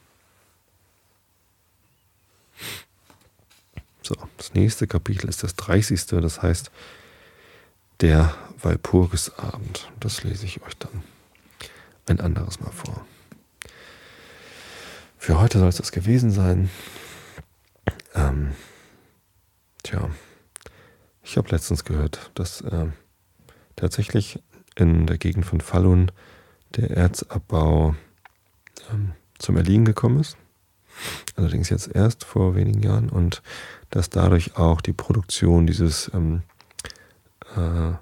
So, 4.01 4.16
das 4.38 4.53
nächste 4.53 4.88
Kapitel 4.88 5.28
ist 5.28 5.43
das 5.43 5.55
30. 5.55 6.05
Das 6.05 6.41
heißt, 6.41 6.72
der 8.01 8.34
Walpurgisabend. 8.62 9.91
Das 9.99 10.24
lese 10.24 10.45
ich 10.45 10.62
euch 10.62 10.78
dann 10.78 11.03
ein 12.05 12.20
anderes 12.20 12.60
Mal 12.60 12.72
vor. 12.72 13.05
Für 15.18 15.39
heute 15.39 15.60
soll 15.60 15.70
es 15.70 15.78
das 15.78 15.91
gewesen 15.91 16.32
sein. 16.32 16.70
Ähm, 18.16 18.53
tja, 19.84 20.10
ich 21.24 21.38
habe 21.38 21.49
letztens 21.49 21.84
gehört, 21.84 22.32
dass 22.36 22.62
äh, 22.62 22.88
tatsächlich 23.76 24.41
in 24.76 25.08
der 25.08 25.18
Gegend 25.18 25.45
von 25.45 25.60
Falun 25.60 26.12
der 26.76 26.91
Erzabbau 26.91 27.95
ähm, 28.91 29.14
zum 29.38 29.58
Erliegen 29.58 29.86
gekommen 29.86 30.20
ist. 30.22 30.38
Allerdings 31.36 31.70
jetzt 31.70 31.93
erst 31.93 32.24
vor 32.24 32.56
wenigen 32.56 32.82
Jahren 32.82 33.10
und 33.10 33.41
dass 33.89 34.10
dadurch 34.10 34.58
auch 34.58 34.82
die 34.82 34.93
Produktion 34.93 35.68
dieses 35.68 36.12
ähm, 36.14 36.41
äh, 37.56 37.93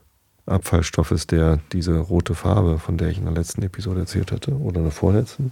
Abfallstoffes, 0.52 1.28
der 1.28 1.60
diese 1.72 1.98
rote 1.98 2.36
Farbe, 2.36 2.80
von 2.80 2.98
der 2.98 3.10
ich 3.10 3.18
in 3.18 3.26
der 3.26 3.34
letzten 3.34 3.64
Episode 3.64 4.02
erzählt 4.02 4.32
hatte, 4.32 4.52
oder 4.54 4.78
in 4.78 4.84
der 4.84 4.92
vorletzten, 4.92 5.52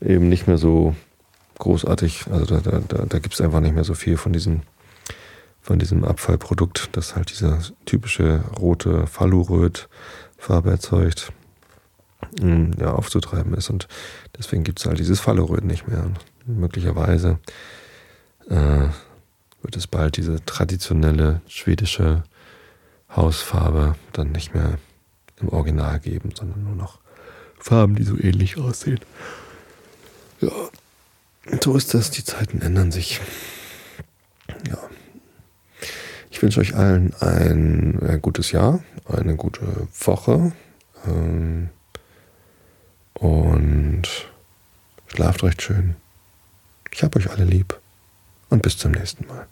eben 0.00 0.28
nicht 0.28 0.46
mehr 0.46 0.58
so 0.58 0.94
großartig, 1.58 2.26
also 2.30 2.44
da, 2.46 2.60
da, 2.60 2.80
da, 2.80 3.06
da 3.06 3.18
gibt 3.18 3.34
es 3.34 3.40
einfach 3.40 3.60
nicht 3.60 3.74
mehr 3.74 3.84
so 3.84 3.94
viel 3.94 4.16
von 4.16 4.32
diesem, 4.32 4.62
von 5.60 5.78
diesem 5.78 6.04
Abfallprodukt, 6.04 6.88
das 6.92 7.14
halt 7.16 7.30
diese 7.30 7.58
typische 7.84 8.42
rote 8.58 9.06
Falluröt-Farbe 9.06 10.70
erzeugt. 10.70 11.32
ähm, 12.40 12.72
ja, 12.78 12.92
aufzutreiben 12.92 13.54
ist. 13.54 13.70
Und 13.70 13.88
deswegen 14.36 14.64
gibt 14.64 14.80
es 14.80 14.86
halt 14.86 14.98
dieses 14.98 15.20
Falleröd 15.20 15.64
nicht 15.64 15.88
mehr. 15.88 16.10
Möglicherweise 16.58 17.38
äh, 18.48 18.88
wird 19.62 19.76
es 19.76 19.86
bald 19.86 20.16
diese 20.16 20.44
traditionelle 20.44 21.40
schwedische 21.46 22.24
Hausfarbe 23.14 23.96
dann 24.12 24.32
nicht 24.32 24.54
mehr 24.54 24.78
im 25.40 25.48
Original 25.48 26.00
geben, 26.00 26.30
sondern 26.34 26.64
nur 26.64 26.76
noch 26.76 26.98
Farben, 27.58 27.94
die 27.94 28.04
so 28.04 28.18
ähnlich 28.18 28.58
aussehen. 28.58 29.00
Ja, 30.40 30.50
so 31.62 31.76
ist 31.76 31.92
das. 31.94 32.10
Die 32.10 32.24
Zeiten 32.24 32.62
ändern 32.62 32.92
sich. 32.92 33.20
Ja. 34.68 34.78
Ich 36.30 36.42
wünsche 36.42 36.60
euch 36.60 36.74
allen 36.74 37.12
ein 37.20 38.00
äh, 38.02 38.18
gutes 38.18 38.52
Jahr, 38.52 38.82
eine 39.06 39.36
gute 39.36 39.88
Woche. 39.98 40.52
Ähm, 41.06 41.68
und 43.14 44.02
schlaft 45.08 45.42
recht 45.42 45.60
schön. 45.60 45.96
Ich 46.90 47.02
hab 47.02 47.16
euch 47.16 47.30
alle 47.30 47.44
lieb 47.44 47.78
und 48.48 48.62
bis 48.62 48.76
zum 48.76 48.92
nächsten 48.92 49.26
Mal. 49.26 49.46